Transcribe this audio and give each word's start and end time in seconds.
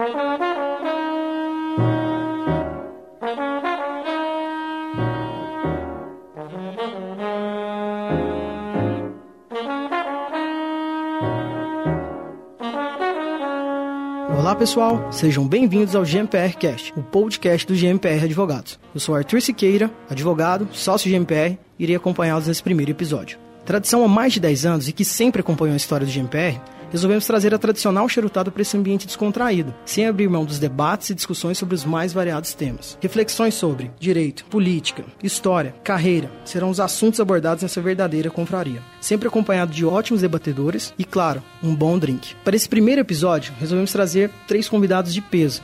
Olá 0.00 0.08
pessoal, 14.56 15.12
sejam 15.12 15.46
bem-vindos 15.46 15.94
ao 15.94 16.02
GMPR 16.02 16.56
Cast, 16.56 16.94
o 16.96 17.02
podcast 17.02 17.66
do 17.66 17.74
GMPR 17.74 18.24
Advogados. 18.24 18.80
Eu 18.94 19.00
sou 19.00 19.14
Arthur 19.14 19.42
Siqueira, 19.42 19.90
advogado, 20.08 20.66
sócio 20.72 21.10
GMPR, 21.10 21.58
e 21.78 21.82
irei 21.82 21.96
acompanhá-los 21.96 22.46
nesse 22.46 22.62
primeiro 22.62 22.90
episódio. 22.90 23.38
Tradição 23.66 24.02
há 24.02 24.08
mais 24.08 24.32
de 24.32 24.40
10 24.40 24.64
anos 24.64 24.88
e 24.88 24.94
que 24.94 25.04
sempre 25.04 25.42
acompanhou 25.42 25.74
a 25.74 25.76
história 25.76 26.06
do 26.06 26.12
GMPR, 26.12 26.58
resolvemos 26.90 27.26
trazer 27.26 27.54
a 27.54 27.58
tradicional 27.58 28.08
charutada 28.08 28.50
para 28.50 28.62
esse 28.62 28.76
ambiente 28.76 29.06
descontraído, 29.06 29.74
sem 29.84 30.06
abrir 30.06 30.28
mão 30.28 30.44
dos 30.44 30.58
debates 30.58 31.10
e 31.10 31.14
discussões 31.14 31.56
sobre 31.56 31.74
os 31.74 31.84
mais 31.84 32.12
variados 32.12 32.52
temas. 32.52 32.98
Reflexões 33.00 33.54
sobre 33.54 33.90
direito, 33.98 34.44
política, 34.46 35.04
história, 35.22 35.74
carreira 35.82 36.30
serão 36.44 36.70
os 36.70 36.80
assuntos 36.80 37.20
abordados 37.20 37.62
nessa 37.62 37.80
verdadeira 37.80 38.30
confraria, 38.30 38.82
sempre 39.00 39.28
acompanhado 39.28 39.72
de 39.72 39.84
ótimos 39.84 40.20
debatedores 40.20 40.92
e, 40.98 41.04
claro, 41.04 41.42
um 41.62 41.74
bom 41.74 41.98
drink. 41.98 42.34
Para 42.44 42.56
esse 42.56 42.68
primeiro 42.68 43.00
episódio, 43.00 43.54
resolvemos 43.58 43.92
trazer 43.92 44.30
três 44.46 44.68
convidados 44.68 45.14
de 45.14 45.20
peso. 45.20 45.62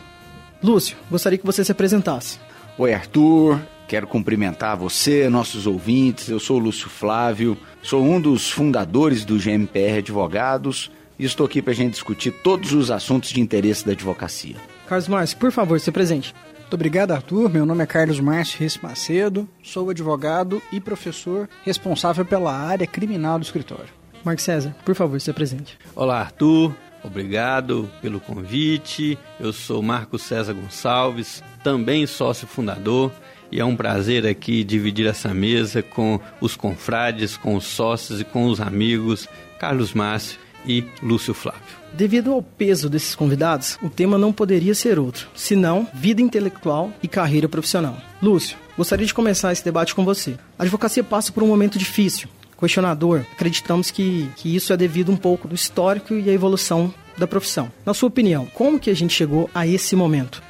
Lúcio, 0.62 0.96
gostaria 1.10 1.38
que 1.38 1.46
você 1.46 1.64
se 1.64 1.72
apresentasse. 1.72 2.38
Oi, 2.78 2.92
Arthur. 2.92 3.60
Quero 3.88 4.06
cumprimentar 4.08 4.76
você, 4.76 5.28
nossos 5.28 5.64
ouvintes. 5.64 6.28
Eu 6.28 6.40
sou 6.40 6.56
o 6.56 6.60
Lúcio 6.60 6.90
Flávio, 6.90 7.56
sou 7.80 8.02
um 8.04 8.20
dos 8.20 8.50
fundadores 8.50 9.24
do 9.24 9.38
GMPR 9.38 9.98
Advogados 9.98 10.90
e 11.18 11.24
estou 11.24 11.46
aqui 11.46 11.62
para 11.62 11.72
a 11.72 11.76
gente 11.76 11.92
discutir 11.92 12.30
todos 12.30 12.72
os 12.72 12.90
assuntos 12.90 13.30
de 13.30 13.40
interesse 13.40 13.84
da 13.84 13.92
advocacia. 13.92 14.56
Carlos 14.86 15.08
Márcio, 15.08 15.38
por 15.38 15.50
favor, 15.50 15.80
se 15.80 15.90
presente. 15.90 16.34
Muito 16.60 16.74
obrigado, 16.74 17.12
Arthur. 17.12 17.48
Meu 17.48 17.64
nome 17.64 17.84
é 17.84 17.86
Carlos 17.86 18.18
Márcio 18.18 18.58
Risse 18.58 18.82
Macedo, 18.82 19.48
sou 19.62 19.90
advogado 19.90 20.60
e 20.72 20.80
professor 20.80 21.48
responsável 21.64 22.24
pela 22.24 22.52
área 22.52 22.86
criminal 22.86 23.38
do 23.38 23.44
escritório. 23.44 23.88
Marcos 24.24 24.44
César, 24.44 24.74
por 24.84 24.94
favor, 24.94 25.20
se 25.20 25.32
presente. 25.32 25.78
Olá, 25.94 26.20
Arthur. 26.20 26.74
Obrigado 27.04 27.88
pelo 28.02 28.18
convite. 28.18 29.16
Eu 29.38 29.52
sou 29.52 29.80
Marcos 29.80 30.22
César 30.22 30.54
Gonçalves, 30.54 31.40
também 31.62 32.04
sócio 32.04 32.48
fundador, 32.48 33.12
e 33.52 33.60
é 33.60 33.64
um 33.64 33.76
prazer 33.76 34.26
aqui 34.26 34.64
dividir 34.64 35.06
essa 35.06 35.32
mesa 35.32 35.82
com 35.82 36.18
os 36.40 36.56
confrades, 36.56 37.36
com 37.36 37.54
os 37.54 37.64
sócios 37.64 38.20
e 38.20 38.24
com 38.24 38.46
os 38.46 38.60
amigos 38.60 39.28
Carlos 39.60 39.94
Márcio 39.94 40.40
e 40.66 40.84
Lúcio 41.02 41.34
Flávio. 41.34 41.62
Devido 41.92 42.32
ao 42.32 42.42
peso 42.42 42.90
desses 42.90 43.14
convidados, 43.14 43.78
o 43.82 43.88
tema 43.88 44.18
não 44.18 44.32
poderia 44.32 44.74
ser 44.74 44.98
outro, 44.98 45.28
senão 45.34 45.88
vida 45.94 46.20
intelectual 46.20 46.92
e 47.02 47.08
carreira 47.08 47.48
profissional. 47.48 47.96
Lúcio, 48.22 48.56
gostaria 48.76 49.06
de 49.06 49.14
começar 49.14 49.52
esse 49.52 49.64
debate 49.64 49.94
com 49.94 50.04
você. 50.04 50.36
A 50.58 50.62
advocacia 50.62 51.02
passa 51.02 51.32
por 51.32 51.42
um 51.42 51.46
momento 51.46 51.78
difícil, 51.78 52.28
questionador. 52.58 53.24
Acreditamos 53.32 53.90
que, 53.90 54.28
que 54.36 54.54
isso 54.54 54.72
é 54.72 54.76
devido 54.76 55.10
um 55.10 55.16
pouco 55.16 55.48
do 55.48 55.54
histórico 55.54 56.14
e 56.14 56.28
a 56.28 56.32
evolução 56.32 56.92
da 57.16 57.26
profissão. 57.26 57.72
Na 57.84 57.94
sua 57.94 58.08
opinião, 58.08 58.46
como 58.46 58.78
que 58.78 58.90
a 58.90 58.94
gente 58.94 59.14
chegou 59.14 59.48
a 59.54 59.66
esse 59.66 59.96
momento? 59.96 60.42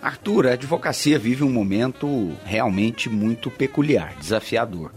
Arthur, 0.00 0.46
a 0.46 0.52
advocacia 0.52 1.18
vive 1.18 1.42
um 1.42 1.50
momento 1.50 2.32
realmente 2.44 3.08
muito 3.08 3.50
peculiar, 3.50 4.14
desafiador. 4.18 4.92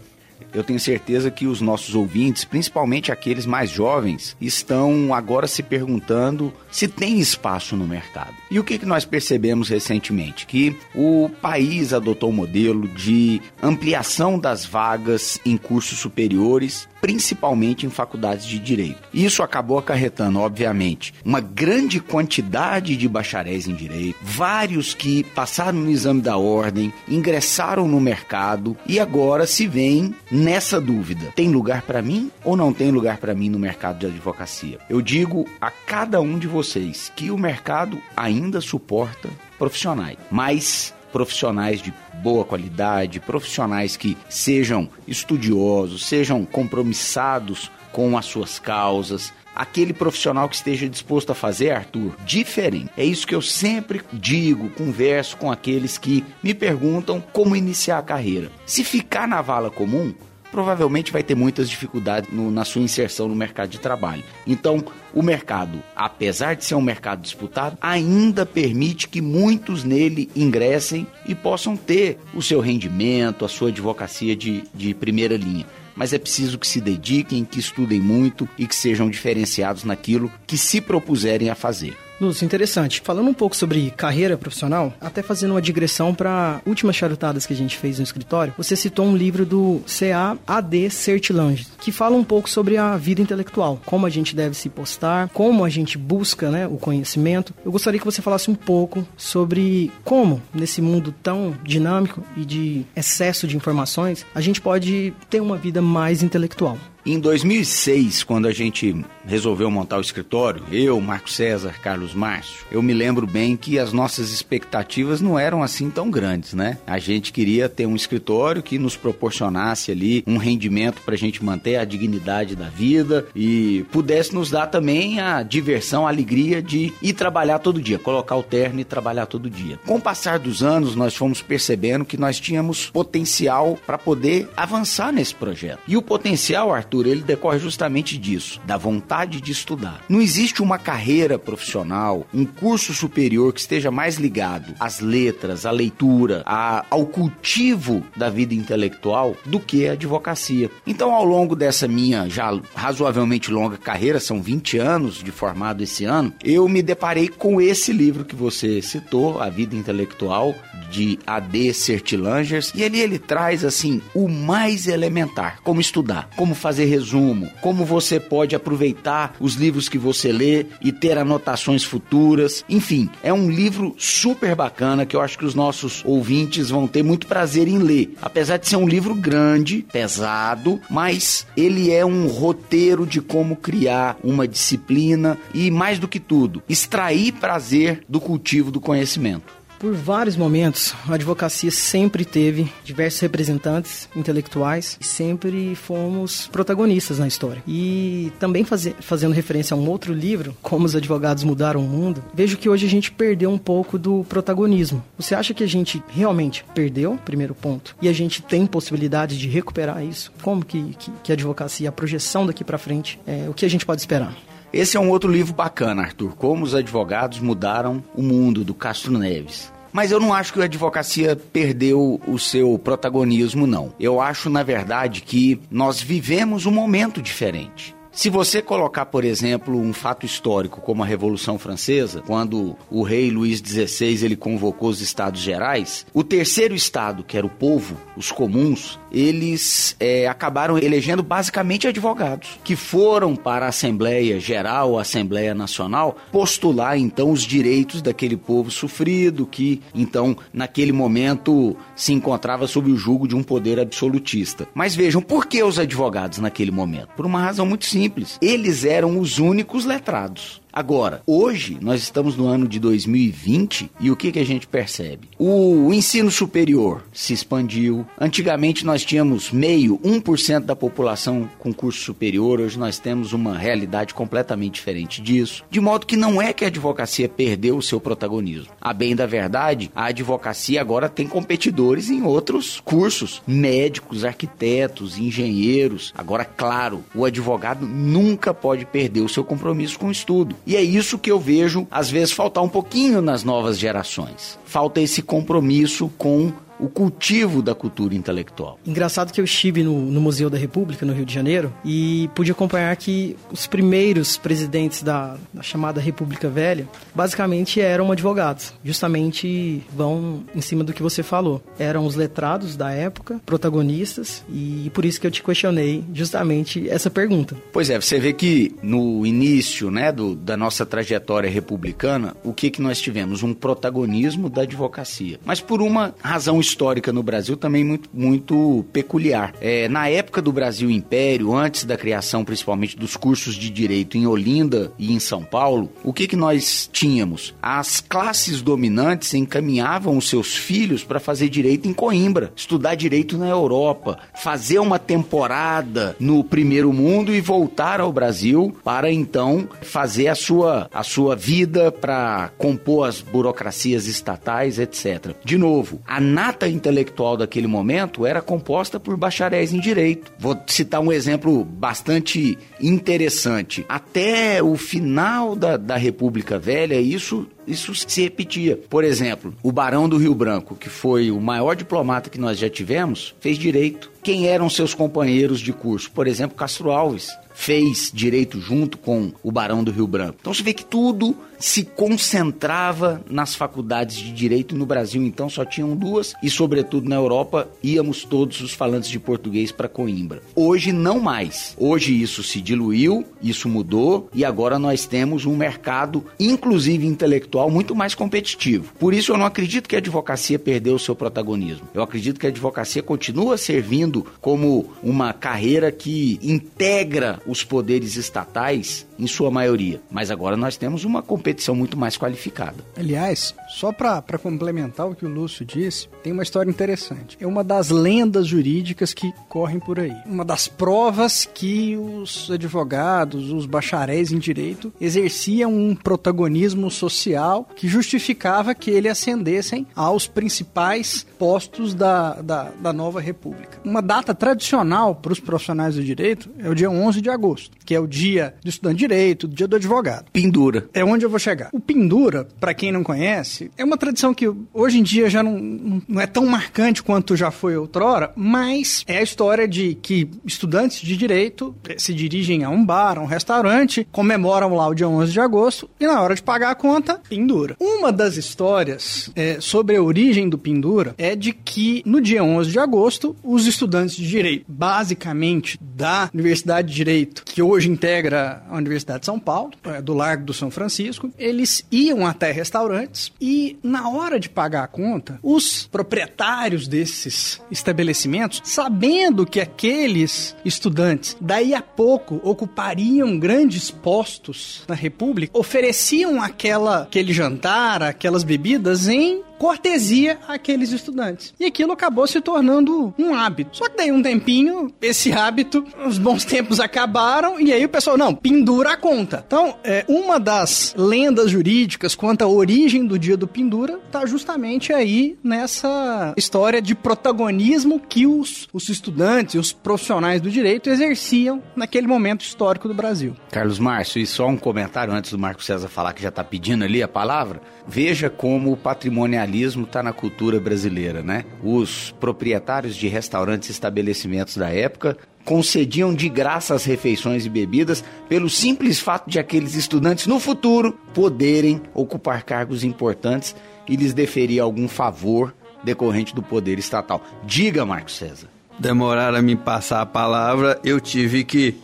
Eu 0.54 0.62
tenho 0.62 0.78
certeza 0.78 1.30
que 1.30 1.46
os 1.46 1.60
nossos 1.60 1.94
ouvintes, 1.94 2.44
principalmente 2.44 3.10
aqueles 3.10 3.46
mais 3.46 3.70
jovens, 3.70 4.36
estão 4.40 5.14
agora 5.14 5.46
se 5.46 5.62
perguntando 5.62 6.52
se 6.70 6.86
tem 6.88 7.18
espaço 7.18 7.76
no 7.76 7.86
mercado. 7.86 8.34
E 8.50 8.58
o 8.58 8.64
que, 8.64 8.78
que 8.78 8.86
nós 8.86 9.04
percebemos 9.04 9.68
recentemente? 9.68 10.46
Que 10.46 10.76
o 10.94 11.30
país 11.40 11.92
adotou 11.92 12.30
um 12.30 12.34
modelo 12.34 12.88
de 12.88 13.40
ampliação 13.62 14.38
das 14.38 14.64
vagas 14.64 15.40
em 15.44 15.56
cursos 15.56 15.98
superiores 15.98 16.88
principalmente 17.02 17.84
em 17.84 17.90
faculdades 17.90 18.46
de 18.46 18.60
direito. 18.60 19.02
Isso 19.12 19.42
acabou 19.42 19.76
acarretando, 19.76 20.38
obviamente, 20.38 21.12
uma 21.24 21.40
grande 21.40 21.98
quantidade 21.98 22.96
de 22.96 23.08
bacharéis 23.08 23.66
em 23.66 23.74
direito, 23.74 24.16
vários 24.22 24.94
que 24.94 25.24
passaram 25.24 25.80
no 25.80 25.90
exame 25.90 26.20
da 26.22 26.36
ordem, 26.36 26.92
ingressaram 27.08 27.88
no 27.88 28.00
mercado 28.00 28.76
e 28.86 29.00
agora 29.00 29.48
se 29.48 29.66
veem 29.66 30.14
nessa 30.42 30.80
dúvida: 30.80 31.32
tem 31.34 31.50
lugar 31.50 31.82
para 31.82 32.02
mim 32.02 32.30
ou 32.44 32.56
não 32.56 32.72
tem 32.72 32.90
lugar 32.90 33.18
para 33.18 33.34
mim 33.34 33.48
no 33.48 33.58
mercado 33.58 33.98
de 33.98 34.06
advocacia? 34.06 34.78
Eu 34.90 35.00
digo 35.00 35.46
a 35.60 35.70
cada 35.70 36.20
um 36.20 36.38
de 36.38 36.46
vocês 36.46 37.10
que 37.14 37.30
o 37.30 37.38
mercado 37.38 37.98
ainda 38.16 38.60
suporta 38.60 39.30
profissionais, 39.58 40.18
mas 40.30 40.92
profissionais 41.12 41.80
de 41.80 41.92
boa 42.22 42.44
qualidade, 42.44 43.20
profissionais 43.20 43.96
que 43.96 44.16
sejam 44.28 44.88
estudiosos, 45.06 46.06
sejam 46.06 46.44
compromissados 46.44 47.70
com 47.92 48.16
as 48.16 48.24
suas 48.24 48.58
causas, 48.58 49.32
aquele 49.54 49.92
profissional 49.92 50.48
que 50.48 50.56
esteja 50.56 50.88
disposto 50.88 51.30
a 51.30 51.34
fazer, 51.34 51.70
Arthur, 51.70 52.16
diferente. 52.24 52.90
É 52.96 53.04
isso 53.04 53.26
que 53.26 53.34
eu 53.34 53.42
sempre 53.42 54.00
digo, 54.12 54.70
converso 54.70 55.36
com 55.36 55.52
aqueles 55.52 55.98
que 55.98 56.24
me 56.42 56.54
perguntam 56.54 57.22
como 57.32 57.54
iniciar 57.54 57.98
a 57.98 58.02
carreira. 58.02 58.50
Se 58.64 58.82
ficar 58.82 59.28
na 59.28 59.42
vala 59.42 59.70
comum, 59.70 60.14
provavelmente 60.52 61.10
vai 61.10 61.22
ter 61.22 61.34
muitas 61.34 61.68
dificuldades 61.68 62.30
no, 62.30 62.50
na 62.50 62.64
sua 62.64 62.82
inserção 62.82 63.26
no 63.26 63.34
mercado 63.34 63.70
de 63.70 63.80
trabalho. 63.80 64.22
Então, 64.46 64.84
o 65.14 65.22
mercado, 65.22 65.82
apesar 65.96 66.54
de 66.54 66.64
ser 66.64 66.74
um 66.74 66.82
mercado 66.82 67.22
disputado, 67.22 67.78
ainda 67.80 68.44
permite 68.44 69.08
que 69.08 69.22
muitos 69.22 69.82
nele 69.82 70.30
ingressem 70.36 71.06
e 71.26 71.34
possam 71.34 71.76
ter 71.76 72.18
o 72.34 72.42
seu 72.42 72.60
rendimento, 72.60 73.44
a 73.44 73.48
sua 73.48 73.70
advocacia 73.70 74.36
de, 74.36 74.62
de 74.74 74.94
primeira 74.94 75.36
linha 75.36 75.66
mas 75.94 76.14
é 76.14 76.18
preciso 76.18 76.58
que 76.58 76.66
se 76.66 76.80
dediquem, 76.80 77.44
que 77.44 77.60
estudem 77.60 78.00
muito 78.00 78.48
e 78.58 78.66
que 78.66 78.74
sejam 78.74 79.10
diferenciados 79.10 79.84
naquilo 79.84 80.32
que 80.46 80.56
se 80.56 80.80
propuserem 80.80 81.50
a 81.50 81.54
fazer. 81.54 81.94
Lúcio, 82.22 82.44
interessante. 82.44 83.00
Falando 83.04 83.28
um 83.28 83.34
pouco 83.34 83.56
sobre 83.56 83.90
carreira 83.90 84.36
profissional, 84.36 84.94
até 85.00 85.22
fazendo 85.22 85.50
uma 85.52 85.62
digressão 85.62 86.14
para 86.14 86.62
últimas 86.64 86.94
charutadas 86.94 87.44
que 87.44 87.52
a 87.52 87.56
gente 87.56 87.76
fez 87.76 87.98
no 87.98 88.04
escritório, 88.04 88.54
você 88.56 88.76
citou 88.76 89.06
um 89.06 89.16
livro 89.16 89.44
do 89.44 89.82
CAAD 89.86 90.90
Certilange, 90.90 91.66
que 91.80 91.90
fala 91.90 92.16
um 92.16 92.22
pouco 92.22 92.48
sobre 92.48 92.76
a 92.76 92.96
vida 92.96 93.20
intelectual, 93.20 93.80
como 93.84 94.06
a 94.06 94.10
gente 94.10 94.36
deve 94.36 94.54
se 94.54 94.68
postar, 94.68 95.28
como 95.30 95.64
a 95.64 95.68
gente 95.68 95.98
busca 95.98 96.48
né, 96.48 96.66
o 96.66 96.76
conhecimento. 96.76 97.52
Eu 97.64 97.72
gostaria 97.72 97.98
que 97.98 98.06
você 98.06 98.22
falasse 98.22 98.50
um 98.50 98.54
pouco 98.54 99.06
sobre 99.16 99.90
como, 100.04 100.40
nesse 100.54 100.80
mundo 100.80 101.12
tão 101.22 101.56
dinâmico 101.64 102.22
e 102.36 102.44
de 102.44 102.86
excesso 102.94 103.48
de 103.48 103.56
informações, 103.56 104.24
a 104.32 104.40
gente 104.40 104.60
pode 104.60 105.12
ter 105.28 105.40
uma 105.40 105.56
vida 105.56 105.82
mais 105.82 106.22
intelectual. 106.22 106.78
Em 107.04 107.18
2006, 107.18 108.22
quando 108.22 108.46
a 108.46 108.52
gente 108.52 108.94
resolveu 109.26 109.68
montar 109.68 109.98
o 109.98 110.00
escritório, 110.00 110.62
eu, 110.70 111.00
Marco 111.00 111.28
César, 111.28 111.74
Carlos 111.82 112.14
Márcio, 112.14 112.64
eu 112.70 112.80
me 112.80 112.94
lembro 112.94 113.26
bem 113.26 113.56
que 113.56 113.76
as 113.76 113.92
nossas 113.92 114.30
expectativas 114.30 115.20
não 115.20 115.36
eram 115.36 115.64
assim 115.64 115.90
tão 115.90 116.08
grandes, 116.08 116.54
né? 116.54 116.78
A 116.86 117.00
gente 117.00 117.32
queria 117.32 117.68
ter 117.68 117.86
um 117.86 117.96
escritório 117.96 118.62
que 118.62 118.78
nos 118.78 118.96
proporcionasse 118.96 119.90
ali 119.90 120.22
um 120.28 120.36
rendimento 120.36 121.02
para 121.02 121.14
a 121.14 121.18
gente 121.18 121.44
manter 121.44 121.74
a 121.74 121.84
dignidade 121.84 122.54
da 122.54 122.68
vida 122.68 123.26
e 123.34 123.84
pudesse 123.90 124.32
nos 124.32 124.48
dar 124.48 124.68
também 124.68 125.20
a 125.20 125.42
diversão, 125.42 126.06
a 126.06 126.10
alegria 126.10 126.62
de 126.62 126.92
ir 127.02 127.14
trabalhar 127.14 127.58
todo 127.58 127.82
dia, 127.82 127.98
colocar 127.98 128.36
o 128.36 128.44
terno 128.44 128.78
e 128.78 128.84
trabalhar 128.84 129.26
todo 129.26 129.50
dia. 129.50 129.76
Com 129.84 129.96
o 129.96 130.00
passar 130.00 130.38
dos 130.38 130.62
anos, 130.62 130.94
nós 130.94 131.16
fomos 131.16 131.42
percebendo 131.42 132.04
que 132.04 132.16
nós 132.16 132.38
tínhamos 132.38 132.90
potencial 132.90 133.76
para 133.84 133.98
poder 133.98 134.48
avançar 134.56 135.12
nesse 135.12 135.34
projeto. 135.34 135.80
E 135.88 135.96
o 135.96 136.02
potencial, 136.02 136.72
Arthur, 136.72 136.91
Ele 137.00 137.22
decorre 137.22 137.58
justamente 137.58 138.18
disso, 138.18 138.60
da 138.66 138.76
vontade 138.76 139.40
de 139.40 139.52
estudar. 139.52 140.04
Não 140.08 140.20
existe 140.20 140.62
uma 140.62 140.78
carreira 140.78 141.38
profissional, 141.38 142.26
um 142.34 142.44
curso 142.44 142.92
superior 142.92 143.52
que 143.52 143.60
esteja 143.60 143.90
mais 143.90 144.16
ligado 144.16 144.74
às 144.78 145.00
letras, 145.00 145.64
à 145.64 145.70
leitura, 145.70 146.42
ao 146.90 147.06
cultivo 147.06 148.02
da 148.16 148.28
vida 148.28 148.54
intelectual 148.54 149.36
do 149.46 149.58
que 149.58 149.88
a 149.88 149.92
advocacia. 149.92 150.70
Então, 150.86 151.12
ao 151.14 151.24
longo 151.24 151.56
dessa 151.56 151.88
minha 151.88 152.28
já 152.28 152.52
razoavelmente 152.74 153.50
longa 153.50 153.76
carreira, 153.76 154.20
são 154.20 154.42
20 154.42 154.78
anos 154.78 155.22
de 155.22 155.30
formado 155.30 155.82
esse 155.82 156.04
ano, 156.04 156.32
eu 156.44 156.68
me 156.68 156.82
deparei 156.82 157.28
com 157.28 157.60
esse 157.60 157.92
livro 157.92 158.24
que 158.24 158.36
você 158.36 158.82
citou, 158.82 159.40
A 159.40 159.48
Vida 159.48 159.76
Intelectual, 159.76 160.54
de 160.90 161.18
AD 161.26 161.72
Sertilangers 161.72 162.70
e 162.74 162.84
ali 162.84 163.00
ele 163.00 163.18
traz 163.18 163.64
assim 163.64 164.02
o 164.14 164.28
mais 164.28 164.86
elementar, 164.86 165.60
como 165.62 165.80
estudar, 165.80 166.28
como 166.36 166.54
fazer 166.54 166.81
resumo, 166.84 167.50
como 167.60 167.84
você 167.84 168.18
pode 168.18 168.54
aproveitar 168.54 169.34
os 169.40 169.54
livros 169.54 169.88
que 169.88 169.98
você 169.98 170.32
lê 170.32 170.66
e 170.80 170.92
ter 170.92 171.18
anotações 171.18 171.84
futuras. 171.84 172.64
Enfim, 172.68 173.08
é 173.22 173.32
um 173.32 173.50
livro 173.50 173.94
super 173.98 174.54
bacana 174.54 175.06
que 175.06 175.16
eu 175.16 175.20
acho 175.20 175.38
que 175.38 175.44
os 175.44 175.54
nossos 175.54 176.02
ouvintes 176.04 176.70
vão 176.70 176.86
ter 176.86 177.02
muito 177.02 177.26
prazer 177.26 177.68
em 177.68 177.78
ler. 177.78 178.14
Apesar 178.20 178.56
de 178.56 178.68
ser 178.68 178.76
um 178.76 178.88
livro 178.88 179.14
grande, 179.14 179.84
pesado, 179.92 180.80
mas 180.90 181.46
ele 181.56 181.90
é 181.90 182.04
um 182.04 182.26
roteiro 182.26 183.06
de 183.06 183.20
como 183.20 183.56
criar 183.56 184.16
uma 184.22 184.46
disciplina 184.46 185.38
e 185.54 185.70
mais 185.70 185.98
do 185.98 186.08
que 186.08 186.20
tudo, 186.20 186.62
extrair 186.68 187.32
prazer 187.32 188.04
do 188.08 188.20
cultivo 188.20 188.70
do 188.70 188.80
conhecimento. 188.80 189.61
Por 189.82 189.94
vários 189.94 190.36
momentos, 190.36 190.94
a 191.08 191.14
advocacia 191.14 191.72
sempre 191.72 192.24
teve 192.24 192.70
diversos 192.84 193.20
representantes 193.20 194.08
intelectuais 194.14 194.96
e 195.00 195.04
sempre 195.04 195.74
fomos 195.74 196.46
protagonistas 196.52 197.18
na 197.18 197.26
história. 197.26 197.64
E 197.66 198.30
também 198.38 198.62
faze 198.62 198.94
fazendo 199.00 199.32
referência 199.32 199.74
a 199.74 199.76
um 199.76 199.90
outro 199.90 200.14
livro, 200.14 200.56
Como 200.62 200.86
os 200.86 200.94
Advogados 200.94 201.42
Mudaram 201.42 201.80
o 201.80 201.88
Mundo, 201.88 202.22
vejo 202.32 202.58
que 202.58 202.68
hoje 202.68 202.86
a 202.86 202.88
gente 202.88 203.10
perdeu 203.10 203.50
um 203.50 203.58
pouco 203.58 203.98
do 203.98 204.22
protagonismo. 204.28 205.02
Você 205.18 205.34
acha 205.34 205.52
que 205.52 205.64
a 205.64 205.68
gente 205.68 206.00
realmente 206.10 206.64
perdeu? 206.72 207.18
Primeiro 207.24 207.52
ponto. 207.52 207.96
E 208.00 208.08
a 208.08 208.12
gente 208.12 208.40
tem 208.40 208.64
possibilidade 208.66 209.36
de 209.36 209.48
recuperar 209.48 210.04
isso? 210.04 210.30
Como 210.42 210.64
que, 210.64 210.94
que, 210.96 211.10
que 211.24 211.32
a 211.32 211.34
advocacia, 211.34 211.88
a 211.88 211.92
projeção 211.92 212.46
daqui 212.46 212.62
para 212.62 212.78
frente, 212.78 213.18
é, 213.26 213.48
o 213.48 213.52
que 213.52 213.66
a 213.66 213.68
gente 213.68 213.84
pode 213.84 214.00
esperar? 214.00 214.32
Esse 214.72 214.96
é 214.96 215.00
um 215.00 215.10
outro 215.10 215.30
livro 215.30 215.52
bacana, 215.52 216.02
Arthur. 216.02 216.34
Como 216.34 216.64
os 216.64 216.74
advogados 216.74 217.40
mudaram 217.40 218.02
o 218.14 218.22
mundo, 218.22 218.64
do 218.64 218.72
Castro 218.72 219.18
Neves. 219.18 219.70
Mas 219.92 220.10
eu 220.10 220.18
não 220.18 220.32
acho 220.32 220.54
que 220.54 220.60
a 220.62 220.64
advocacia 220.64 221.36
perdeu 221.36 222.18
o 222.26 222.38
seu 222.38 222.78
protagonismo, 222.78 223.66
não. 223.66 223.92
Eu 224.00 224.18
acho, 224.18 224.48
na 224.48 224.62
verdade, 224.62 225.20
que 225.20 225.60
nós 225.70 226.00
vivemos 226.00 226.64
um 226.64 226.70
momento 226.70 227.20
diferente. 227.20 227.94
Se 228.14 228.28
você 228.28 228.60
colocar, 228.60 229.06
por 229.06 229.24
exemplo, 229.24 229.74
um 229.74 229.94
fato 229.94 230.26
histórico 230.26 230.82
como 230.82 231.02
a 231.02 231.06
Revolução 231.06 231.58
Francesa, 231.58 232.22
quando 232.26 232.76
o 232.90 233.02
rei 233.02 233.30
Luís 233.30 233.58
XVI 233.58 234.22
ele 234.26 234.36
convocou 234.36 234.90
os 234.90 235.00
Estados 235.00 235.40
Gerais, 235.40 236.04
o 236.12 236.22
terceiro 236.22 236.74
estado, 236.74 237.24
que 237.24 237.38
era 237.38 237.46
o 237.46 237.50
povo, 237.50 237.96
os 238.14 238.30
comuns, 238.30 239.00
eles 239.10 239.96
é, 239.98 240.28
acabaram 240.28 240.76
elegendo 240.76 241.22
basicamente 241.22 241.88
advogados, 241.88 242.60
que 242.62 242.76
foram 242.76 243.34
para 243.34 243.64
a 243.64 243.70
Assembleia 243.70 244.38
Geral, 244.38 244.98
a 244.98 245.02
Assembleia 245.02 245.54
Nacional, 245.54 246.14
postular 246.30 246.98
então 246.98 247.30
os 247.30 247.40
direitos 247.40 248.02
daquele 248.02 248.36
povo 248.36 248.70
sofrido, 248.70 249.46
que 249.46 249.80
então 249.94 250.36
naquele 250.52 250.92
momento 250.92 251.74
se 251.96 252.12
encontrava 252.12 252.66
sob 252.66 252.92
o 252.92 252.96
jugo 252.96 253.26
de 253.26 253.34
um 253.34 253.42
poder 253.42 253.80
absolutista. 253.80 254.68
Mas 254.74 254.94
vejam, 254.94 255.22
por 255.22 255.46
que 255.46 255.62
os 255.62 255.78
advogados 255.78 256.38
naquele 256.38 256.70
momento? 256.70 257.08
Por 257.16 257.24
uma 257.24 257.40
razão 257.40 257.64
muito 257.64 257.86
simples 257.86 258.01
simples. 258.02 258.38
Eles 258.40 258.84
eram 258.84 259.18
os 259.18 259.38
únicos 259.38 259.84
letrados. 259.84 260.61
Agora, 260.72 261.22
hoje 261.26 261.76
nós 261.82 262.00
estamos 262.02 262.34
no 262.34 262.46
ano 262.46 262.66
de 262.66 262.80
2020 262.80 263.90
e 264.00 264.10
o 264.10 264.16
que, 264.16 264.32
que 264.32 264.38
a 264.38 264.44
gente 264.44 264.66
percebe? 264.66 265.28
O 265.38 265.92
ensino 265.92 266.30
superior 266.30 267.04
se 267.12 267.34
expandiu. 267.34 268.06
Antigamente 268.18 268.82
nós 268.82 269.04
tínhamos 269.04 269.52
meio, 269.52 269.98
1% 269.98 270.60
da 270.60 270.74
população 270.74 271.46
com 271.58 271.74
curso 271.74 272.00
superior, 272.00 272.58
hoje 272.58 272.78
nós 272.78 272.98
temos 272.98 273.34
uma 273.34 273.58
realidade 273.58 274.14
completamente 274.14 274.76
diferente 274.76 275.20
disso. 275.20 275.62
De 275.70 275.78
modo 275.78 276.06
que 276.06 276.16
não 276.16 276.40
é 276.40 276.54
que 276.54 276.64
a 276.64 276.68
advocacia 276.68 277.28
perdeu 277.28 277.76
o 277.76 277.82
seu 277.82 278.00
protagonismo. 278.00 278.72
A 278.80 278.94
bem 278.94 279.14
da 279.14 279.26
verdade, 279.26 279.90
a 279.94 280.06
advocacia 280.06 280.80
agora 280.80 281.06
tem 281.06 281.28
competidores 281.28 282.08
em 282.08 282.22
outros 282.22 282.80
cursos: 282.80 283.42
médicos, 283.46 284.24
arquitetos, 284.24 285.18
engenheiros. 285.18 286.14
Agora, 286.16 286.46
claro, 286.46 287.04
o 287.14 287.26
advogado 287.26 287.86
nunca 287.86 288.54
pode 288.54 288.86
perder 288.86 289.20
o 289.20 289.28
seu 289.28 289.44
compromisso 289.44 289.98
com 289.98 290.06
o 290.06 290.12
estudo. 290.12 290.61
E 290.66 290.76
é 290.76 290.82
isso 290.82 291.18
que 291.18 291.30
eu 291.30 291.40
vejo, 291.40 291.86
às 291.90 292.08
vezes, 292.08 292.32
faltar 292.32 292.62
um 292.62 292.68
pouquinho 292.68 293.20
nas 293.20 293.42
novas 293.42 293.78
gerações. 293.78 294.58
Falta 294.64 295.00
esse 295.00 295.20
compromisso 295.20 296.10
com 296.16 296.52
o 296.82 296.88
cultivo 296.88 297.62
da 297.62 297.74
cultura 297.76 298.14
intelectual. 298.14 298.76
Engraçado 298.84 299.32
que 299.32 299.40
eu 299.40 299.44
estive 299.44 299.84
no, 299.84 300.00
no, 300.10 300.20
Museu 300.20 300.50
da 300.50 300.58
República, 300.58 301.06
no 301.06 301.12
Rio 301.12 301.24
de 301.24 301.32
Janeiro, 301.32 301.72
e 301.84 302.28
pude 302.34 302.50
acompanhar 302.50 302.94
que 302.96 303.36
os 303.52 303.68
primeiros 303.68 304.36
presidentes 304.36 305.02
da, 305.02 305.36
da 305.54 305.62
chamada 305.62 306.00
República 306.00 306.48
Velha 306.48 306.88
basicamente 307.14 307.80
eram 307.80 308.10
advogados. 308.10 308.74
Justamente 308.84 309.82
vão 309.94 310.42
em 310.54 310.60
cima 310.60 310.82
do 310.82 310.92
que 310.92 311.02
você 311.02 311.22
falou. 311.22 311.62
Eram 311.78 312.04
os 312.04 312.16
letrados 312.16 312.76
da 312.76 312.90
época, 312.90 313.40
protagonistas, 313.46 314.44
e 314.52 314.90
por 314.92 315.04
isso 315.04 315.20
que 315.20 315.26
eu 315.26 315.30
te 315.30 315.42
questionei 315.42 316.02
justamente 316.12 316.88
essa 316.88 317.08
pergunta. 317.08 317.56
Pois 317.72 317.90
é, 317.90 318.00
você 318.00 318.18
vê 318.18 318.32
que 318.32 318.74
no 318.82 319.24
início 319.24 319.88
né, 319.88 320.10
do, 320.10 320.34
da 320.34 320.56
nossa 320.56 320.84
trajetória 320.84 321.48
republicana, 321.48 322.36
o 322.42 322.52
que, 322.52 322.70
que 322.70 322.82
nós 322.82 323.00
tivemos? 323.00 323.44
Um 323.44 323.54
protagonismo 323.54 324.50
da 324.50 324.62
advocacia. 324.62 325.38
Mas 325.44 325.60
por 325.60 325.80
uma 325.80 326.12
razão 326.20 326.58
histórica 326.58 326.71
histórica 326.72 327.12
no 327.12 327.22
Brasil 327.22 327.56
também 327.56 327.84
muito, 327.84 328.08
muito 328.12 328.84
peculiar. 328.92 329.54
É, 329.60 329.88
na 329.88 330.08
época 330.08 330.40
do 330.40 330.52
Brasil 330.52 330.90
Império, 330.90 331.54
antes 331.54 331.84
da 331.84 331.96
criação 331.96 332.44
principalmente 332.44 332.96
dos 332.96 333.16
cursos 333.16 333.54
de 333.54 333.70
direito 333.70 334.16
em 334.16 334.26
Olinda 334.26 334.92
e 334.98 335.12
em 335.12 335.20
São 335.20 335.44
Paulo, 335.44 335.90
o 336.02 336.12
que, 336.12 336.26
que 336.26 336.36
nós 336.36 336.88
tínhamos? 336.92 337.54
As 337.62 338.00
classes 338.00 338.62
dominantes 338.62 339.34
encaminhavam 339.34 340.16
os 340.16 340.28
seus 340.28 340.56
filhos 340.56 341.04
para 341.04 341.20
fazer 341.20 341.48
direito 341.48 341.86
em 341.86 341.92
Coimbra, 341.92 342.52
estudar 342.56 342.94
direito 342.94 343.36
na 343.36 343.48
Europa, 343.48 344.18
fazer 344.34 344.78
uma 344.78 344.98
temporada 344.98 346.16
no 346.18 346.42
primeiro 346.42 346.92
mundo 346.92 347.34
e 347.34 347.40
voltar 347.40 348.00
ao 348.00 348.12
Brasil 348.12 348.74
para 348.82 349.12
então 349.12 349.68
fazer 349.82 350.28
a 350.28 350.34
sua, 350.34 350.88
a 350.92 351.02
sua 351.02 351.36
vida 351.36 351.92
para 351.92 352.50
compor 352.56 353.08
as 353.08 353.20
burocracias 353.20 354.06
estatais, 354.06 354.78
etc. 354.78 355.34
De 355.44 355.58
novo, 355.58 356.00
a 356.06 356.20
nata 356.20 356.61
intelectual 356.68 357.36
daquele 357.36 357.66
momento 357.66 358.26
era 358.26 358.40
composta 358.40 358.98
por 358.98 359.16
bacharéis 359.16 359.72
em 359.72 359.80
direito. 359.80 360.32
Vou 360.38 360.56
citar 360.66 361.00
um 361.00 361.12
exemplo 361.12 361.64
bastante 361.64 362.58
interessante. 362.80 363.84
Até 363.88 364.62
o 364.62 364.76
final 364.76 365.54
da, 365.54 365.76
da 365.76 365.96
República 365.96 366.58
Velha, 366.58 367.00
isso 367.00 367.46
isso 367.66 367.94
se 367.94 368.22
repetia. 368.22 368.76
Por 368.90 369.04
exemplo, 369.04 369.54
o 369.62 369.70
Barão 369.70 370.08
do 370.08 370.16
Rio 370.16 370.34
Branco, 370.34 370.74
que 370.74 370.88
foi 370.88 371.30
o 371.30 371.40
maior 371.40 371.74
diplomata 371.74 372.28
que 372.28 372.40
nós 372.40 372.58
já 372.58 372.68
tivemos, 372.68 373.34
fez 373.40 373.56
direito. 373.56 374.10
Quem 374.22 374.48
eram 374.48 374.68
seus 374.68 374.94
companheiros 374.94 375.60
de 375.60 375.72
curso? 375.72 376.10
Por 376.10 376.26
exemplo, 376.26 376.56
Castro 376.56 376.90
Alves 376.90 377.30
fez 377.54 378.10
direito 378.12 378.60
junto 378.60 378.98
com 378.98 379.32
o 379.42 379.52
Barão 379.52 379.84
do 379.84 379.90
Rio 379.90 380.06
Branco. 380.06 380.38
Então 380.40 380.52
você 380.52 380.62
vê 380.62 380.72
que 380.72 380.84
tudo 380.84 381.36
se 381.62 381.84
concentrava 381.84 383.22
nas 383.30 383.54
faculdades 383.54 384.16
de 384.16 384.32
direito 384.32 384.74
no 384.74 384.84
Brasil, 384.84 385.22
então 385.22 385.48
só 385.48 385.64
tinham 385.64 385.94
duas 385.94 386.34
e 386.42 386.50
sobretudo 386.50 387.08
na 387.08 387.14
Europa 387.14 387.68
íamos 387.82 388.24
todos 388.24 388.60
os 388.60 388.72
falantes 388.72 389.08
de 389.08 389.20
português 389.20 389.70
para 389.70 389.88
Coimbra. 389.88 390.42
Hoje 390.56 390.90
não 390.90 391.20
mais. 391.20 391.76
Hoje 391.78 392.20
isso 392.20 392.42
se 392.42 392.60
diluiu, 392.60 393.24
isso 393.40 393.68
mudou 393.68 394.28
e 394.34 394.44
agora 394.44 394.78
nós 394.78 395.06
temos 395.06 395.46
um 395.46 395.56
mercado 395.56 396.24
inclusive 396.38 397.06
intelectual 397.06 397.70
muito 397.70 397.94
mais 397.94 398.14
competitivo. 398.14 398.92
Por 398.98 399.14
isso 399.14 399.32
eu 399.32 399.38
não 399.38 399.46
acredito 399.46 399.88
que 399.88 399.94
a 399.94 399.98
advocacia 400.00 400.58
perdeu 400.58 400.96
o 400.96 400.98
seu 400.98 401.14
protagonismo. 401.14 401.88
Eu 401.94 402.02
acredito 402.02 402.40
que 402.40 402.46
a 402.46 402.50
advocacia 402.50 403.02
continua 403.02 403.56
servindo 403.56 404.26
como 404.40 404.90
uma 405.02 405.32
carreira 405.32 405.92
que 405.92 406.40
integra 406.42 407.40
os 407.46 407.64
poderes 407.64 408.16
estatais 408.16 409.06
em 409.22 409.26
sua 409.28 409.50
maioria, 409.52 410.00
mas 410.10 410.32
agora 410.32 410.56
nós 410.56 410.76
temos 410.76 411.04
uma 411.04 411.22
competição 411.22 411.76
muito 411.76 411.96
mais 411.96 412.16
qualificada. 412.16 412.84
Aliás, 412.96 413.54
só 413.68 413.92
para 413.92 414.20
complementar 414.36 415.08
o 415.08 415.14
que 415.14 415.24
o 415.24 415.28
Lúcio 415.28 415.64
disse, 415.64 416.08
tem 416.24 416.32
uma 416.32 416.42
história 416.42 416.68
interessante. 416.68 417.36
É 417.40 417.46
uma 417.46 417.62
das 417.62 417.88
lendas 417.90 418.48
jurídicas 418.48 419.14
que 419.14 419.32
correm 419.48 419.78
por 419.78 420.00
aí. 420.00 420.14
Uma 420.26 420.44
das 420.44 420.66
provas 420.66 421.44
que 421.44 421.96
os 421.96 422.50
advogados, 422.50 423.50
os 423.52 423.64
bacharéis 423.64 424.32
em 424.32 424.38
direito, 424.38 424.92
exerciam 425.00 425.72
um 425.72 425.94
protagonismo 425.94 426.90
social 426.90 427.68
que 427.76 427.86
justificava 427.86 428.74
que 428.74 428.90
eles 428.90 429.12
ascendessem 429.12 429.86
aos 429.94 430.26
principais 430.26 431.24
postos 431.38 431.94
da, 431.94 432.42
da, 432.42 432.70
da 432.70 432.92
nova 432.92 433.20
república. 433.20 433.78
Uma 433.84 434.02
data 434.02 434.34
tradicional 434.34 435.14
para 435.14 435.32
os 435.32 435.38
profissionais 435.38 435.94
do 435.94 436.02
direito 436.02 436.50
é 436.58 436.68
o 436.68 436.74
dia 436.74 436.90
11 436.90 437.20
de 437.20 437.30
agosto, 437.30 437.76
que 437.84 437.94
é 437.94 438.00
o 438.00 438.06
dia 438.06 438.54
do 438.62 438.68
estudante 438.68 438.98
de 438.98 439.11
direito, 439.12 439.46
do 439.46 439.54
dia 439.54 439.68
do 439.68 439.76
advogado. 439.76 440.24
Pendura. 440.32 440.88
É 440.94 441.04
onde 441.04 441.24
eu 441.24 441.30
vou 441.30 441.38
chegar. 441.38 441.68
O 441.72 441.80
pendura, 441.80 442.48
para 442.58 442.72
quem 442.72 442.90
não 442.90 443.04
conhece, 443.04 443.70
é 443.76 443.84
uma 443.84 443.98
tradição 443.98 444.32
que 444.32 444.50
hoje 444.72 444.98
em 444.98 445.02
dia 445.02 445.28
já 445.28 445.42
não, 445.42 446.02
não 446.08 446.20
é 446.20 446.26
tão 446.26 446.46
marcante 446.46 447.02
quanto 447.02 447.36
já 447.36 447.50
foi 447.50 447.76
outrora, 447.76 448.32
mas 448.34 449.04
é 449.06 449.18
a 449.18 449.22
história 449.22 449.68
de 449.68 449.94
que 449.94 450.28
estudantes 450.44 451.02
de 451.02 451.16
direito 451.16 451.74
eh, 451.88 451.96
se 451.98 452.14
dirigem 452.14 452.64
a 452.64 452.70
um 452.70 452.84
bar, 452.84 453.18
a 453.18 453.20
um 453.20 453.26
restaurante, 453.26 454.06
comemoram 454.10 454.74
lá 454.74 454.88
o 454.88 454.94
dia 454.94 455.08
11 455.08 455.32
de 455.32 455.40
agosto 455.40 455.90
e 456.00 456.06
na 456.06 456.20
hora 456.20 456.34
de 456.34 456.42
pagar 456.42 456.70
a 456.70 456.74
conta, 456.74 457.20
pendura. 457.28 457.76
Uma 457.78 458.10
das 458.10 458.36
histórias 458.36 459.30
é, 459.36 459.60
sobre 459.60 459.96
a 459.96 460.02
origem 460.02 460.48
do 460.48 460.56
pendura 460.56 461.14
é 461.18 461.36
de 461.36 461.52
que 461.52 462.02
no 462.06 462.20
dia 462.20 462.42
11 462.42 462.70
de 462.70 462.78
agosto, 462.78 463.36
os 463.42 463.66
estudantes 463.66 464.16
de 464.16 464.26
direito, 464.26 464.64
basicamente 464.68 465.78
da 465.80 466.30
Universidade 466.32 466.88
de 466.88 466.94
Direito, 466.94 467.44
que 467.44 467.60
hoje 467.60 467.90
integra 467.90 468.62
a 468.68 468.76
Universidade 468.76 469.01
de 469.04 469.26
São 469.26 469.38
Paulo, 469.38 469.72
é, 469.84 470.00
do 470.00 470.14
Largo 470.14 470.44
do 470.44 470.54
São 470.54 470.70
Francisco, 470.70 471.30
eles 471.38 471.84
iam 471.90 472.26
até 472.26 472.50
restaurantes 472.50 473.32
e 473.40 473.78
na 473.82 474.08
hora 474.08 474.38
de 474.38 474.48
pagar 474.48 474.84
a 474.84 474.88
conta, 474.88 475.38
os 475.42 475.86
proprietários 475.86 476.86
desses 476.88 477.60
estabelecimentos, 477.70 478.60
sabendo 478.64 479.46
que 479.46 479.60
aqueles 479.60 480.56
estudantes 480.64 481.36
daí 481.40 481.74
a 481.74 481.82
pouco 481.82 482.40
ocupariam 482.42 483.38
grandes 483.38 483.90
postos 483.90 484.84
na 484.88 484.94
República, 484.94 485.56
ofereciam 485.56 486.42
aquela 486.42 487.02
aquele 487.02 487.32
jantar, 487.32 488.02
aquelas 488.02 488.44
bebidas 488.44 489.08
em 489.08 489.42
cortesia 489.62 490.40
àqueles 490.48 490.90
estudantes. 490.90 491.54
E 491.60 491.64
aquilo 491.64 491.92
acabou 491.92 492.26
se 492.26 492.40
tornando 492.40 493.14
um 493.16 493.32
hábito. 493.32 493.76
Só 493.76 493.88
que 493.88 493.96
daí 493.96 494.10
um 494.10 494.20
tempinho, 494.20 494.92
esse 495.00 495.30
hábito, 495.30 495.84
os 496.04 496.18
bons 496.18 496.44
tempos 496.44 496.80
acabaram 496.80 497.60
e 497.60 497.72
aí 497.72 497.84
o 497.84 497.88
pessoal, 497.88 498.18
não, 498.18 498.34
pendura 498.34 498.94
a 498.94 498.96
conta. 498.96 499.44
Então, 499.46 499.76
é, 499.84 500.04
uma 500.08 500.40
das 500.40 500.92
lendas 500.96 501.48
jurídicas 501.48 502.16
quanto 502.16 502.42
à 502.42 502.48
origem 502.48 503.06
do 503.06 503.16
dia 503.16 503.36
do 503.36 503.46
pendura 503.46 504.00
tá 504.10 504.26
justamente 504.26 504.92
aí 504.92 505.38
nessa 505.44 506.34
história 506.36 506.82
de 506.82 506.96
protagonismo 506.96 508.00
que 508.00 508.26
os, 508.26 508.68
os 508.72 508.88
estudantes 508.88 509.54
e 509.54 509.58
os 509.58 509.72
profissionais 509.72 510.40
do 510.40 510.50
direito 510.50 510.90
exerciam 510.90 511.62
naquele 511.76 512.08
momento 512.08 512.40
histórico 512.40 512.88
do 512.88 512.94
Brasil. 512.94 513.36
Carlos 513.52 513.78
Márcio, 513.78 514.20
e 514.20 514.26
só 514.26 514.48
um 514.48 514.56
comentário 514.56 515.14
antes 515.14 515.30
do 515.30 515.38
Marco 515.38 515.62
César 515.62 515.86
falar 515.86 516.14
que 516.14 516.22
já 516.22 516.30
está 516.30 516.42
pedindo 516.42 516.82
ali 516.82 517.00
a 517.00 517.06
palavra. 517.06 517.62
Veja 517.86 518.30
como 518.30 518.72
o 518.72 518.76
patrimonialismo 518.76 519.84
está 519.84 520.02
na 520.02 520.12
cultura 520.12 520.60
brasileira, 520.60 521.22
né? 521.22 521.44
Os 521.62 522.14
proprietários 522.20 522.96
de 522.96 523.08
restaurantes 523.08 523.68
e 523.68 523.72
estabelecimentos 523.72 524.56
da 524.56 524.70
época 524.70 525.16
concediam 525.44 526.14
de 526.14 526.28
graça 526.28 526.74
as 526.74 526.84
refeições 526.84 527.44
e 527.44 527.48
bebidas 527.48 528.04
pelo 528.28 528.48
simples 528.48 529.00
fato 529.00 529.28
de 529.28 529.38
aqueles 529.38 529.74
estudantes 529.74 530.26
no 530.26 530.38
futuro 530.38 530.98
poderem 531.12 531.80
ocupar 531.92 532.44
cargos 532.44 532.84
importantes 532.84 533.54
e 533.88 533.96
lhes 533.96 534.14
deferir 534.14 534.62
algum 534.62 534.86
favor 534.86 535.52
decorrente 535.82 536.34
do 536.34 536.42
poder 536.42 536.78
estatal. 536.78 537.20
Diga, 537.44 537.84
Marcos 537.84 538.16
César. 538.16 538.48
Demoraram 538.78 539.38
a 539.38 539.42
me 539.42 539.56
passar 539.56 540.00
a 540.00 540.06
palavra, 540.06 540.80
eu 540.84 541.00
tive 541.00 541.44
que 541.44 541.76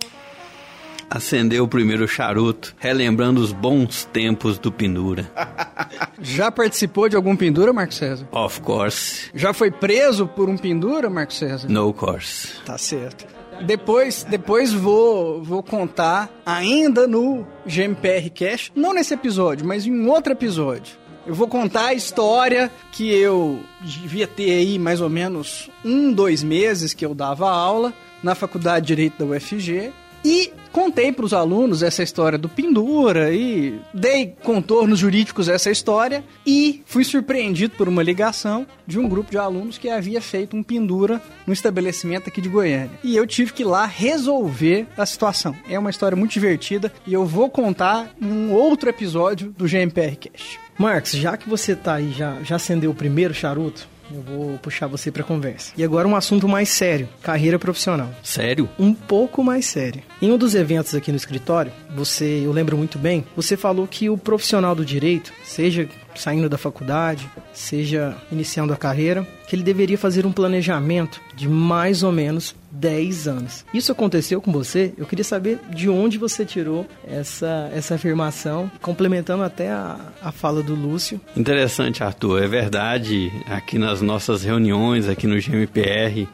acendeu 1.11 1.65
o 1.65 1.69
primeiro 1.69 2.07
charuto, 2.07 2.75
relembrando 2.79 3.41
os 3.41 3.53
bons 3.53 4.05
tempos 4.07 4.59
do 4.59 4.71
pendura. 4.71 5.31
Já 6.21 6.51
participou 6.51 7.09
de 7.09 7.17
algum 7.17 7.37
pendura, 7.37 7.73
Marco 7.73 7.95
César? 7.95 8.27
Of 8.33 8.61
course. 8.61 9.31
Já 9.35 9.53
foi 9.53 9.71
preso 9.71 10.27
por 10.27 10.49
um 10.49 10.57
pendura, 10.57 11.09
Marco 11.09 11.33
César? 11.33 11.69
No 11.69 11.93
course. 11.93 12.49
Tá 12.65 12.77
certo. 12.77 13.27
Depois, 13.63 14.25
depois 14.25 14.73
vou, 14.73 15.43
vou 15.43 15.63
contar 15.63 16.31
ainda 16.47 17.07
no 17.07 17.45
GMPR 17.67 18.31
Cash, 18.31 18.71
não 18.75 18.95
nesse 18.95 19.15
episódio, 19.15 19.67
mas 19.67 19.87
em 19.87 20.07
outro 20.07 20.33
episódio. 20.33 20.97
Eu 21.27 21.35
vou 21.35 21.49
contar 21.49 21.87
a 21.87 21.95
história 21.95 22.71
que 22.93 23.13
eu 23.13 23.61
devia 23.83 24.27
ter 24.27 24.51
aí 24.51 24.79
mais 24.79 25.01
ou 25.01 25.11
menos 25.11 25.69
um, 25.85 26.13
dois 26.13 26.43
meses 26.43 26.95
que 26.95 27.05
eu 27.05 27.15
dava 27.15 27.51
aula 27.51 27.93
na 28.23 28.35
Faculdade 28.35 28.87
de 28.87 28.95
Direito 28.95 29.19
da 29.19 29.37
UFG 29.37 29.93
e 30.25 30.53
contei 30.79 31.11
para 31.11 31.25
os 31.25 31.35
alunos 31.35 31.83
essa 31.83 32.05
história 32.05 32.39
do 32.39 32.49
pendura 32.49 33.35
e 33.35 33.81
dei 33.93 34.37
contornos 34.45 35.01
jurídicos 35.01 35.49
a 35.49 35.55
essa 35.55 35.73
história 35.73 36.25
e 36.47 36.85
fui 36.87 37.03
surpreendido 37.03 37.75
por 37.77 37.89
uma 37.89 38.01
ligação 38.01 38.65
de 38.87 38.97
um 38.97 39.09
grupo 39.09 39.29
de 39.29 39.37
alunos 39.37 39.77
que 39.77 39.91
havia 39.91 40.21
feito 40.21 40.57
um 40.57 40.63
pendura 40.63 41.21
no 41.45 41.53
estabelecimento 41.53 42.29
aqui 42.29 42.41
de 42.41 42.49
Goiânia. 42.49 42.93
E 43.03 43.17
eu 43.17 43.27
tive 43.27 43.53
que 43.53 43.63
ir 43.63 43.67
lá 43.67 43.87
resolver 43.87 44.87
a 44.97 45.05
situação. 45.05 45.53
É 45.69 45.77
uma 45.77 45.91
história 45.91 46.15
muito 46.15 46.31
divertida 46.31 46.93
e 47.05 47.13
eu 47.13 47.27
vou 47.27 47.51
contar 47.51 48.15
em 48.23 48.31
um 48.31 48.53
outro 48.53 48.89
episódio 48.89 49.53
do 49.59 49.67
GMPR 49.67 50.17
Cash. 50.17 50.61
Marcos, 50.79 51.11
já 51.11 51.37
que 51.37 51.49
você 51.49 51.75
tá 51.75 51.95
aí, 51.95 52.13
já, 52.13 52.41
já 52.45 52.55
acendeu 52.55 52.93
o 52.93 52.95
primeiro 52.95 53.35
charuto, 53.35 53.89
eu 54.13 54.23
vou 54.23 54.59
puxar 54.59 54.87
você 54.87 55.11
para 55.11 55.23
conversa. 55.23 55.73
E 55.77 55.85
agora 55.85 56.09
um 56.09 56.17
assunto 56.17 56.49
mais 56.49 56.69
sério: 56.69 57.09
carreira 57.23 57.59
profissional. 57.59 58.11
Sério? 58.23 58.69
Um 58.79 58.93
pouco 58.95 59.43
mais 59.43 59.67
sério. 59.67 60.03
Em 60.21 60.31
um 60.31 60.39
dos 60.39 60.55
eventos 60.55 60.95
aqui 60.95 61.11
no 61.11 61.17
escritório, 61.17 61.73
você, 61.95 62.43
eu 62.45 62.53
lembro 62.53 62.77
muito 62.77 62.99
bem, 62.99 63.25
você 63.37 63.57
falou 63.57 63.87
que 63.87 64.09
o 64.09 64.17
profissional 64.19 64.75
do 64.75 64.85
direito, 64.85 65.33
seja 65.45 65.89
saindo 66.19 66.49
da 66.49 66.59
faculdade, 66.59 67.31
seja 67.53 68.17
iniciando 68.31 68.73
a 68.73 68.77
carreira, 68.77 69.27
que 69.47 69.57
ele 69.57 69.63
deveria 69.63 69.97
fazer 69.97 70.27
um 70.27 70.33
planejamento 70.33 71.21
de 71.35 71.49
mais 71.49 72.03
ou 72.03 72.13
menos 72.13 72.55
10 72.71 73.29
anos. 73.29 73.65
Isso 73.73 73.93
aconteceu 73.93 74.41
com 74.41 74.53
você? 74.53 74.93
Eu 74.99 75.07
queria 75.07 75.25
saber 75.25 75.59
de 75.71 75.89
onde 75.89 76.19
você 76.19 76.45
tirou 76.45 76.87
essa, 77.07 77.71
essa 77.73 77.95
afirmação, 77.95 78.71
complementando 78.83 79.43
até 79.43 79.71
a, 79.71 79.99
a 80.23 80.31
fala 80.31 80.63
do 80.63 80.75
Lúcio. 80.75 81.21
Interessante, 81.37 82.05
Arthur. 82.05 82.43
É 82.43 82.47
verdade, 82.47 83.33
aqui 83.47 83.79
nas 83.79 84.03
nossas 84.03 84.43
reuniões, 84.43 85.09
aqui 85.09 85.27
no 85.27 85.41
GMPR, 85.41 86.29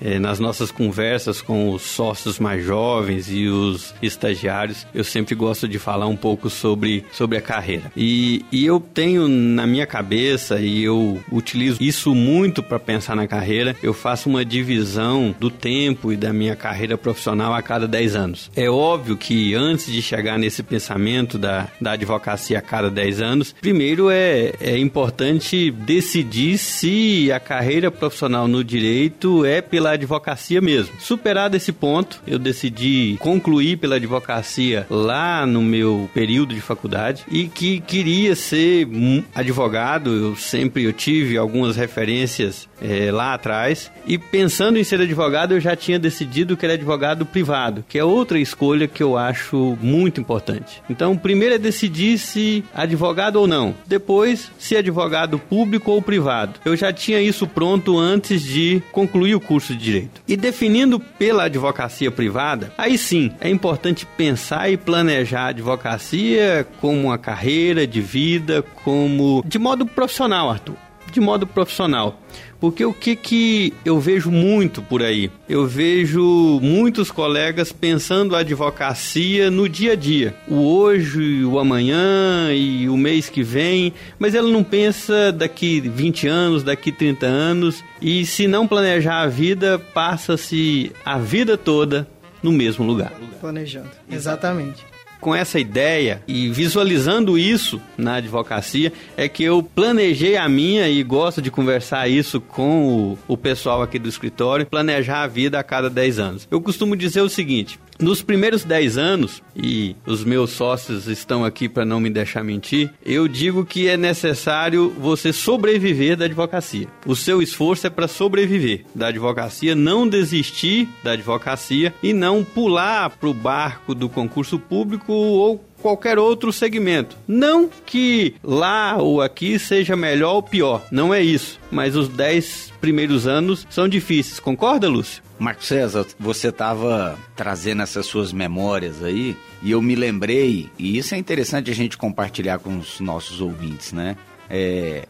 é, 0.00 0.18
nas 0.18 0.38
nossas 0.38 0.70
conversas 0.70 1.42
com 1.42 1.70
os 1.70 1.82
sócios 1.82 2.38
mais 2.38 2.64
jovens 2.64 3.30
e 3.30 3.46
os 3.46 3.94
estagiários, 4.02 4.86
eu 4.94 5.04
sempre 5.04 5.34
gosto 5.34 5.68
de 5.68 5.78
falar 5.78 6.06
um 6.06 6.16
pouco 6.16 6.48
sobre, 6.48 7.04
sobre 7.12 7.36
a 7.38 7.40
carreira. 7.40 7.92
E, 7.96 8.44
e 8.50 8.64
eu 8.64 8.80
tenho 8.80 9.28
na 9.28 9.66
minha 9.66 9.86
cabeça, 9.86 10.60
e 10.60 10.82
eu 10.82 11.20
utilizo 11.30 11.82
isso 11.82 12.14
muito 12.14 12.62
para 12.62 12.78
pensar 12.78 13.14
na 13.14 13.26
carreira, 13.26 13.76
eu 13.82 13.92
faço 13.92 14.28
uma 14.28 14.44
divisão 14.44 15.34
do 15.38 15.50
tempo 15.50 16.12
e 16.12 16.16
da 16.16 16.32
minha 16.32 16.56
carreira 16.56 16.96
profissional 16.96 17.54
a 17.54 17.62
cada 17.62 17.86
10 17.86 18.16
anos. 18.16 18.50
É 18.56 18.70
óbvio 18.70 19.16
que 19.16 19.54
antes 19.54 19.86
de 19.86 20.00
chegar 20.00 20.38
nesse 20.38 20.62
pensamento 20.62 21.38
da, 21.38 21.68
da 21.80 21.92
advocacia 21.92 22.58
a 22.58 22.62
cada 22.62 22.90
10 22.90 23.20
anos, 23.20 23.54
primeiro 23.60 24.10
é, 24.10 24.52
é 24.60 24.78
importante 24.78 25.70
decidir 25.70 26.58
se 26.58 27.30
a 27.32 27.40
carreira 27.40 27.90
profissional 27.90 28.46
no 28.48 28.62
direito 28.62 29.44
é 29.44 29.60
pela 29.60 29.89
pela 29.90 29.94
advocacia 29.94 30.60
mesmo. 30.60 30.94
Superado 30.98 31.56
esse 31.56 31.72
ponto, 31.72 32.22
eu 32.26 32.38
decidi 32.38 33.16
concluir 33.20 33.78
pela 33.78 33.96
advocacia 33.96 34.86
lá 34.88 35.44
no 35.46 35.62
meu 35.62 36.08
período 36.14 36.54
de 36.54 36.60
faculdade 36.60 37.24
e 37.30 37.48
que 37.48 37.80
queria 37.80 38.34
ser 38.34 38.88
advogado. 39.34 40.10
Eu 40.10 40.36
sempre 40.36 40.84
eu 40.84 40.92
tive 40.92 41.36
algumas 41.36 41.76
referências 41.76 42.68
é, 42.80 43.10
lá 43.10 43.34
atrás 43.34 43.90
e 44.06 44.16
pensando 44.18 44.78
em 44.78 44.84
ser 44.84 45.00
advogado, 45.00 45.54
eu 45.54 45.60
já 45.60 45.76
tinha 45.76 45.98
decidido 45.98 46.56
que 46.56 46.64
era 46.64 46.74
advogado 46.74 47.26
privado, 47.26 47.84
que 47.88 47.98
é 47.98 48.04
outra 48.04 48.38
escolha 48.38 48.88
que 48.88 49.02
eu 49.02 49.16
acho 49.16 49.76
muito 49.80 50.20
importante. 50.20 50.82
Então, 50.88 51.16
primeiro 51.16 51.54
é 51.54 51.58
decidir 51.58 52.18
se 52.18 52.64
advogado 52.74 53.36
ou 53.36 53.46
não. 53.46 53.74
Depois, 53.86 54.50
se 54.58 54.76
advogado 54.76 55.38
público 55.38 55.90
ou 55.90 56.00
privado. 56.00 56.60
Eu 56.64 56.76
já 56.76 56.92
tinha 56.92 57.20
isso 57.20 57.46
pronto 57.46 57.98
antes 57.98 58.42
de 58.42 58.82
concluir 58.92 59.34
o 59.34 59.40
curso 59.40 59.74
de 59.74 59.79
direito. 59.80 60.22
E 60.26 60.36
definindo 60.36 61.00
pela 61.00 61.44
advocacia 61.44 62.10
privada, 62.10 62.72
aí 62.76 62.96
sim 62.96 63.32
é 63.40 63.48
importante 63.48 64.06
pensar 64.16 64.70
e 64.70 64.76
planejar 64.76 65.42
a 65.42 65.48
advocacia 65.48 66.66
como 66.80 67.08
uma 67.08 67.18
carreira 67.18 67.86
de 67.86 68.00
vida, 68.00 68.62
como 68.84 69.42
de 69.46 69.58
modo 69.58 69.86
profissional, 69.86 70.50
Arthur. 70.50 70.76
De 71.12 71.20
modo 71.20 71.46
profissional. 71.46 72.20
Porque 72.60 72.84
o 72.84 72.92
que 72.92 73.16
que 73.16 73.72
eu 73.84 73.98
vejo 73.98 74.30
muito 74.30 74.82
por 74.82 75.02
aí? 75.02 75.30
Eu 75.48 75.66
vejo 75.66 76.60
muitos 76.62 77.10
colegas 77.10 77.72
pensando 77.72 78.36
a 78.36 78.40
advocacia 78.40 79.50
no 79.50 79.68
dia 79.68 79.92
a 79.92 79.96
dia. 79.96 80.34
O 80.46 80.56
hoje, 80.56 81.42
o 81.44 81.58
amanhã 81.58 82.52
e 82.52 82.88
o 82.88 82.96
mês 82.96 83.30
que 83.30 83.42
vem, 83.42 83.94
mas 84.18 84.34
ela 84.34 84.48
não 84.48 84.62
pensa 84.62 85.32
daqui 85.32 85.80
20 85.80 86.28
anos, 86.28 86.62
daqui 86.62 86.92
30 86.92 87.26
anos. 87.26 87.82
E 88.00 88.26
se 88.26 88.46
não 88.46 88.68
planejar 88.68 89.22
a 89.22 89.26
vida, 89.26 89.78
passa-se 89.78 90.92
a 91.04 91.18
vida 91.18 91.56
toda 91.56 92.06
no 92.42 92.52
mesmo 92.52 92.84
lugar. 92.84 93.12
Planejando. 93.40 93.90
Exatamente 94.10 94.89
com 95.20 95.34
essa 95.34 95.58
ideia 95.58 96.22
e 96.26 96.48
visualizando 96.48 97.38
isso 97.38 97.80
na 97.96 98.14
advocacia, 98.14 98.92
é 99.16 99.28
que 99.28 99.44
eu 99.44 99.62
planejei 99.62 100.36
a 100.36 100.48
minha 100.48 100.88
e 100.88 101.02
gosto 101.02 101.42
de 101.42 101.50
conversar 101.50 102.08
isso 102.08 102.40
com 102.40 103.16
o, 103.28 103.34
o 103.34 103.36
pessoal 103.36 103.82
aqui 103.82 103.98
do 103.98 104.08
escritório, 104.08 104.66
planejar 104.66 105.22
a 105.22 105.26
vida 105.26 105.58
a 105.58 105.62
cada 105.62 105.90
10 105.90 106.18
anos. 106.18 106.48
Eu 106.50 106.60
costumo 106.60 106.96
dizer 106.96 107.20
o 107.20 107.28
seguinte: 107.28 107.78
Nos 108.00 108.22
primeiros 108.22 108.64
10 108.64 108.96
anos, 108.96 109.42
e 109.54 109.94
os 110.06 110.24
meus 110.24 110.52
sócios 110.52 111.06
estão 111.06 111.44
aqui 111.44 111.68
para 111.68 111.84
não 111.84 112.00
me 112.00 112.08
deixar 112.08 112.42
mentir, 112.42 112.90
eu 113.04 113.28
digo 113.28 113.62
que 113.64 113.88
é 113.88 113.96
necessário 113.96 114.88
você 114.98 115.34
sobreviver 115.34 116.16
da 116.16 116.24
advocacia. 116.24 116.88
O 117.04 117.14
seu 117.14 117.42
esforço 117.42 117.86
é 117.86 117.90
para 117.90 118.08
sobreviver 118.08 118.86
da 118.94 119.08
advocacia, 119.08 119.74
não 119.74 120.08
desistir 120.08 120.88
da 121.04 121.12
advocacia 121.12 121.92
e 122.02 122.14
não 122.14 122.42
pular 122.42 123.10
para 123.10 123.28
o 123.28 123.34
barco 123.34 123.94
do 123.94 124.08
concurso 124.08 124.58
público 124.58 125.12
ou 125.12 125.62
qualquer 125.82 126.18
outro 126.18 126.52
segmento. 126.52 127.16
Não 127.28 127.68
que 127.84 128.34
lá 128.42 128.96
ou 128.96 129.20
aqui 129.20 129.58
seja 129.58 129.94
melhor 129.94 130.36
ou 130.36 130.42
pior, 130.42 130.82
não 130.90 131.12
é 131.12 131.22
isso. 131.22 131.60
Mas 131.70 131.96
os 131.96 132.08
10 132.08 132.72
primeiros 132.80 133.26
anos 133.26 133.66
são 133.68 133.86
difíceis, 133.86 134.40
concorda, 134.40 134.88
Lúcio? 134.88 135.22
Marco 135.40 135.64
César, 135.64 136.06
você 136.18 136.48
estava 136.48 137.18
trazendo 137.34 137.80
essas 137.80 138.04
suas 138.04 138.30
memórias 138.30 139.02
aí 139.02 139.34
e 139.62 139.70
eu 139.70 139.80
me 139.80 139.94
lembrei, 139.94 140.68
e 140.78 140.98
isso 140.98 141.14
é 141.14 141.18
interessante 141.18 141.70
a 141.70 141.74
gente 141.74 141.96
compartilhar 141.96 142.58
com 142.58 142.76
os 142.76 143.00
nossos 143.00 143.40
ouvintes, 143.40 143.90
né? 143.90 144.18
É, 144.50 145.08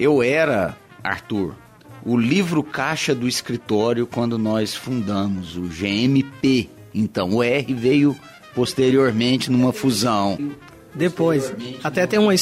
eu 0.00 0.22
era, 0.22 0.74
Arthur, 1.04 1.54
o 2.02 2.16
livro 2.16 2.62
caixa 2.62 3.14
do 3.14 3.28
escritório 3.28 4.06
quando 4.06 4.38
nós 4.38 4.74
fundamos 4.74 5.54
o 5.58 5.62
GMP. 5.62 6.70
Então, 6.94 7.34
o 7.34 7.42
R 7.42 7.74
veio 7.74 8.16
posteriormente 8.54 9.50
numa 9.50 9.72
fusão. 9.72 10.38
Depois, 10.94 11.52
até 11.84 12.06
tem 12.06 12.18
uma 12.18 12.34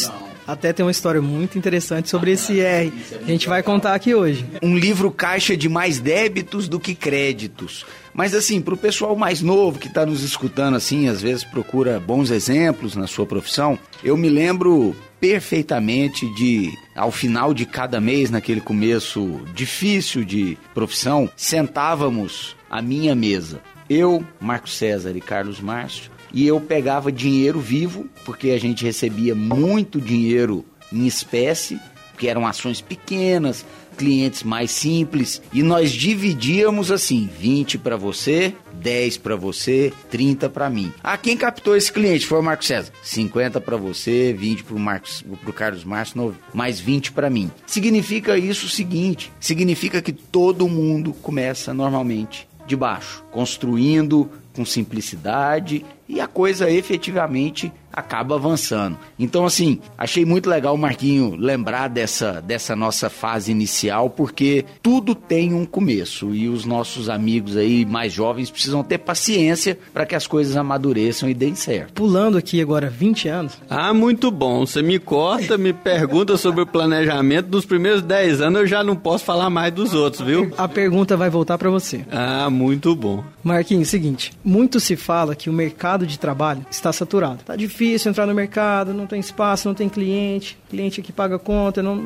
até 0.46 0.72
tem 0.72 0.84
uma 0.84 0.90
história 0.90 1.20
muito 1.20 1.58
interessante 1.58 2.08
sobre 2.08 2.32
esse 2.32 2.60
R. 2.60 2.92
A 3.20 3.24
gente 3.24 3.48
vai 3.48 3.62
contar 3.62 3.94
aqui 3.94 4.14
hoje. 4.14 4.46
Um 4.62 4.76
livro 4.76 5.10
caixa 5.10 5.56
de 5.56 5.68
mais 5.68 5.98
débitos 5.98 6.68
do 6.68 6.78
que 6.78 6.94
créditos. 6.94 7.84
Mas 8.14 8.34
assim, 8.34 8.60
para 8.60 8.74
o 8.74 8.78
pessoal 8.78 9.16
mais 9.16 9.42
novo 9.42 9.78
que 9.78 9.88
está 9.88 10.06
nos 10.06 10.22
escutando 10.22 10.76
assim, 10.76 11.08
às 11.08 11.20
vezes 11.20 11.44
procura 11.44 12.00
bons 12.00 12.30
exemplos 12.30 12.96
na 12.96 13.06
sua 13.06 13.26
profissão, 13.26 13.78
eu 14.02 14.16
me 14.16 14.28
lembro 14.28 14.94
perfeitamente 15.20 16.26
de, 16.34 16.70
ao 16.94 17.10
final 17.10 17.52
de 17.52 17.66
cada 17.66 18.00
mês, 18.00 18.30
naquele 18.30 18.60
começo 18.60 19.40
difícil 19.54 20.24
de 20.24 20.56
profissão, 20.74 21.28
sentávamos 21.36 22.56
à 22.70 22.80
minha 22.80 23.14
mesa 23.14 23.60
eu, 23.88 24.24
Marco 24.40 24.68
César 24.68 25.16
e 25.16 25.20
Carlos 25.20 25.60
Márcio, 25.60 26.10
e 26.36 26.46
eu 26.46 26.60
pegava 26.60 27.10
dinheiro 27.10 27.58
vivo, 27.58 28.04
porque 28.22 28.50
a 28.50 28.60
gente 28.60 28.84
recebia 28.84 29.34
muito 29.34 29.98
dinheiro 29.98 30.66
em 30.92 31.06
espécie, 31.06 31.80
que 32.18 32.28
eram 32.28 32.46
ações 32.46 32.82
pequenas, 32.82 33.64
clientes 33.96 34.42
mais 34.42 34.70
simples, 34.70 35.40
e 35.50 35.62
nós 35.62 35.90
dividíamos 35.90 36.92
assim: 36.92 37.26
20 37.40 37.78
para 37.78 37.96
você, 37.96 38.54
10 38.74 39.16
para 39.16 39.34
você, 39.34 39.90
30 40.10 40.50
para 40.50 40.68
mim. 40.68 40.92
Ah, 41.02 41.16
quem 41.16 41.38
captou 41.38 41.74
esse 41.74 41.90
cliente 41.90 42.26
foi 42.26 42.38
o 42.38 42.42
Marco 42.42 42.66
César. 42.66 42.92
50 43.02 43.58
para 43.58 43.78
você, 43.78 44.34
20 44.34 44.64
para 44.64 44.76
o 44.76 44.78
Marcos, 44.78 45.24
pro 45.42 45.54
Carlos 45.54 45.84
Márcio, 45.84 46.36
mais 46.52 46.78
20 46.78 47.12
para 47.12 47.30
mim. 47.30 47.50
Significa 47.66 48.36
isso 48.36 48.66
o 48.66 48.68
seguinte, 48.68 49.32
significa 49.40 50.02
que 50.02 50.12
todo 50.12 50.68
mundo 50.68 51.14
começa 51.14 51.72
normalmente 51.72 52.46
de 52.66 52.76
baixo, 52.76 53.24
construindo 53.30 54.28
com 54.52 54.66
simplicidade 54.66 55.84
e 56.08 56.20
a 56.20 56.26
coisa 56.26 56.70
efetivamente 56.70 57.72
acaba 57.96 58.34
avançando. 58.34 58.98
Então, 59.18 59.46
assim, 59.46 59.80
achei 59.96 60.26
muito 60.26 60.50
legal 60.50 60.74
o 60.74 60.78
Marquinho 60.78 61.34
lembrar 61.34 61.88
dessa, 61.88 62.42
dessa 62.42 62.76
nossa 62.76 63.08
fase 63.08 63.50
inicial, 63.50 64.10
porque 64.10 64.66
tudo 64.82 65.14
tem 65.14 65.54
um 65.54 65.64
começo 65.64 66.34
e 66.34 66.46
os 66.46 66.66
nossos 66.66 67.08
amigos 67.08 67.56
aí 67.56 67.86
mais 67.86 68.12
jovens 68.12 68.50
precisam 68.50 68.84
ter 68.84 68.98
paciência 68.98 69.78
para 69.94 70.04
que 70.04 70.14
as 70.14 70.26
coisas 70.26 70.56
amadureçam 70.56 71.30
e 71.30 71.34
deem 71.34 71.54
certo. 71.54 71.94
Pulando 71.94 72.36
aqui 72.36 72.60
agora 72.60 72.90
20 72.90 73.28
anos. 73.28 73.58
Ah, 73.70 73.94
muito 73.94 74.30
bom. 74.30 74.66
Você 74.66 74.82
me 74.82 74.98
corta, 74.98 75.56
me 75.56 75.72
pergunta 75.72 76.36
sobre 76.36 76.60
o 76.60 76.66
planejamento 76.66 77.46
dos 77.46 77.64
primeiros 77.64 78.02
10 78.02 78.42
anos, 78.42 78.60
eu 78.60 78.66
já 78.66 78.84
não 78.84 78.94
posso 78.94 79.24
falar 79.24 79.48
mais 79.48 79.72
dos 79.72 79.94
outros, 79.94 80.26
viu? 80.26 80.52
A 80.58 80.68
pergunta 80.68 81.16
vai 81.16 81.30
voltar 81.30 81.56
para 81.56 81.70
você. 81.70 82.04
Ah, 82.10 82.50
muito 82.50 82.94
bom. 82.94 83.24
Marquinhos, 83.42 83.88
seguinte, 83.88 84.32
muito 84.44 84.80
se 84.80 84.96
fala 84.96 85.34
que 85.34 85.48
o 85.48 85.52
mercado 85.52 86.06
de 86.06 86.18
trabalho 86.18 86.66
está 86.70 86.92
saturado. 86.92 87.38
Tá 87.44 87.56
difícil 87.56 87.85
entrar 87.94 88.26
no 88.26 88.34
mercado, 88.34 88.92
não 88.92 89.06
tem 89.06 89.20
espaço, 89.20 89.68
não 89.68 89.74
tem 89.74 89.88
cliente, 89.88 90.58
cliente 90.68 91.02
que 91.02 91.12
paga 91.12 91.38
conta, 91.38 91.82
não... 91.82 92.04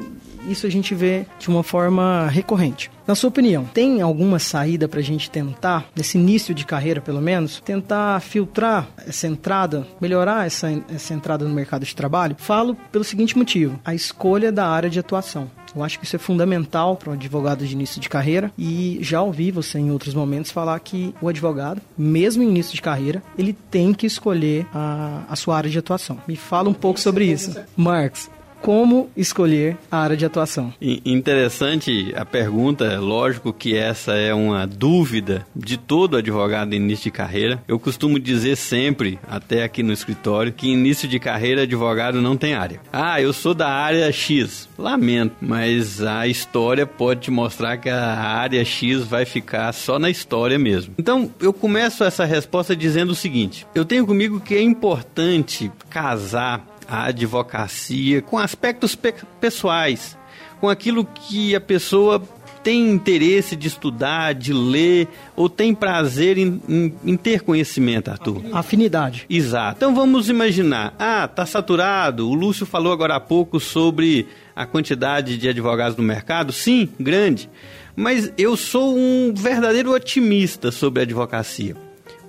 isso 0.48 0.66
a 0.66 0.70
gente 0.70 0.94
vê 0.94 1.26
de 1.38 1.48
uma 1.48 1.62
forma 1.62 2.28
recorrente. 2.28 2.90
Na 3.06 3.14
sua 3.14 3.28
opinião, 3.28 3.64
tem 3.64 4.00
alguma 4.00 4.38
saída 4.38 4.86
para 4.86 5.00
a 5.00 5.02
gente 5.02 5.30
tentar, 5.30 5.86
nesse 5.96 6.16
início 6.16 6.54
de 6.54 6.64
carreira 6.64 7.00
pelo 7.00 7.20
menos, 7.20 7.60
tentar 7.60 8.20
filtrar 8.20 8.88
essa 9.04 9.26
entrada, 9.26 9.86
melhorar 10.00 10.46
essa, 10.46 10.70
essa 10.94 11.12
entrada 11.12 11.44
no 11.44 11.54
mercado 11.54 11.84
de 11.84 11.96
trabalho? 11.96 12.36
Falo 12.38 12.76
pelo 12.92 13.02
seguinte 13.02 13.36
motivo: 13.36 13.80
a 13.84 13.94
escolha 13.94 14.52
da 14.52 14.68
área 14.68 14.88
de 14.88 15.00
atuação. 15.00 15.50
Eu 15.74 15.84
acho 15.84 15.98
que 15.98 16.04
isso 16.04 16.16
é 16.16 16.18
fundamental 16.18 16.96
para 16.96 17.10
um 17.10 17.14
advogado 17.14 17.64
de 17.64 17.72
início 17.72 18.00
de 18.00 18.08
carreira 18.08 18.52
e 18.58 18.98
já 19.00 19.22
ouvi 19.22 19.50
você 19.50 19.78
em 19.78 19.90
outros 19.90 20.14
momentos 20.14 20.50
falar 20.50 20.78
que 20.80 21.14
o 21.20 21.28
advogado, 21.28 21.80
mesmo 21.96 22.42
em 22.42 22.48
início 22.48 22.74
de 22.74 22.82
carreira, 22.82 23.22
ele 23.38 23.52
tem 23.52 23.92
que 23.92 24.06
escolher 24.06 24.66
a, 24.74 25.22
a 25.28 25.36
sua 25.36 25.56
área 25.56 25.70
de 25.70 25.78
atuação. 25.78 26.18
Me 26.26 26.36
fala 26.36 26.68
um 26.68 26.74
pouco 26.74 26.98
sobre 26.98 27.24
isso. 27.24 27.56
Marcos, 27.76 28.28
como 28.60 29.10
escolher 29.16 29.76
a 29.90 29.98
área 29.98 30.16
de 30.16 30.24
atuação? 30.24 30.72
Interessante 30.80 32.12
a 32.16 32.24
pergunta, 32.24 32.98
lógico 32.98 33.52
que 33.52 33.76
essa 33.76 34.12
é 34.12 34.32
uma 34.34 34.66
dúvida 34.66 35.46
de 35.54 35.76
todo 35.76 36.16
advogado 36.16 36.72
em 36.72 36.76
início 36.76 37.04
de 37.04 37.10
carreira. 37.10 37.62
Eu 37.66 37.78
costumo 37.78 38.18
dizer 38.18 38.56
sempre, 38.56 39.18
até 39.28 39.64
aqui 39.64 39.82
no 39.82 39.92
escritório, 39.92 40.52
que 40.52 40.68
início 40.68 41.08
de 41.08 41.18
carreira 41.18 41.62
advogado 41.62 42.20
não 42.20 42.36
tem 42.36 42.54
área. 42.54 42.80
Ah, 42.92 43.20
eu 43.20 43.32
sou 43.32 43.54
da 43.54 43.68
área 43.68 44.10
X. 44.12 44.68
Lamento, 44.78 45.36
mas 45.40 46.02
a 46.02 46.26
história 46.26 46.86
pode 46.86 47.20
te 47.20 47.30
mostrar 47.30 47.76
que 47.76 47.88
a 47.88 48.18
área 48.18 48.64
X 48.64 49.04
vai 49.04 49.24
ficar 49.24 49.72
só 49.72 49.98
na 49.98 50.10
história 50.10 50.58
mesmo. 50.58 50.94
Então, 50.98 51.30
eu 51.40 51.52
começo 51.52 52.04
essa 52.04 52.24
resposta 52.24 52.74
dizendo 52.74 53.10
o 53.10 53.14
seguinte: 53.14 53.66
eu 53.74 53.84
tenho 53.84 54.06
comigo 54.06 54.40
que 54.40 54.54
é 54.54 54.62
importante 54.62 55.70
casar 55.88 56.66
a 56.90 57.04
advocacia 57.04 58.20
com 58.20 58.36
aspectos 58.36 58.96
pe 58.96 59.14
pessoais, 59.40 60.18
com 60.60 60.68
aquilo 60.68 61.04
que 61.04 61.54
a 61.54 61.60
pessoa 61.60 62.20
tem 62.62 62.90
interesse 62.90 63.56
de 63.56 63.68
estudar, 63.68 64.34
de 64.34 64.52
ler, 64.52 65.08
ou 65.34 65.48
tem 65.48 65.74
prazer 65.74 66.36
em, 66.36 66.60
em, 66.68 66.94
em, 67.04 67.16
ter 67.16 67.40
conhecimento, 67.40 68.10
Arthur? 68.10 68.42
Afinidade. 68.52 69.24
Exato. 69.30 69.76
Então 69.78 69.94
vamos 69.94 70.28
imaginar, 70.28 70.94
ah, 70.98 71.26
tá 71.26 71.46
saturado. 71.46 72.28
O 72.28 72.34
Lúcio 72.34 72.66
falou 72.66 72.92
agora 72.92 73.16
há 73.16 73.20
pouco 73.20 73.58
sobre 73.58 74.26
a 74.54 74.66
quantidade 74.66 75.38
de 75.38 75.48
advogados 75.48 75.96
no 75.96 76.04
mercado. 76.04 76.52
Sim, 76.52 76.88
grande. 76.98 77.48
Mas 77.96 78.30
eu 78.36 78.56
sou 78.56 78.96
um 78.96 79.32
verdadeiro 79.34 79.92
otimista 79.92 80.70
sobre 80.70 81.00
a 81.00 81.04
advocacia. 81.04 81.74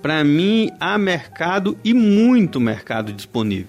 Para 0.00 0.24
mim, 0.24 0.70
há 0.80 0.98
mercado 0.98 1.78
e 1.84 1.94
muito 1.94 2.58
mercado 2.58 3.12
disponível. 3.12 3.68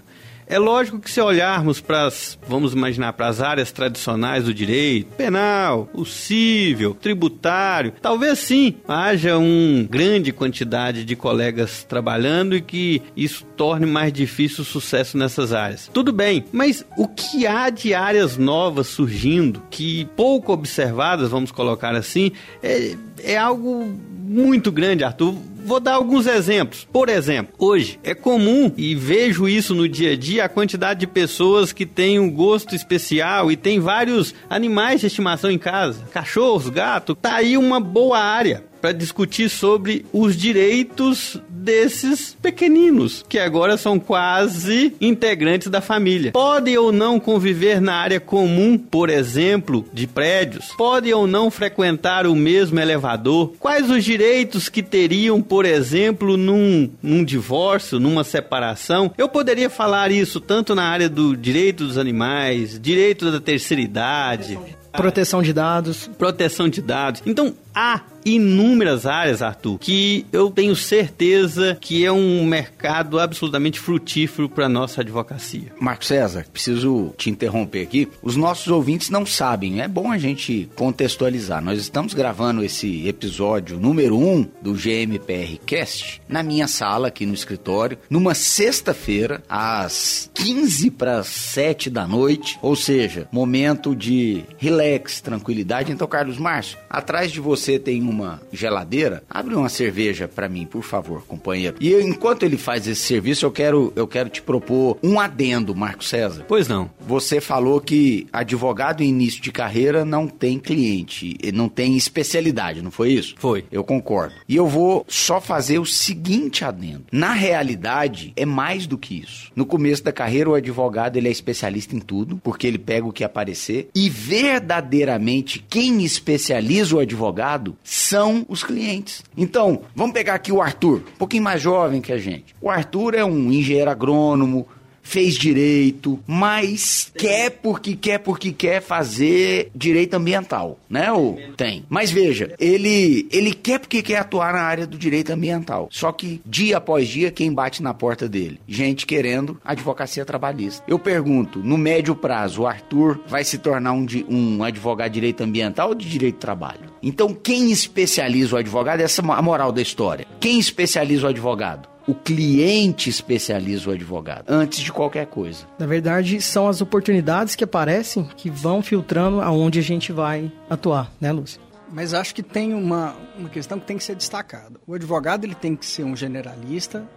É 0.54 0.60
lógico 0.60 1.00
que 1.00 1.10
se 1.10 1.20
olharmos 1.20 1.82
para 1.82 2.06
as, 2.06 2.38
vamos 2.48 2.74
imaginar, 2.74 3.14
para 3.14 3.28
as 3.28 3.42
áreas 3.42 3.72
tradicionais 3.72 4.44
do 4.44 4.54
direito, 4.54 5.16
penal, 5.16 5.90
o 5.96 6.06
civil, 6.06 6.94
tributário, 6.94 7.92
talvez 8.00 8.38
sim 8.38 8.76
haja 8.88 9.36
uma 9.36 9.82
grande 9.86 10.32
quantidade 10.32 11.06
de 11.06 11.16
colegas 11.16 11.84
trabalhando 11.84 12.56
e 12.56 12.62
que 12.62 13.02
isso 13.18 13.44
torne 13.58 13.88
mais 13.88 14.14
difícil 14.14 14.62
o 14.62 14.64
sucesso 14.64 15.18
nessas 15.18 15.54
áreas. 15.54 15.90
Tudo 15.92 16.14
bem, 16.14 16.46
mas 16.52 16.86
o 16.96 17.08
que 17.08 17.48
há 17.48 17.72
de 17.72 17.96
áreas 17.96 18.38
novas 18.38 18.86
surgindo 18.86 19.60
que 19.72 20.06
pouco 20.16 20.54
observadas, 20.54 21.32
vamos 21.32 21.52
colocar 21.52 21.96
assim, 21.96 22.32
é, 22.62 22.96
é 23.24 23.36
algo 23.36 23.92
muito 24.24 24.72
grande, 24.72 25.04
Arthur 25.04 25.34
Vou 25.64 25.80
dar 25.80 25.94
alguns 25.94 26.28
exemplos. 26.28 26.88
Por 26.92 27.10
exemplo, 27.10 27.54
hoje 27.58 28.00
é 28.04 28.14
comum 28.14 28.72
e 28.76 28.94
vejo 28.96 29.48
isso 29.48 29.74
no 29.74 29.88
dia 29.88 30.12
a 30.12 30.16
dia 30.18 30.46
a 30.46 30.50
quantidade 30.50 31.00
de 31.00 31.08
pessoas 31.08 31.72
que 31.72 31.86
têm 31.86 32.20
um 32.20 32.30
gosto 32.30 32.76
especial 32.76 33.52
e 33.52 33.56
tem 33.56 33.80
vários 33.80 34.36
animais 34.50 35.02
de 35.02 35.08
estimação 35.08 35.50
em 35.50 35.58
casa, 35.58 36.04
cachorros, 36.12 36.70
gato. 36.70 37.16
Tá 37.16 37.36
aí 37.36 37.58
uma 37.58 37.80
boa 37.80 38.20
área 38.20 38.73
para 38.84 38.92
discutir 38.92 39.48
sobre 39.48 40.06
os 40.12 40.36
direitos 40.36 41.40
desses 41.48 42.36
pequeninos, 42.42 43.24
que 43.30 43.40
agora 43.40 43.78
são 43.78 43.98
quase 43.98 44.94
integrantes 45.00 45.70
da 45.70 45.80
família. 45.80 46.34
Podem 46.34 46.78
ou 46.78 46.92
não 46.92 47.18
conviver 47.18 47.80
na 47.80 47.94
área 47.94 48.20
comum, 48.20 48.78
por 48.78 49.10
exemplo, 49.10 49.86
de 49.94 50.06
prédios? 50.06 50.74
Podem 50.78 51.14
ou 51.14 51.26
não 51.26 51.50
frequentar 51.50 52.28
o 52.28 52.36
mesmo 52.36 52.78
elevador? 52.78 53.54
Quais 53.58 53.90
os 53.90 54.04
direitos 54.04 54.68
que 54.68 54.84
teriam, 54.84 55.42
por 55.42 55.64
exemplo, 55.64 56.36
num, 56.36 56.90
num 57.02 57.24
divórcio, 57.24 58.02
numa 58.02 58.26
separação? 58.26 59.14
Eu 59.18 59.30
poderia 59.30 59.70
falar 59.70 60.12
isso 60.12 60.42
tanto 60.42 60.76
na 60.76 60.84
área 60.84 61.08
do 61.08 61.38
direito 61.38 61.86
dos 61.86 61.98
animais, 61.98 62.78
direito 62.78 63.32
da 63.32 63.40
terceira 63.40 63.82
idade 63.82 64.60
Proteção 64.94 65.42
de 65.42 65.52
dados. 65.52 66.08
Proteção 66.18 66.70
de 66.70 66.82
dados. 66.82 67.24
Então, 67.26 67.56
há 67.74 68.00
inúmeras 68.26 69.06
áreas, 69.06 69.42
Arthur, 69.42 69.78
que 69.80 70.26
eu 70.32 70.50
tenho 70.50 70.76
certeza 70.76 71.78
que 71.80 72.06
é 72.06 72.12
um 72.12 72.46
mercado 72.46 73.20
absolutamente 73.20 73.80
frutífero 73.80 74.50
para 74.50 74.70
nossa 74.70 75.02
advocacia. 75.02 75.74
Marco 75.80 76.06
César, 76.06 76.46
preciso 76.52 77.14
te 77.18 77.30
interromper 77.30 77.84
aqui. 77.84 78.08
Os 78.22 78.36
nossos 78.36 78.68
ouvintes 78.68 79.10
não 79.10 79.26
sabem, 79.26 79.82
é 79.82 79.88
bom 79.88 80.12
a 80.12 80.18
gente 80.18 80.70
contextualizar. 80.76 81.64
Nós 81.64 81.80
estamos 81.80 82.14
gravando 82.14 82.64
esse 82.64 83.08
episódio 83.08 83.80
número 83.80 84.18
1 84.18 84.34
um 84.34 84.48
do 84.62 84.74
GMPR 84.74 85.60
Cast 85.66 86.22
na 86.28 86.42
minha 86.42 86.68
sala 86.68 87.10
aqui 87.10 87.26
no 87.26 87.34
escritório, 87.34 87.98
numa 88.10 88.34
sexta-feira, 88.34 89.44
às 89.50 90.30
15 90.34 90.92
para 90.92 91.24
7 91.24 91.90
da 91.90 92.08
noite, 92.08 92.58
ou 92.62 92.76
seja, 92.76 93.28
momento 93.32 93.96
de 93.96 94.44
relax, 94.58 95.22
tranquilidade. 95.22 95.92
Então, 95.92 96.08
Carlos 96.08 96.38
Márcio, 96.38 96.78
atrás 96.90 97.32
de 97.32 97.40
você 97.40 97.78
tem 97.78 98.02
um 98.04 98.13
uma 98.14 98.42
geladeira, 98.52 99.24
abre 99.30 99.56
uma 99.56 99.70
cerveja 99.70 100.28
para 100.28 100.48
mim, 100.48 100.66
por 100.66 100.84
favor, 100.84 101.24
companheiro. 101.28 101.78
E 101.80 101.94
enquanto 101.96 102.44
ele 102.44 102.58
faz 102.58 102.88
esse 102.88 103.02
serviço, 103.02 103.46
eu 103.46 103.52
quero, 103.52 103.92
eu 103.96 104.08
quero 104.08 104.30
te 104.30 104.42
propor 104.42 104.98
um 105.04 105.20
adendo, 105.20 105.76
Marco 105.76 106.04
César. 106.04 106.46
Pois 106.48 106.68
não. 106.68 106.90
Você 107.02 107.42
falou 107.42 107.82
que 107.82 108.28
advogado 108.32 109.02
em 109.02 109.10
início 109.10 109.42
de 109.42 109.52
carreira 109.52 110.06
não 110.06 110.28
tem 110.28 110.60
cliente, 110.60 111.38
não 111.54 111.68
tem 111.68 111.98
especialidade, 111.98 112.82
não 112.82 112.92
foi 112.92 113.12
isso? 113.12 113.36
Foi. 113.38 113.66
Eu 113.72 113.84
concordo. 113.84 114.36
E 114.48 114.56
eu 114.56 114.68
vou 114.68 115.06
só 115.08 115.42
fazer 115.42 115.80
o 115.80 115.86
seguinte 115.86 116.64
adendo. 116.64 117.06
Na 117.12 117.34
realidade, 117.34 118.34
é 118.36 118.46
mais 118.46 118.88
do 118.88 118.98
que 118.98 119.20
isso. 119.20 119.52
No 119.56 119.66
começo 119.66 120.04
da 120.04 120.12
carreira, 120.12 120.50
o 120.50 120.56
advogado 120.56 121.18
ele 121.18 121.28
é 121.28 121.32
especialista 121.32 121.96
em 121.96 122.00
tudo, 122.00 122.38
porque 122.44 122.68
ele 122.68 122.78
pega 122.78 123.08
o 123.08 123.14
que 123.14 123.24
aparecer. 123.24 123.90
E 123.96 124.10
verdadeiramente, 124.10 125.64
quem 125.68 126.04
especializa 126.04 126.96
o 126.96 127.00
advogado 127.00 127.76
são 128.04 128.46
os 128.48 128.64
clientes. 128.64 129.24
Então, 129.36 129.82
vamos 129.96 130.14
pegar 130.14 130.36
aqui 130.36 130.52
o 130.52 130.62
Arthur, 130.62 130.98
um 130.98 131.18
pouquinho 131.18 131.44
mais 131.44 131.62
jovem 131.62 132.02
que 132.02 132.12
a 132.12 132.18
gente. 132.18 132.56
O 132.62 132.70
Arthur 132.70 133.16
é 133.16 133.24
um 133.24 133.52
engenheiro 133.52 133.90
agrônomo, 133.90 134.68
fez 135.04 135.36
direito, 135.36 136.20
mas 136.26 137.12
quer 137.18 137.52
porque 137.52 137.96
quer 137.96 138.18
porque 138.20 138.52
quer 138.52 138.82
fazer 138.82 139.70
direito 139.76 140.16
ambiental, 140.16 140.80
né? 140.90 141.12
Ou 141.12 141.38
tem. 141.56 141.86
Mas 141.90 142.10
veja, 142.10 142.56
ele 142.60 143.28
ele 143.32 143.54
quer 143.54 143.80
porque 143.80 144.02
quer 144.02 144.18
atuar 144.18 144.54
na 144.54 144.62
área 144.62 144.88
do 144.88 144.98
direito 144.98 145.32
ambiental. 145.32 145.90
Só 145.92 146.12
que 146.12 146.42
dia 146.46 146.78
após 146.78 147.08
dia 147.08 147.30
quem 147.30 147.54
bate 147.54 147.84
na 147.84 147.94
porta 147.94 148.28
dele? 148.28 148.60
Gente 148.68 149.06
querendo 149.06 149.60
advocacia 149.64 150.26
trabalhista. 150.26 150.84
Eu 150.88 150.98
pergunto, 150.98 151.60
no 151.60 151.78
médio 151.78 152.16
prazo, 152.16 152.62
o 152.62 152.68
Arthur 152.68 153.20
vai 153.28 153.44
se 153.44 153.58
tornar 153.58 153.94
um, 153.94 154.06
um 154.30 154.64
advogado 154.64 155.12
de 155.12 155.16
direito 155.16 155.44
ambiental 155.44 155.90
ou 155.90 155.96
de 155.96 156.10
direito 156.10 156.36
do 156.36 156.40
trabalho? 156.40 156.94
Então, 157.02 157.34
quem 157.34 157.72
especializa 157.72 158.56
o 158.56 158.60
advogado? 158.60 159.02
Essa 159.02 159.22
é 159.22 159.26
a 159.32 159.42
moral 159.42 159.72
da 159.72 159.82
história. 159.82 160.26
Quem 160.40 160.58
especializa 160.58 161.28
o 161.28 161.30
advogado? 161.30 161.93
O 162.08 162.14
cliente 162.14 163.10
especializa 163.10 163.90
o 163.90 163.94
advogado 163.94 164.46
antes 164.50 164.80
de 164.80 164.92
qualquer 164.92 165.26
coisa. 165.28 165.66
Na 165.80 165.86
verdade, 165.86 166.42
são 166.42 166.68
as 166.68 166.82
oportunidades 166.82 167.56
que 167.56 167.64
aparecem 167.64 168.26
que 168.36 168.50
vão 168.50 168.82
filtrando 168.82 169.42
aonde 169.42 169.80
a 169.80 169.84
gente 169.84 170.12
vai 170.12 170.52
atuar, 170.70 171.12
né, 171.20 171.32
Lúcia? 171.32 171.62
Mas 171.92 172.14
acho 172.14 172.34
que 172.34 172.42
tem 172.42 172.74
uma, 172.74 173.16
uma 173.38 173.50
questão 173.50 173.80
que 173.80 173.86
tem 173.86 173.98
que 173.98 174.04
ser 174.04 174.16
destacada. 174.16 174.80
O 174.88 174.94
advogado 174.94 175.46
ele 175.46 175.56
tem 175.56 175.76
que 175.76 175.86
ser 175.86 176.04
um 176.04 176.16
generalista, 176.16 177.08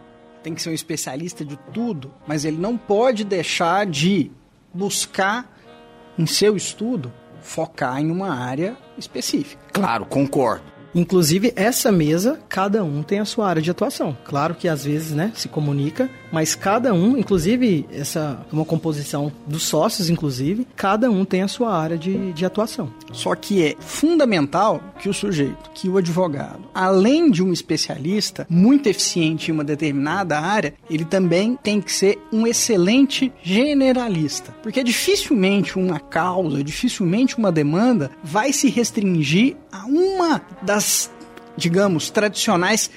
tem 0.42 0.54
que 0.54 0.62
ser 0.62 0.70
um 0.70 0.74
especialista 0.74 1.44
de 1.44 1.56
tudo, 1.72 2.12
mas 2.26 2.44
ele 2.44 2.58
não 2.58 2.76
pode 2.76 3.24
deixar 3.24 3.86
de 3.86 4.30
buscar 4.72 5.50
em 6.18 6.26
seu 6.26 6.56
estudo 6.56 7.12
focar 7.40 8.00
em 8.00 8.10
uma 8.10 8.34
área 8.34 8.76
específica. 8.98 9.62
Claro, 9.72 10.04
concordo. 10.04 10.75
Inclusive, 10.96 11.52
essa 11.54 11.92
mesa, 11.92 12.40
cada 12.48 12.82
um 12.82 13.02
tem 13.02 13.20
a 13.20 13.26
sua 13.26 13.46
área 13.46 13.60
de 13.60 13.70
atuação. 13.70 14.16
Claro 14.24 14.54
que 14.54 14.66
às 14.66 14.86
vezes, 14.86 15.10
né, 15.12 15.30
se 15.34 15.46
comunica, 15.46 16.08
mas 16.32 16.54
cada 16.54 16.92
um, 16.92 17.16
inclusive, 17.16 17.86
essa 17.92 18.44
é 18.50 18.54
uma 18.54 18.64
composição 18.64 19.32
dos 19.46 19.64
sócios, 19.64 20.10
inclusive, 20.10 20.66
cada 20.76 21.10
um 21.10 21.24
tem 21.24 21.42
a 21.42 21.48
sua 21.48 21.76
área 21.76 21.96
de, 21.96 22.32
de 22.32 22.44
atuação. 22.44 22.90
Só 23.12 23.34
que 23.34 23.62
é 23.62 23.76
fundamental 23.78 24.82
que 25.00 25.08
o 25.08 25.14
sujeito, 25.14 25.70
que 25.74 25.88
o 25.88 25.96
advogado, 25.96 26.60
além 26.74 27.30
de 27.30 27.42
um 27.42 27.52
especialista 27.52 28.46
muito 28.48 28.88
eficiente 28.88 29.50
em 29.50 29.54
uma 29.54 29.64
determinada 29.64 30.38
área, 30.38 30.74
ele 30.90 31.04
também 31.04 31.56
tem 31.62 31.80
que 31.80 31.92
ser 31.92 32.18
um 32.32 32.46
excelente 32.46 33.32
generalista. 33.42 34.54
Porque 34.62 34.82
dificilmente 34.82 35.78
uma 35.78 36.00
causa, 36.00 36.62
dificilmente 36.62 37.38
uma 37.38 37.52
demanda 37.52 38.10
vai 38.22 38.52
se 38.52 38.68
restringir 38.68 39.56
a 39.70 39.86
uma 39.86 40.42
das, 40.62 41.10
digamos, 41.56 42.10
tradicionais 42.10 42.90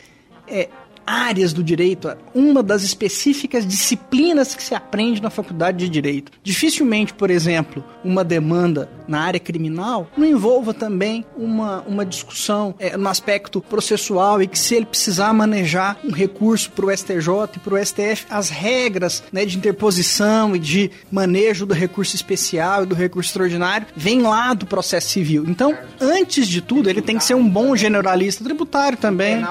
é, 0.47 0.67
áreas 1.09 1.51
do 1.53 1.63
direito, 1.63 2.15
uma 2.35 2.61
das 2.61 2.83
específicas 2.83 3.65
disciplinas 3.65 4.53
que 4.53 4.61
se 4.61 4.75
aprende 4.75 5.21
na 5.21 5.31
faculdade 5.31 5.79
de 5.79 5.89
direito. 5.89 6.31
Dificilmente, 6.43 7.13
por 7.13 7.31
exemplo, 7.31 7.83
uma 8.03 8.23
demanda 8.23 8.87
na 9.07 9.21
área 9.21 9.39
criminal 9.39 10.07
não 10.15 10.25
envolva 10.25 10.71
também 10.73 11.25
uma, 11.35 11.81
uma 11.87 12.05
discussão 12.05 12.75
é, 12.77 12.95
no 12.95 13.09
aspecto 13.09 13.59
processual 13.59 14.41
e 14.41 14.47
que 14.47 14.59
se 14.59 14.75
ele 14.75 14.85
precisar 14.85 15.33
manejar 15.33 15.97
um 16.03 16.11
recurso 16.11 16.69
para 16.71 16.85
o 16.85 16.95
STJ 16.95 17.55
e 17.55 17.59
para 17.59 17.73
o 17.73 17.85
STF, 17.85 18.27
as 18.29 18.49
regras 18.49 19.23
né, 19.31 19.45
de 19.45 19.57
interposição 19.57 20.55
e 20.55 20.59
de 20.59 20.91
manejo 21.11 21.65
do 21.65 21.73
recurso 21.73 22.15
especial 22.15 22.83
e 22.83 22.85
do 22.85 22.93
recurso 22.93 23.29
extraordinário 23.29 23.87
vem 23.95 24.21
lá 24.21 24.53
do 24.53 24.67
processo 24.67 25.09
civil. 25.09 25.45
Então, 25.47 25.75
antes 25.99 26.47
de 26.47 26.61
tudo, 26.61 26.89
ele 26.89 27.01
tem 27.01 27.17
que 27.17 27.23
ser 27.23 27.33
um 27.33 27.47
bom 27.47 27.75
generalista 27.75 28.43
tributário 28.43 28.97
também 28.97 29.43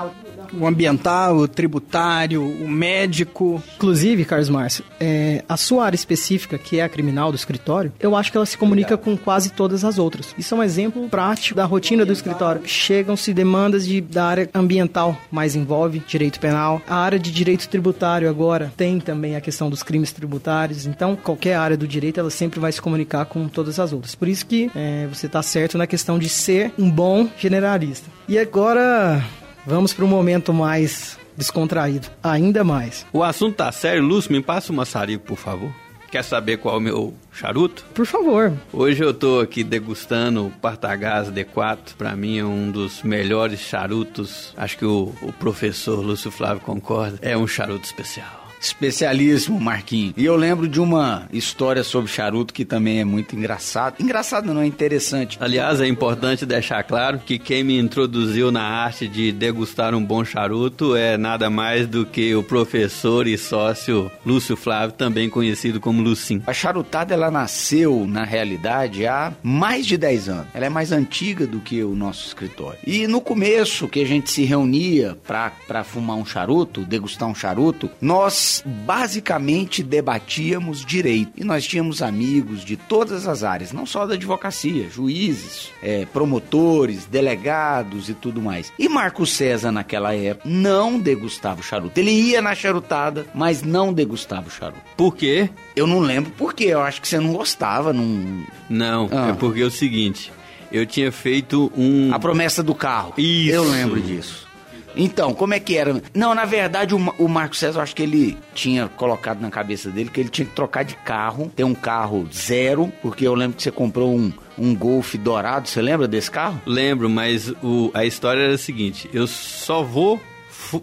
o 0.53 0.67
ambiental, 0.67 1.37
o 1.37 1.49
tributário, 1.49 2.43
o 2.43 2.69
médico. 2.69 3.63
Inclusive, 3.77 4.25
Carlos 4.25 4.49
Márcio, 4.49 4.85
é, 5.01 5.45
a 5.49 5.57
sua 5.57 5.87
área 5.87 5.97
específica, 5.97 6.59
que 6.59 6.79
é 6.79 6.83
a 6.83 6.89
criminal 6.89 7.31
do 7.31 7.37
escritório, 7.37 7.93
eu 8.01 8.17
acho 8.17 8.31
que 8.31 8.37
ela 8.37 8.47
se 8.47 8.57
comunica 8.57 8.97
com 8.97 9.17
quase 9.17 9.51
todas 9.51 9.85
as 9.85 9.99
outras. 9.99 10.35
Isso 10.39 10.55
é 10.55 10.59
um 10.59 10.63
exemplo 10.63 11.09
prático 11.09 11.57
da 11.57 11.65
rotina 11.65 12.05
do 12.05 12.13
escritório. 12.13 12.63
Chegam-se 12.65 13.33
demandas 13.33 13.87
de, 13.87 14.01
da 14.01 14.25
área 14.25 14.51
ambiental, 14.55 15.17
mais 15.31 15.55
envolve 15.55 16.03
direito 16.07 16.41
penal. 16.41 16.81
A 16.89 16.97
área 16.97 17.19
de 17.19 17.31
direito 17.31 17.69
tributário 17.69 18.29
agora 18.29 18.73
tem 18.77 19.01
também 19.01 19.37
a 19.37 19.41
questão 19.41 19.71
dos 19.71 19.83
crimes 19.83 20.13
tributários. 20.13 20.87
Então, 20.87 21.17
qualquer 21.17 21.55
área 21.57 21.77
do 21.77 21.87
direito, 21.87 22.21
ela 22.21 22.31
sempre 22.31 22.61
vai 22.61 22.73
se 22.73 22.81
comunicar 22.81 23.25
com 23.27 23.49
todas 23.49 23.79
as 23.79 23.93
outras. 23.93 24.15
Por 24.15 24.29
isso 24.29 24.47
que 24.47 24.71
é, 24.75 25.07
você 25.07 25.27
está 25.27 25.43
certo 25.43 25.79
na 25.79 25.87
questão 25.87 26.19
de 26.19 26.29
ser 26.29 26.73
um 26.79 26.91
bom 26.91 27.29
generalista. 27.39 28.07
E 28.29 28.39
agora, 28.39 29.25
Vamos 29.69 29.93
para 29.93 30.03
um 30.03 30.09
momento 30.09 30.51
mais 30.51 31.19
descontraído, 31.37 32.09
ainda 32.23 32.65
mais. 32.65 33.05
O 33.13 33.23
assunto 33.23 33.57
tá 33.57 33.71
sério, 33.71 34.03
Lúcio, 34.03 34.33
me 34.33 34.43
passa 34.43 34.73
uma 34.73 34.79
maçarico, 34.79 35.27
por 35.27 35.37
favor. 35.37 35.71
Quer 36.11 36.25
saber 36.25 36.57
qual 36.57 36.77
é 36.77 36.79
o 36.79 36.81
meu 36.81 37.15
charuto? 37.31 37.85
Por 37.93 38.07
favor. 38.07 38.51
Hoje 38.73 39.05
eu 39.05 39.13
tô 39.13 39.41
aqui 39.41 39.63
degustando 39.63 40.47
o 40.47 40.51
Partagás 40.51 41.31
D4. 41.31 41.97
Para 41.99 42.17
mim 42.17 42.39
é 42.39 42.45
um 42.45 42.71
dos 42.71 43.03
melhores 43.03 43.61
charutos. 43.61 44.55
Acho 44.57 44.79
que 44.79 44.87
o, 44.87 45.13
o 45.21 45.35
professor 45.35 46.01
Lúcio 46.01 46.31
Flávio 46.31 46.63
concorda. 46.63 47.19
É 47.21 47.37
um 47.37 47.47
charuto 47.47 47.85
especial. 47.85 48.48
Especialismo, 48.61 49.61
Marquinhos. 49.61 50.15
E 50.17 50.25
eu 50.25 50.37
lembro 50.37 50.69
de 50.69 50.81
uma 50.81 51.29
história 51.33 51.85
sobre 51.85 52.11
charuto 52.11 52.53
que 52.53 52.65
também 52.65 53.01
é 53.01 53.05
muito 53.05 53.37
engraçado. 53.37 53.97
Engraçado 54.01 54.53
não, 54.53 54.61
é 54.61 54.67
interessante. 54.67 55.39
Aliás, 55.41 55.81
é 55.81 55.87
importante 55.87 56.45
deixar 56.45 56.83
claro 56.83 57.19
que 57.19 57.39
quem 57.39 57.63
me 57.63 57.79
introduziu 57.79 58.51
na 58.51 58.63
arte 58.63 59.09
de 59.09 59.33
degustar 59.33 59.95
um 59.95 60.05
bom 60.05 60.25
charuto 60.25 60.97
é 60.97 61.17
nada 61.17 61.49
mais 61.51 61.87
do 61.87 62.05
que 62.05 62.35
o 62.35 62.43
professor 62.43 63.27
e 63.27 63.37
sócio 63.39 64.11
Lúcio 64.25 64.57
Flávio, 64.57 64.97
também 64.97 65.31
conhecido 65.31 65.81
como 65.81 66.03
Lucim. 66.03 66.43
A 66.47 66.53
charutada, 66.53 67.15
ela 67.15 67.31
nasceu, 67.31 68.07
na 68.07 68.25
realidade, 68.25 69.07
há 69.07 69.33
mais 69.43 69.87
de 69.87 69.97
10 69.97 70.29
anos. 70.29 70.47
Ela 70.55 70.67
é 70.67 70.69
mais 70.69 70.93
antiga 70.93 71.47
do 71.47 71.61
que 71.61 71.83
o 71.83 71.95
nosso 71.95 72.27
escritório. 72.27 72.79
E 72.87 73.07
no 73.07 73.21
começo, 73.21 73.89
que 73.89 74.01
a 74.01 74.07
gente 74.07 74.31
se 74.31 74.45
reunia 74.45 75.17
para 75.27 75.85
fumar 75.85 76.17
um 76.17 76.25
charuto, 76.25 76.85
degustar 76.85 77.29
um 77.29 77.35
charuto, 77.35 77.91
nós 78.01 78.48
basicamente 78.65 79.83
debatíamos 79.83 80.85
direito. 80.85 81.33
E 81.37 81.45
nós 81.45 81.67
tínhamos 81.67 82.03
amigos 82.03 82.65
de 82.65 82.77
todas 82.77 83.27
as 83.27 83.43
áreas, 83.43 83.73
não 83.73 83.87
só 83.87 84.07
da 84.07 84.15
advocacia, 84.15 84.89
juízes, 84.89 85.71
é, 85.83 86.07
promotores, 86.07 87.05
delegados 87.07 88.09
e 88.09 88.15
tudo 88.15 88.41
mais. 88.41 88.73
E 88.79 88.89
Marco 88.89 89.27
César, 89.27 89.73
naquela 89.73 90.15
época, 90.15 90.49
não 90.49 90.99
degustava 90.99 91.61
o 91.61 91.65
charuto. 91.65 91.99
Ele 91.99 92.11
ia 92.11 92.43
na 92.43 92.55
charutada, 92.55 93.27
mas 93.35 93.63
não 93.63 93.93
degustava 93.93 94.49
o 94.49 94.51
charuto. 94.51 94.83
Por 94.97 95.15
quê? 95.15 95.51
Eu 95.75 95.87
não 95.87 96.01
lembro 96.01 96.31
por 96.33 96.55
quê. 96.55 96.65
Eu 96.65 96.81
acho 96.81 97.01
que 97.01 97.09
você 97.09 97.19
não 97.19 97.33
gostava. 97.33 97.93
Não, 97.93 98.47
não 98.69 99.09
ah. 99.13 99.29
é 99.29 99.33
porque 99.33 99.61
é 99.61 99.65
o 99.65 99.71
seguinte. 99.71 100.33
Eu 100.71 100.85
tinha 100.85 101.11
feito 101.11 101.73
um. 101.77 102.13
A 102.13 102.19
promessa 102.19 102.63
do 102.63 102.75
carro. 102.75 103.15
Isso. 103.17 103.55
Eu 103.55 103.65
lembro 103.71 104.01
disso. 104.01 104.48
Então, 104.97 105.35
como 105.35 105.55
é 105.55 105.61
que 105.61 105.77
era? 105.77 106.01
Não, 106.15 106.35
na 106.35 106.45
verdade, 106.45 106.95
o, 106.95 106.99
o 107.19 107.29
Marco 107.29 107.57
César, 107.57 107.79
eu 107.79 107.83
acho 107.83 107.95
que 107.95 108.03
ele 108.03 108.37
tinha 108.55 108.89
colocado 108.89 109.41
na 109.41 109.51
cabeça 109.51 109.91
dele 109.91 110.11
que 110.11 110.21
ele 110.21 110.29
tinha 110.29 110.47
que 110.47 110.55
trocar 110.55 110.85
de 110.85 110.95
carro, 110.97 111.51
ter 111.55 111.65
um 111.65 111.75
carro 111.75 112.29
zero, 112.33 112.93
porque 113.03 113.27
eu 113.27 113.35
lembro 113.35 113.57
que 113.57 113.63
você 113.63 113.71
comprou 113.71 114.15
um, 114.15 114.33
um 114.57 114.75
Golf 114.75 115.15
dourado, 115.15 115.69
você 115.69 115.81
lembra 115.81 116.09
desse 116.09 116.31
carro? 116.31 116.61
Lembro, 116.67 117.09
mas 117.09 117.49
o, 117.63 117.91
a 117.95 118.05
história 118.05 118.43
era 118.43 118.55
a 118.55 118.59
seguinte: 118.59 119.09
eu 119.13 119.27
só 119.27 119.83
vou 119.83 120.21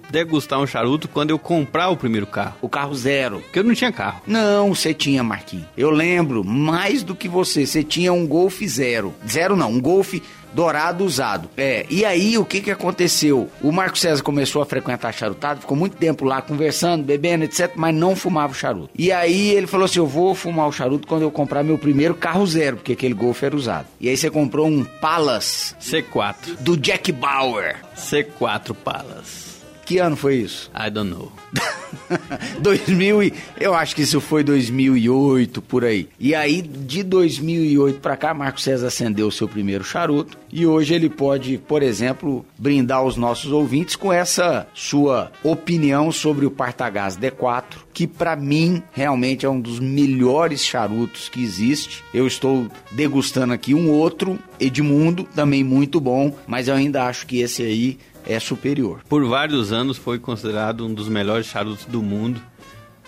degustar 0.09 0.59
um 0.59 0.65
charuto 0.65 1.07
quando 1.07 1.29
eu 1.29 1.37
comprar 1.37 1.89
o 1.89 1.97
primeiro 1.97 2.25
carro. 2.25 2.55
O 2.61 2.69
carro 2.69 2.95
zero. 2.95 3.41
Porque 3.41 3.59
eu 3.59 3.63
não 3.63 3.73
tinha 3.75 3.91
carro. 3.91 4.21
Não, 4.25 4.73
você 4.73 4.93
tinha, 4.93 5.23
Marquinhos. 5.23 5.67
Eu 5.77 5.91
lembro, 5.91 6.43
mais 6.43 7.03
do 7.03 7.15
que 7.15 7.27
você. 7.27 7.65
Você 7.65 7.83
tinha 7.83 8.11
um 8.11 8.25
Golf 8.25 8.61
zero. 8.63 9.13
Zero 9.27 9.55
não, 9.55 9.71
um 9.71 9.81
Golf 9.81 10.15
dourado 10.55 11.03
usado. 11.03 11.49
É, 11.57 11.85
e 11.89 12.05
aí 12.05 12.37
o 12.37 12.45
que 12.45 12.61
que 12.61 12.71
aconteceu? 12.71 13.49
O 13.61 13.71
Marco 13.71 13.97
César 13.97 14.23
começou 14.23 14.61
a 14.61 14.65
frequentar 14.65 15.13
charutado, 15.13 15.59
ficou 15.59 15.75
muito 15.75 15.97
tempo 15.97 16.23
lá 16.23 16.41
conversando, 16.41 17.03
bebendo, 17.03 17.43
etc, 17.43 17.73
mas 17.75 17.93
não 17.93 18.15
fumava 18.15 18.53
o 18.53 18.55
charuto. 18.55 18.89
E 18.97 19.11
aí 19.11 19.51
ele 19.51 19.67
falou 19.67 19.85
assim: 19.85 19.99
"Eu 19.99 20.07
vou 20.07 20.33
fumar 20.33 20.67
o 20.67 20.71
charuto 20.71 21.07
quando 21.07 21.23
eu 21.23 21.31
comprar 21.31 21.63
meu 21.63 21.77
primeiro 21.77 22.15
carro 22.15 22.47
zero, 22.47 22.77
porque 22.77 22.93
aquele 22.93 23.13
Golf 23.13 23.43
era 23.43 23.55
usado". 23.55 23.87
E 23.99 24.07
aí 24.07 24.15
você 24.15 24.31
comprou 24.31 24.67
um 24.67 24.83
Palace 24.83 25.75
C4 25.75 26.55
do 26.61 26.77
Jack 26.77 27.11
Bauer. 27.11 27.75
C4 27.97 28.73
Palace. 28.73 29.44
Que 29.86 30.00
ano 30.00 30.15
foi 30.15 30.38
isso? 30.38 30.71
I 30.76 30.89
don't 30.89 31.12
know. 31.12 31.32
2000 32.60 33.24
e, 33.24 33.34
eu 33.60 33.74
acho 33.74 33.95
que 33.95 34.02
isso 34.02 34.19
foi 34.19 34.43
2008 34.43 35.62
por 35.62 35.84
aí. 35.86 36.10
E 36.19 36.34
aí 36.34 36.62
de 36.62 37.04
2008 37.04 38.00
para 38.00 38.17
cá, 38.17 38.34
Marco 38.34 38.60
César 38.60 38.88
acendeu 38.88 39.28
o 39.28 39.32
seu 39.32 39.48
primeiro 39.48 39.84
charuto 39.84 40.38
e 40.52 40.65
hoje 40.65 40.93
ele 40.93 41.10
pode, 41.10 41.58
por 41.58 41.84
exemplo, 41.84 42.45
brindar 42.58 43.04
os 43.04 43.15
nossos 43.15 43.52
ouvintes 43.52 43.95
com 43.95 44.12
essa 44.12 44.67
sua 44.74 45.32
opinião 45.43 46.12
sobre 46.12 46.45
o 46.45 46.52
Partagás 46.52 47.17
D4, 47.17 47.63
que 47.93 48.08
para 48.08 48.36
mim 48.36 48.82
realmente 48.91 49.45
é 49.45 49.50
um 49.50 49.60
dos 49.60 49.80
melhores 49.80 50.63
charutos 50.63 51.30
que 51.30 51.43
existe. 51.43 52.04
Eu 52.13 52.26
estou 52.26 52.67
degustando 52.91 53.54
aqui 53.54 53.74
um 53.76 53.91
outro 53.91 54.39
Edmundo, 54.60 55.26
também 55.36 55.63
muito 55.63 56.00
bom, 56.00 56.36
mas 56.48 56.67
eu 56.67 56.76
ainda 56.76 57.04
acho 57.04 57.28
que 57.28 57.39
esse 57.39 57.62
aí 57.62 57.98
é 58.25 58.39
superior. 58.39 59.01
Por 59.07 59.25
vários 59.25 59.71
anos 59.71 59.97
foi 59.97 60.19
considerado 60.19 60.85
um 60.85 60.93
dos 60.93 61.07
melhores 61.07 61.45
charutos 61.45 61.85
do 61.85 62.01
mundo. 62.01 62.41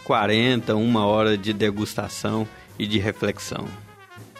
40, 0.03 0.75
uma 0.75 1.05
hora 1.05 1.37
de 1.37 1.51
degustação 1.51 2.47
e 2.79 2.87
de 2.87 2.97
reflexão. 2.97 3.67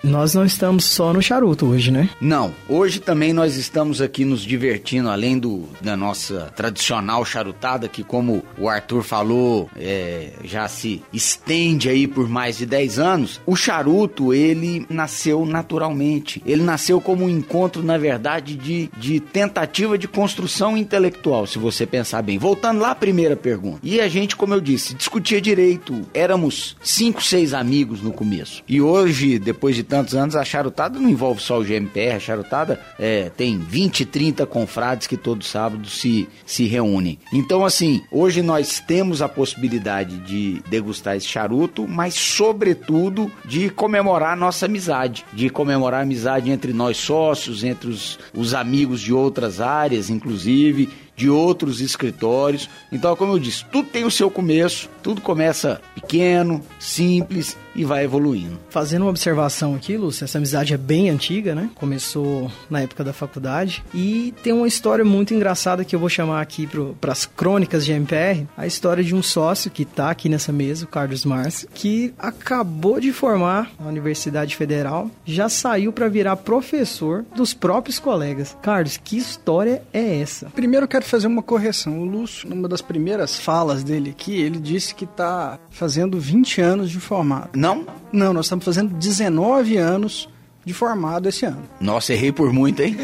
Nós 0.04 0.34
não 0.34 0.46
estamos 0.46 0.86
só 0.86 1.12
no 1.12 1.22
charuto 1.22 1.66
hoje, 1.66 1.92
né? 1.92 2.10
Não. 2.22 2.54
Hoje 2.70 3.00
também 3.00 3.34
nós 3.34 3.56
estamos 3.56 4.02
aqui 4.02 4.24
nos 4.24 4.42
divertindo, 4.42 5.10
além 5.10 5.38
do, 5.38 5.68
da 5.82 5.98
nossa 5.98 6.52
tradicional 6.56 7.26
charutada, 7.26 7.88
que 7.88 8.04
como 8.04 8.44
o 8.58 8.70
Arthur 8.70 9.04
falou, 9.04 9.70
é, 9.76 10.32
já 10.44 10.68
se 10.68 11.02
estende 11.12 11.90
aí 11.90 12.08
por 12.08 12.30
mais 12.30 12.58
de 12.58 12.66
10 12.66 13.00
anos. 13.00 13.42
O 13.46 13.56
charuto, 13.56 14.34
ele 14.34 14.86
nasceu 14.90 15.46
naturalmente. 15.46 16.42
Ele 16.46 16.62
nasceu 16.62 17.02
como 17.02 17.26
um 17.26 17.30
encontro, 17.30 17.84
na 17.84 17.98
verdade, 17.98 18.56
de, 18.56 18.90
de 18.98 19.20
tentativa 19.20 19.98
de 19.98 20.08
construção 20.08 20.78
intelectual, 20.78 21.48
se 21.48 21.58
você 21.58 21.86
pensar 21.86 22.22
bem. 22.22 22.38
Voltando 22.38 22.80
lá 22.80 22.92
à 22.92 22.96
primeira 22.96 23.36
pergunta. 23.36 23.80
E 23.84 24.00
a 24.00 24.08
gente, 24.08 24.36
como 24.36 24.54
eu 24.54 24.62
disse, 24.62 24.94
discutia 24.94 25.42
direito. 25.42 26.02
Éramos 26.14 26.78
cinco, 26.82 27.24
seis 27.24 27.54
amigos 27.54 28.02
no 28.02 28.12
começo. 28.12 28.64
E 28.68 28.82
hoje, 28.82 29.40
depois 29.40 29.76
de 29.76 29.87
tantos 29.88 30.16
anos, 30.16 30.36
a 30.36 30.44
charutada 30.44 31.00
não 31.00 31.10
envolve 31.10 31.42
só 31.42 31.60
o 31.60 31.64
GMPR, 31.64 32.16
a 32.16 32.20
charutada 32.20 32.80
é, 33.00 33.30
tem 33.30 33.58
20, 33.58 34.06
30 34.06 34.46
confrades 34.46 35.08
que 35.08 35.18
todo 35.18 35.44
sábado 35.44 35.88
se, 35.88 36.28
se 36.46 36.66
reúnem. 36.66 37.18
Então, 37.32 37.66
assim, 37.66 38.04
hoje 38.12 38.42
nós 38.42 38.80
temos 38.80 39.22
a 39.22 39.30
possibilidade 39.30 40.18
de 40.20 40.62
degustar 40.70 41.16
esse 41.16 41.28
charuto, 41.28 41.88
mas, 41.88 42.14
sobretudo, 42.14 43.32
de 43.46 43.70
comemorar 43.70 44.38
nossa 44.38 44.66
amizade, 44.66 45.26
de 45.34 45.50
comemorar 45.50 46.02
a 46.02 46.04
amizade 46.04 46.52
entre 46.52 46.74
nós 46.74 46.98
sócios, 46.98 47.64
entre 47.64 47.90
os, 47.90 48.20
os 48.34 48.54
amigos 48.54 49.02
de 49.02 49.14
outras 49.14 49.62
áreas, 49.62 50.10
inclusive 50.10 50.90
de 51.18 51.28
outros 51.30 51.82
escritórios. 51.82 52.70
Então, 52.92 53.16
como 53.16 53.34
eu 53.34 53.40
disse, 53.40 53.66
tudo 53.66 53.90
tem 53.90 54.06
o 54.06 54.12
seu 54.12 54.30
começo, 54.30 54.88
tudo 55.02 55.20
começa 55.20 55.82
pequeno, 55.96 56.62
simples 56.80 57.58
e 57.78 57.86
vai 57.86 58.04
evoluindo. 58.04 58.60
Fazendo 58.70 59.04
uma 59.04 59.12
observação 59.12 59.76
aqui, 59.76 59.96
Lúcia, 59.96 60.26
essa 60.26 60.40
amizade 60.40 60.74
é 60.74 60.78
bem 60.78 61.10
antiga, 61.10 61.54
né? 61.54 61.70
Começou 61.76 62.52
na 62.70 62.82
época 62.82 63.04
da 63.04 63.14
faculdade 63.14 63.84
e 63.94 64.34
tem 64.44 64.52
uma 64.52 64.68
história 64.68 65.06
muito 65.06 65.34
engraçada 65.34 65.86
que 65.86 65.96
eu 65.96 66.00
vou 66.00 66.10
chamar 66.10 66.42
aqui 66.42 66.68
para 67.00 67.12
as 67.12 67.26
crônicas 67.26 67.86
de 67.86 67.92
MPR, 67.92 68.48
a 68.58 68.66
história 68.66 69.04
de 69.04 69.14
um 69.14 69.22
sócio 69.22 69.70
que 69.70 69.84
está 69.84 70.10
aqui 70.10 70.28
nessa 70.28 70.52
mesa, 70.52 70.86
o 70.86 70.88
Carlos 70.88 71.24
Márcio, 71.24 71.70
que 71.74 72.14
acabou 72.18 73.00
de 73.00 73.14
formar 73.14 73.72
a 73.80 73.88
Universidade 73.88 74.56
Federal, 74.56 75.12
já 75.24 75.48
saiu 75.48 75.94
para 75.94 76.10
virar 76.10 76.38
professor 76.38 77.24
dos 77.36 77.54
próprios 77.54 78.00
colegas. 78.00 78.58
Carlos, 78.62 78.98
que 78.98 79.18
história 79.18 79.84
é 79.94 80.20
essa? 80.20 80.50
Primeiro 80.50 80.88
quero 80.88 81.06
fazer 81.06 81.28
uma 81.28 81.44
correção. 81.44 82.00
O 82.00 82.06
Lúcio, 82.06 82.50
numa 82.50 82.68
das 82.68 82.82
primeiras 82.82 83.38
falas 83.38 83.84
dele 83.84 84.10
aqui, 84.10 84.40
ele 84.40 84.60
disse 84.60 84.96
que 84.96 85.04
está 85.04 85.60
fazendo 85.70 86.20
20 86.20 86.62
anos 86.62 86.90
de 86.90 87.00
formado. 87.00 87.50
Não? 87.56 87.67
Não, 88.12 88.34
nós 88.34 88.46
estamos 88.46 88.66
fazendo 88.66 88.94
19 88.96 89.78
anos 89.78 90.30
de 90.68 90.74
formado 90.74 91.30
esse 91.30 91.46
ano. 91.46 91.64
Nossa, 91.80 92.12
errei 92.12 92.32
por 92.32 92.52
muito, 92.52 92.82
hein? 92.82 92.98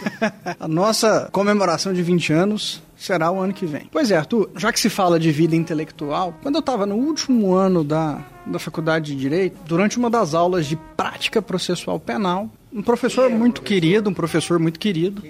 A 0.58 0.66
nossa 0.66 1.28
comemoração 1.30 1.92
de 1.92 2.02
20 2.02 2.32
anos 2.32 2.82
será 2.96 3.30
o 3.30 3.40
ano 3.40 3.52
que 3.52 3.66
vem. 3.66 3.88
Pois 3.90 4.10
é, 4.10 4.16
Arthur, 4.16 4.48
já 4.56 4.72
que 4.72 4.80
se 4.80 4.88
fala 4.88 5.20
de 5.20 5.30
vida 5.30 5.54
intelectual, 5.54 6.34
quando 6.42 6.54
eu 6.54 6.60
estava 6.60 6.86
no 6.86 6.94
último 6.94 7.52
ano 7.52 7.84
da, 7.84 8.24
da 8.46 8.58
faculdade 8.58 9.12
de 9.12 9.20
Direito, 9.20 9.58
durante 9.66 9.98
uma 9.98 10.08
das 10.08 10.32
aulas 10.32 10.66
de 10.66 10.76
prática 10.96 11.42
processual 11.42 12.00
penal, 12.00 12.48
um 12.72 12.82
professor 12.82 13.28
muito 13.28 13.60
querido, 13.60 14.08
um 14.08 14.14
professor 14.14 14.58
muito 14.58 14.78
querido, 14.78 15.22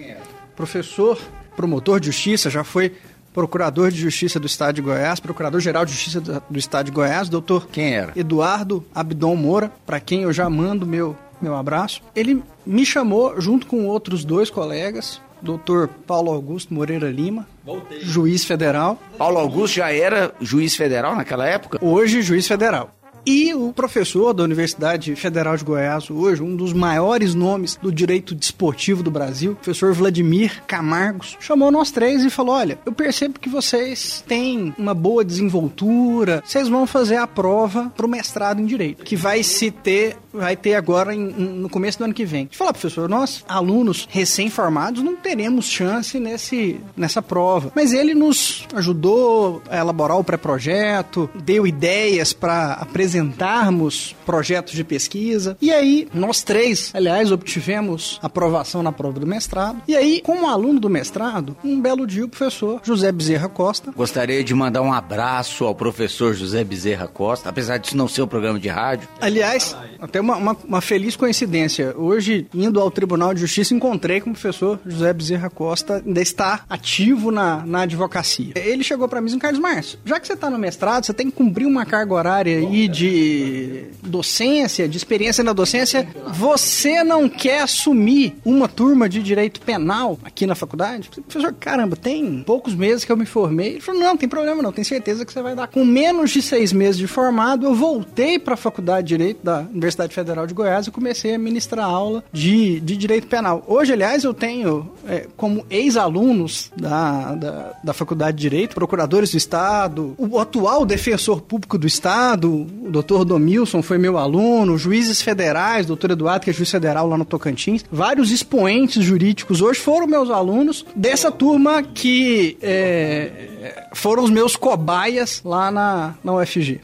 professor 0.54 1.18
promotor 1.56 1.98
de 1.98 2.06
justiça, 2.06 2.48
já 2.48 2.62
foi 2.62 2.92
procurador 3.32 3.90
de 3.90 3.98
justiça 3.98 4.38
do 4.38 4.46
estado 4.46 4.74
de 4.76 4.82
Goiás, 4.82 5.20
procurador-geral 5.20 5.84
de 5.84 5.92
justiça 5.92 6.20
do 6.20 6.58
estado 6.58 6.86
de 6.86 6.92
Goiás, 6.92 7.28
doutor 7.28 7.66
Quem 7.70 7.94
era? 7.94 8.12
Eduardo 8.16 8.84
Abdon 8.94 9.36
Moura, 9.36 9.72
para 9.86 10.00
quem 10.00 10.22
eu 10.22 10.32
já 10.32 10.48
mando 10.50 10.86
meu, 10.86 11.16
meu 11.40 11.56
abraço. 11.56 12.02
Ele 12.14 12.42
me 12.66 12.84
chamou, 12.84 13.40
junto 13.40 13.66
com 13.66 13.86
outros 13.86 14.24
dois 14.24 14.50
colegas, 14.50 15.20
doutor 15.40 15.88
Paulo 16.06 16.30
Augusto 16.30 16.72
Moreira 16.72 17.10
Lima, 17.10 17.48
Voltei. 17.64 18.00
juiz 18.00 18.44
federal, 18.44 19.00
Paulo 19.18 19.38
Augusto 19.38 19.76
já 19.76 19.92
era 19.92 20.32
juiz 20.40 20.76
federal 20.76 21.16
naquela 21.16 21.46
época? 21.46 21.78
hoje 21.80 22.22
juiz 22.22 22.46
federal. 22.46 22.90
E 23.24 23.54
o 23.54 23.72
professor 23.72 24.32
da 24.32 24.42
Universidade 24.42 25.14
Federal 25.14 25.56
de 25.56 25.64
Goiás, 25.64 26.10
hoje, 26.10 26.42
um 26.42 26.56
dos 26.56 26.72
maiores 26.72 27.34
nomes 27.34 27.76
do 27.76 27.92
direito 27.92 28.34
desportivo 28.34 29.00
do 29.00 29.12
Brasil, 29.12 29.52
o 29.52 29.56
professor 29.56 29.92
Vladimir 29.92 30.60
Camargos, 30.66 31.36
chamou 31.38 31.70
nós 31.70 31.92
três 31.92 32.24
e 32.24 32.30
falou: 32.30 32.56
Olha, 32.56 32.78
eu 32.84 32.92
percebo 32.92 33.38
que 33.38 33.48
vocês 33.48 34.24
têm 34.26 34.74
uma 34.76 34.92
boa 34.92 35.24
desenvoltura, 35.24 36.42
vocês 36.44 36.68
vão 36.68 36.84
fazer 36.84 37.16
a 37.16 37.26
prova 37.26 37.92
para 37.96 38.06
o 38.06 38.08
mestrado 38.08 38.60
em 38.60 38.66
direito, 38.66 39.04
que 39.04 39.14
vai 39.14 39.44
se 39.44 39.70
ter, 39.70 40.16
vai 40.32 40.56
ter 40.56 40.74
agora 40.74 41.14
em- 41.14 41.28
no 41.28 41.68
começo 41.68 41.98
do 41.98 42.04
ano 42.04 42.14
que 42.14 42.24
vem. 42.24 42.48
Falou, 42.52 42.72
professor, 42.72 43.08
nós, 43.08 43.44
alunos 43.48 44.06
recém-formados, 44.10 45.02
não 45.02 45.16
teremos 45.16 45.66
chance 45.66 46.18
nesse, 46.18 46.80
nessa 46.96 47.20
prova. 47.22 47.70
Mas 47.74 47.92
ele 47.92 48.14
nos 48.14 48.66
ajudou 48.74 49.62
a 49.70 49.78
elaborar 49.78 50.18
o 50.18 50.24
pré-projeto, 50.24 51.28
deu 51.34 51.66
ideias 51.66 52.32
para 52.32 52.72
apresentarmos 52.74 54.14
projetos 54.26 54.72
de 54.74 54.84
pesquisa. 54.84 55.56
E 55.60 55.70
aí, 55.72 56.08
nós 56.12 56.42
três, 56.42 56.90
aliás, 56.94 57.30
obtivemos 57.32 58.18
aprovação 58.22 58.82
na 58.82 58.92
prova 58.92 59.20
do 59.20 59.26
mestrado. 59.26 59.80
E 59.86 59.94
aí, 59.96 60.20
como 60.22 60.48
aluno 60.48 60.80
do 60.80 60.88
mestrado, 60.90 61.56
um 61.64 61.80
belo 61.80 62.06
dia 62.06 62.24
o 62.24 62.28
professor 62.28 62.80
José 62.82 63.10
Bezerra 63.12 63.48
Costa 63.48 63.92
Gostaria 63.94 64.42
de 64.42 64.54
mandar 64.54 64.82
um 64.82 64.92
abraço 64.92 65.64
ao 65.64 65.74
professor 65.74 66.34
José 66.34 66.64
Bezerra 66.64 67.06
Costa, 67.06 67.48
apesar 67.48 67.78
disso 67.78 67.96
não 67.96 68.08
ser 68.08 68.22
um 68.22 68.26
programa 68.26 68.58
de 68.58 68.68
rádio. 68.68 69.08
Aliás, 69.20 69.76
até 70.00 70.20
uma, 70.22 70.36
uma, 70.36 70.56
uma 70.64 70.80
feliz 70.80 71.16
coincidência. 71.16 71.94
Hoje, 71.96 72.46
indo 72.54 72.80
ao 72.80 72.90
Tribunal 72.90 73.34
de 73.34 73.40
Justiça, 73.40 73.74
encontrei 73.74 74.20
com 74.20 74.30
o 74.30 74.32
professor 74.32 74.78
José 74.86 75.12
Bezerra 75.12 75.50
Costa, 75.50 76.02
ainda 76.04 76.20
está 76.20 76.64
ativo 76.68 77.30
na, 77.30 77.64
na 77.66 77.82
advocacia. 77.82 78.52
Ele 78.56 78.84
chegou 78.84 79.08
para 79.08 79.20
mim 79.20 79.26
e 79.26 79.28
disse, 79.30 79.40
Carlos 79.40 79.60
Márcio, 79.60 79.98
já 80.04 80.18
que 80.20 80.26
você 80.26 80.32
está 80.34 80.48
no 80.48 80.58
mestrado, 80.58 81.04
você 81.04 81.12
tem 81.12 81.30
que 81.30 81.36
cumprir 81.36 81.66
uma 81.66 81.84
carga 81.84 82.14
horária 82.14 82.58
aí 82.58 82.88
de 82.88 83.84
docência, 84.02 84.88
de 84.88 84.96
experiência 84.96 85.42
na 85.42 85.52
docência. 85.52 86.08
Você 86.32 87.02
não 87.02 87.28
quer 87.28 87.62
assumir 87.62 88.36
uma 88.44 88.68
turma 88.68 89.08
de 89.08 89.22
direito 89.22 89.60
penal 89.60 90.18
aqui 90.24 90.46
na 90.46 90.54
faculdade? 90.54 91.08
Professor, 91.08 91.52
caramba, 91.54 91.96
tem 91.96 92.42
poucos 92.44 92.74
meses 92.74 93.04
que 93.04 93.12
eu 93.12 93.16
me 93.16 93.26
formei. 93.26 93.72
Ele 93.72 93.80
falou, 93.80 94.00
não, 94.00 94.12
não 94.12 94.16
tem 94.16 94.28
problema 94.28 94.62
não, 94.62 94.72
tem 94.72 94.84
certeza 94.84 95.24
que 95.24 95.32
você 95.32 95.42
vai 95.42 95.54
dar. 95.54 95.66
Com 95.68 95.84
menos 95.84 96.30
de 96.30 96.42
seis 96.42 96.72
meses 96.72 96.96
de 96.96 97.06
formado, 97.06 97.66
eu 97.66 97.74
voltei 97.74 98.38
para 98.38 98.54
a 98.54 98.56
Faculdade 98.56 99.08
de 99.08 99.16
Direito 99.16 99.42
da 99.42 99.60
Universidade 99.60 100.11
Universidade 100.12 100.14
Federal 100.14 100.46
de 100.46 100.54
Goiás 100.54 100.86
e 100.86 100.90
comecei 100.90 101.34
a 101.34 101.38
ministrar 101.38 101.86
aula 101.86 102.22
de, 102.32 102.78
de 102.80 102.96
Direito 102.96 103.26
Penal. 103.26 103.64
Hoje, 103.66 103.92
aliás, 103.92 104.24
eu 104.24 104.34
tenho 104.34 104.90
é, 105.08 105.26
como 105.36 105.64
ex-alunos 105.70 106.70
da, 106.76 107.34
da, 107.34 107.72
da 107.82 107.92
Faculdade 107.92 108.36
de 108.36 108.42
Direito, 108.42 108.74
procuradores 108.74 109.30
do 109.30 109.36
Estado, 109.36 110.14
o 110.18 110.38
atual 110.38 110.84
defensor 110.84 111.40
público 111.40 111.78
do 111.78 111.86
Estado, 111.86 112.52
o 112.52 112.90
doutor 112.90 113.24
Domilson 113.24 113.82
foi 113.82 113.98
meu 113.98 114.18
aluno, 114.18 114.76
juízes 114.76 115.22
federais, 115.22 115.86
doutor 115.86 116.10
Eduardo, 116.10 116.44
que 116.44 116.50
é 116.50 116.52
juiz 116.52 116.70
federal 116.70 117.08
lá 117.08 117.16
no 117.16 117.24
Tocantins, 117.24 117.84
vários 117.90 118.30
expoentes 118.30 119.02
jurídicos 119.02 119.60
hoje 119.60 119.80
foram 119.80 120.06
meus 120.06 120.30
alunos 120.30 120.84
dessa 120.94 121.30
turma 121.30 121.82
que 121.82 122.56
é, 122.60 123.86
foram 123.94 124.22
os 124.22 124.30
meus 124.30 124.56
cobaias 124.56 125.40
lá 125.44 125.70
na, 125.70 126.14
na 126.22 126.34
UFG. 126.34 126.80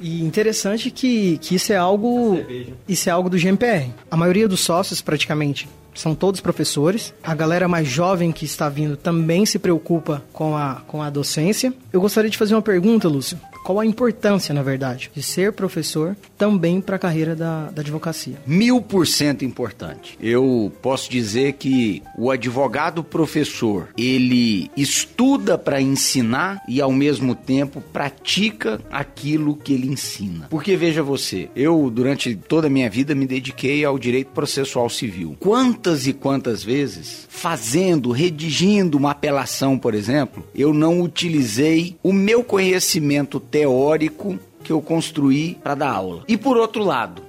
E 0.00 0.22
interessante 0.22 0.90
que, 0.90 1.38
que 1.38 1.54
isso 1.54 1.72
é 1.72 1.76
algo. 1.76 2.38
Isso 2.88 3.08
é 3.08 3.12
algo 3.12 3.28
do 3.28 3.36
GMPR. 3.36 3.90
A 4.10 4.16
maioria 4.16 4.46
dos 4.46 4.60
sócios, 4.60 5.00
praticamente, 5.00 5.68
são 5.94 6.14
todos 6.14 6.40
professores. 6.40 7.12
A 7.22 7.34
galera 7.34 7.66
mais 7.66 7.88
jovem 7.88 8.30
que 8.30 8.44
está 8.44 8.68
vindo 8.68 8.96
também 8.96 9.44
se 9.44 9.58
preocupa 9.58 10.22
com 10.32 10.56
a, 10.56 10.82
com 10.86 11.02
a 11.02 11.10
docência. 11.10 11.72
Eu 11.92 12.00
gostaria 12.00 12.30
de 12.30 12.38
fazer 12.38 12.54
uma 12.54 12.62
pergunta, 12.62 13.08
Lúcio 13.08 13.38
qual 13.68 13.80
a 13.80 13.84
importância, 13.84 14.54
na 14.54 14.62
verdade, 14.62 15.10
de 15.14 15.22
ser 15.22 15.52
professor 15.52 16.16
também 16.38 16.80
para 16.80 16.96
a 16.96 16.98
carreira 16.98 17.36
da, 17.36 17.66
da 17.66 17.82
advocacia? 17.82 18.36
Mil 18.46 18.80
por 18.80 19.06
cento 19.06 19.44
importante. 19.44 20.16
Eu 20.22 20.72
posso 20.80 21.10
dizer 21.10 21.52
que 21.52 22.02
o 22.16 22.30
advogado 22.30 23.04
professor, 23.04 23.90
ele 23.94 24.70
estuda 24.74 25.58
para 25.58 25.82
ensinar 25.82 26.62
e 26.66 26.80
ao 26.80 26.90
mesmo 26.90 27.34
tempo 27.34 27.82
pratica 27.92 28.80
aquilo 28.90 29.54
que 29.54 29.74
ele 29.74 29.86
ensina. 29.86 30.46
Porque 30.48 30.74
veja 30.74 31.02
você, 31.02 31.50
eu 31.54 31.90
durante 31.90 32.34
toda 32.34 32.68
a 32.68 32.70
minha 32.70 32.88
vida 32.88 33.14
me 33.14 33.26
dediquei 33.26 33.84
ao 33.84 33.98
direito 33.98 34.28
processual 34.28 34.88
civil. 34.88 35.36
Quantas 35.38 36.06
e 36.06 36.14
quantas 36.14 36.64
vezes, 36.64 37.26
fazendo, 37.28 38.12
redigindo 38.12 38.96
uma 38.96 39.10
apelação, 39.10 39.78
por 39.78 39.94
exemplo, 39.94 40.42
eu 40.54 40.72
não 40.72 41.02
utilizei 41.02 41.98
o 42.02 42.14
meu 42.14 42.42
conhecimento 42.42 43.38
técnico 43.38 43.57
teórico 43.58 44.38
que 44.62 44.70
eu 44.70 44.80
construí 44.80 45.56
para 45.56 45.74
dar 45.74 45.90
aula. 45.90 46.22
E 46.28 46.36
por 46.36 46.56
outro 46.56 46.84
lado, 46.84 47.22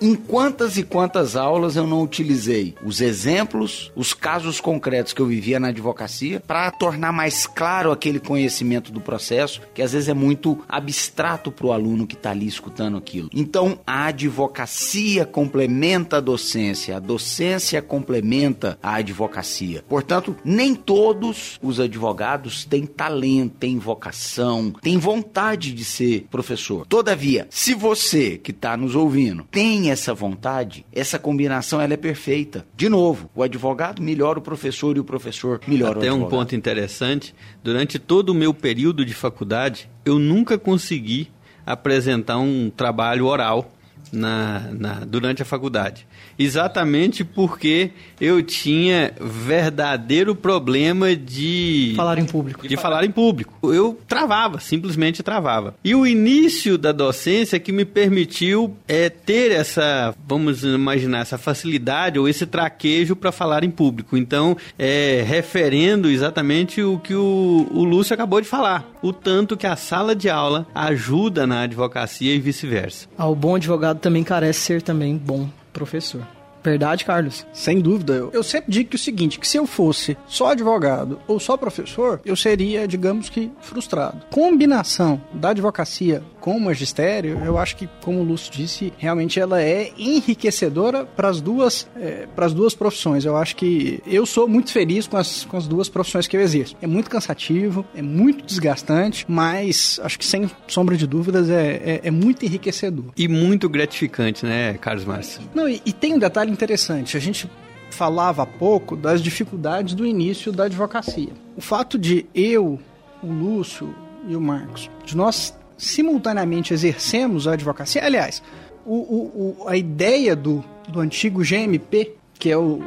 em 0.00 0.14
quantas 0.14 0.76
e 0.76 0.82
quantas 0.82 1.36
aulas 1.36 1.76
eu 1.76 1.86
não 1.86 2.02
utilizei 2.02 2.74
os 2.84 3.00
exemplos, 3.00 3.92
os 3.94 4.12
casos 4.14 4.60
concretos 4.60 5.12
que 5.12 5.20
eu 5.20 5.26
vivia 5.26 5.60
na 5.60 5.68
advocacia 5.68 6.40
para 6.40 6.70
tornar 6.70 7.12
mais 7.12 7.46
claro 7.46 7.90
aquele 7.90 8.20
conhecimento 8.20 8.92
do 8.92 9.00
processo, 9.00 9.60
que 9.74 9.82
às 9.82 9.92
vezes 9.92 10.08
é 10.08 10.14
muito 10.14 10.58
abstrato 10.68 11.50
para 11.50 11.66
o 11.66 11.72
aluno 11.72 12.06
que 12.06 12.14
está 12.14 12.30
ali 12.30 12.46
escutando 12.46 12.96
aquilo. 12.96 13.28
Então, 13.32 13.78
a 13.86 14.06
advocacia 14.06 15.24
complementa 15.24 16.18
a 16.18 16.20
docência, 16.20 16.96
a 16.96 17.00
docência 17.00 17.80
complementa 17.82 18.78
a 18.82 18.96
advocacia. 18.96 19.84
Portanto, 19.88 20.36
nem 20.44 20.74
todos 20.74 21.58
os 21.62 21.80
advogados 21.80 22.64
têm 22.64 22.86
talento, 22.86 23.56
têm 23.58 23.78
vocação, 23.78 24.72
têm 24.82 24.98
vontade 24.98 25.72
de 25.72 25.84
ser 25.84 26.26
professor. 26.30 26.86
Todavia, 26.86 27.46
se 27.50 27.74
você 27.74 28.38
que 28.38 28.50
está 28.50 28.76
nos 28.76 28.94
ouvindo 28.94 29.46
tem 29.50 29.87
essa 29.90 30.14
vontade, 30.14 30.84
essa 30.92 31.18
combinação 31.18 31.80
ela 31.80 31.94
é 31.94 31.96
perfeita. 31.96 32.66
De 32.76 32.88
novo, 32.88 33.30
o 33.34 33.42
advogado 33.42 34.02
melhora 34.02 34.38
o 34.38 34.42
professor 34.42 34.96
e 34.96 35.00
o 35.00 35.04
professor 35.04 35.60
melhora 35.66 35.98
Até 35.98 36.06
o 36.06 36.14
advogado. 36.14 36.26
um 36.26 36.30
ponto 36.30 36.54
interessante, 36.54 37.34
durante 37.62 37.98
todo 37.98 38.30
o 38.30 38.34
meu 38.34 38.52
período 38.52 39.04
de 39.04 39.14
faculdade, 39.14 39.90
eu 40.04 40.18
nunca 40.18 40.58
consegui 40.58 41.30
apresentar 41.64 42.38
um 42.38 42.70
trabalho 42.70 43.26
oral 43.26 43.72
na, 44.12 44.68
na, 44.72 44.94
durante 45.04 45.42
a 45.42 45.44
faculdade. 45.44 46.06
Exatamente 46.38 47.24
porque 47.24 47.90
eu 48.20 48.42
tinha 48.42 49.12
verdadeiro 49.20 50.34
problema 50.34 51.14
de. 51.14 51.92
Falar 51.96 52.18
em 52.18 52.24
público. 52.24 52.68
De 52.68 52.76
falar 52.76 53.04
em 53.04 53.10
público. 53.10 53.72
Eu 53.72 53.98
travava, 54.06 54.60
simplesmente 54.60 55.22
travava. 55.22 55.74
E 55.84 55.94
o 55.94 56.06
início 56.06 56.78
da 56.78 56.92
docência 56.92 57.58
que 57.58 57.72
me 57.72 57.84
permitiu 57.84 58.76
é, 58.86 59.08
ter 59.08 59.50
essa, 59.50 60.14
vamos 60.26 60.62
imaginar, 60.64 61.20
essa 61.20 61.38
facilidade 61.38 62.18
ou 62.18 62.28
esse 62.28 62.46
traquejo 62.46 63.16
para 63.16 63.32
falar 63.32 63.64
em 63.64 63.70
público. 63.70 64.16
Então, 64.16 64.56
é, 64.78 65.24
referendo 65.26 66.08
exatamente 66.08 66.82
o 66.82 66.98
que 66.98 67.14
o, 67.14 67.66
o 67.70 67.84
Lúcio 67.84 68.14
acabou 68.14 68.40
de 68.40 68.48
falar. 68.48 68.90
O 69.02 69.12
tanto 69.12 69.56
que 69.56 69.66
a 69.66 69.76
sala 69.76 70.14
de 70.14 70.28
aula 70.28 70.66
ajuda 70.74 71.46
na 71.46 71.62
advocacia 71.62 72.34
e 72.34 72.38
vice-versa. 72.38 73.08
Ah, 73.16 73.28
o 73.28 73.34
bom 73.34 73.56
advogado 73.56 73.97
também 73.98 74.24
carece 74.24 74.60
ser 74.60 74.82
também 74.82 75.16
bom 75.16 75.48
professor. 75.72 76.37
Verdade, 76.62 77.04
Carlos? 77.04 77.46
Sem 77.52 77.80
dúvida. 77.80 78.14
Eu, 78.14 78.30
eu 78.32 78.42
sempre 78.42 78.70
digo 78.70 78.90
que 78.90 78.96
o 78.96 78.98
seguinte, 78.98 79.38
que 79.38 79.48
se 79.48 79.56
eu 79.56 79.66
fosse 79.66 80.16
só 80.26 80.48
advogado 80.48 81.20
ou 81.26 81.38
só 81.38 81.56
professor, 81.56 82.20
eu 82.24 82.36
seria, 82.36 82.86
digamos 82.86 83.28
que, 83.28 83.50
frustrado. 83.60 84.22
Combinação 84.30 85.20
da 85.32 85.50
advocacia 85.50 86.22
com 86.40 86.56
o 86.56 86.60
magistério, 86.60 87.40
eu 87.44 87.58
acho 87.58 87.76
que, 87.76 87.88
como 88.02 88.20
o 88.20 88.22
Lúcio 88.22 88.52
disse, 88.52 88.92
realmente 88.96 89.38
ela 89.40 89.60
é 89.60 89.92
enriquecedora 89.98 91.04
para 91.04 91.28
as 91.28 91.40
duas, 91.40 91.88
é, 91.96 92.26
para 92.34 92.46
as 92.46 92.54
duas 92.54 92.74
profissões. 92.74 93.24
Eu 93.24 93.36
acho 93.36 93.56
que 93.56 94.00
eu 94.06 94.24
sou 94.24 94.48
muito 94.48 94.72
feliz 94.72 95.06
com 95.06 95.16
as, 95.16 95.44
com 95.44 95.56
as 95.56 95.66
duas 95.66 95.88
profissões 95.88 96.26
que 96.26 96.36
eu 96.36 96.40
exerço. 96.40 96.76
É 96.80 96.86
muito 96.86 97.10
cansativo, 97.10 97.84
é 97.94 98.02
muito 98.02 98.44
desgastante, 98.44 99.24
mas 99.28 100.00
acho 100.02 100.18
que 100.18 100.24
sem 100.24 100.50
sombra 100.66 100.96
de 100.96 101.06
dúvidas 101.06 101.50
é, 101.50 101.70
é, 101.84 102.00
é 102.04 102.10
muito 102.10 102.44
enriquecedor. 102.44 103.06
E 103.16 103.28
muito 103.28 103.68
gratificante, 103.68 104.46
né, 104.46 104.74
Carlos 104.74 105.04
Márcio? 105.04 105.42
Não, 105.54 105.68
e, 105.68 105.82
e 105.84 105.92
tem 105.92 106.14
um 106.14 106.18
detalhe 106.18 106.47
interessante. 106.48 107.16
A 107.16 107.20
gente 107.20 107.50
falava 107.90 108.42
há 108.42 108.46
pouco 108.46 108.96
das 108.96 109.22
dificuldades 109.22 109.94
do 109.94 110.06
início 110.06 110.52
da 110.52 110.64
advocacia. 110.64 111.30
O 111.56 111.60
fato 111.60 111.98
de 111.98 112.26
eu, 112.34 112.78
o 113.22 113.26
Lúcio 113.26 113.94
e 114.26 114.36
o 114.36 114.40
Marcos, 114.40 114.90
de 115.04 115.16
nós 115.16 115.56
simultaneamente 115.76 116.74
exercemos 116.74 117.46
a 117.46 117.52
advocacia, 117.52 118.04
aliás, 118.04 118.42
o, 118.84 118.94
o, 118.94 119.56
o, 119.62 119.68
a 119.68 119.76
ideia 119.76 120.34
do, 120.34 120.64
do 120.88 121.00
antigo 121.00 121.42
GMP, 121.42 122.14
que 122.34 122.50
é 122.50 122.56
o, 122.56 122.80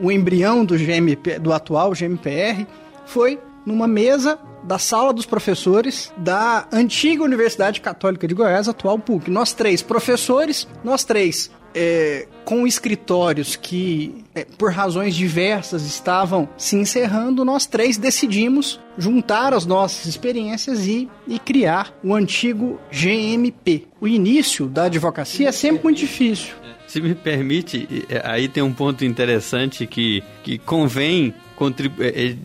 o, 0.00 0.10
embrião 0.10 0.64
do 0.64 0.76
GMP, 0.76 1.38
do 1.38 1.52
atual 1.52 1.92
GMPR, 1.92 2.66
foi 3.06 3.38
numa 3.66 3.86
mesa 3.86 4.38
da 4.64 4.78
sala 4.78 5.12
dos 5.12 5.26
professores 5.26 6.12
da 6.16 6.66
antiga 6.72 7.22
Universidade 7.22 7.80
Católica 7.80 8.26
de 8.26 8.34
Goiás, 8.34 8.68
atual 8.68 8.98
PUC. 8.98 9.30
Nós 9.30 9.52
três 9.52 9.82
professores, 9.82 10.66
nós 10.82 11.04
três 11.04 11.50
é, 11.74 12.26
com 12.44 12.66
escritórios 12.66 13.56
que, 13.56 14.24
é, 14.34 14.44
por 14.44 14.72
razões 14.72 15.14
diversas, 15.14 15.84
estavam 15.86 16.48
se 16.56 16.76
encerrando, 16.76 17.44
nós 17.44 17.66
três 17.66 17.96
decidimos 17.96 18.80
juntar 18.98 19.54
as 19.54 19.64
nossas 19.64 20.06
experiências 20.06 20.86
e, 20.86 21.08
e 21.26 21.38
criar 21.38 21.94
o 22.02 22.14
antigo 22.14 22.80
GMP. 22.90 23.86
O 24.00 24.06
início 24.06 24.66
da 24.66 24.84
advocacia 24.84 25.48
é 25.48 25.52
sempre 25.52 25.82
muito 25.84 25.98
difícil. 25.98 26.54
Se 26.86 27.00
me 27.00 27.14
permite, 27.14 28.06
é, 28.08 28.20
aí 28.24 28.48
tem 28.48 28.62
um 28.62 28.72
ponto 28.72 29.04
interessante 29.04 29.86
que, 29.86 30.22
que 30.42 30.58
convém 30.58 31.34
contribuir. 31.56 32.06
É, 32.06 32.36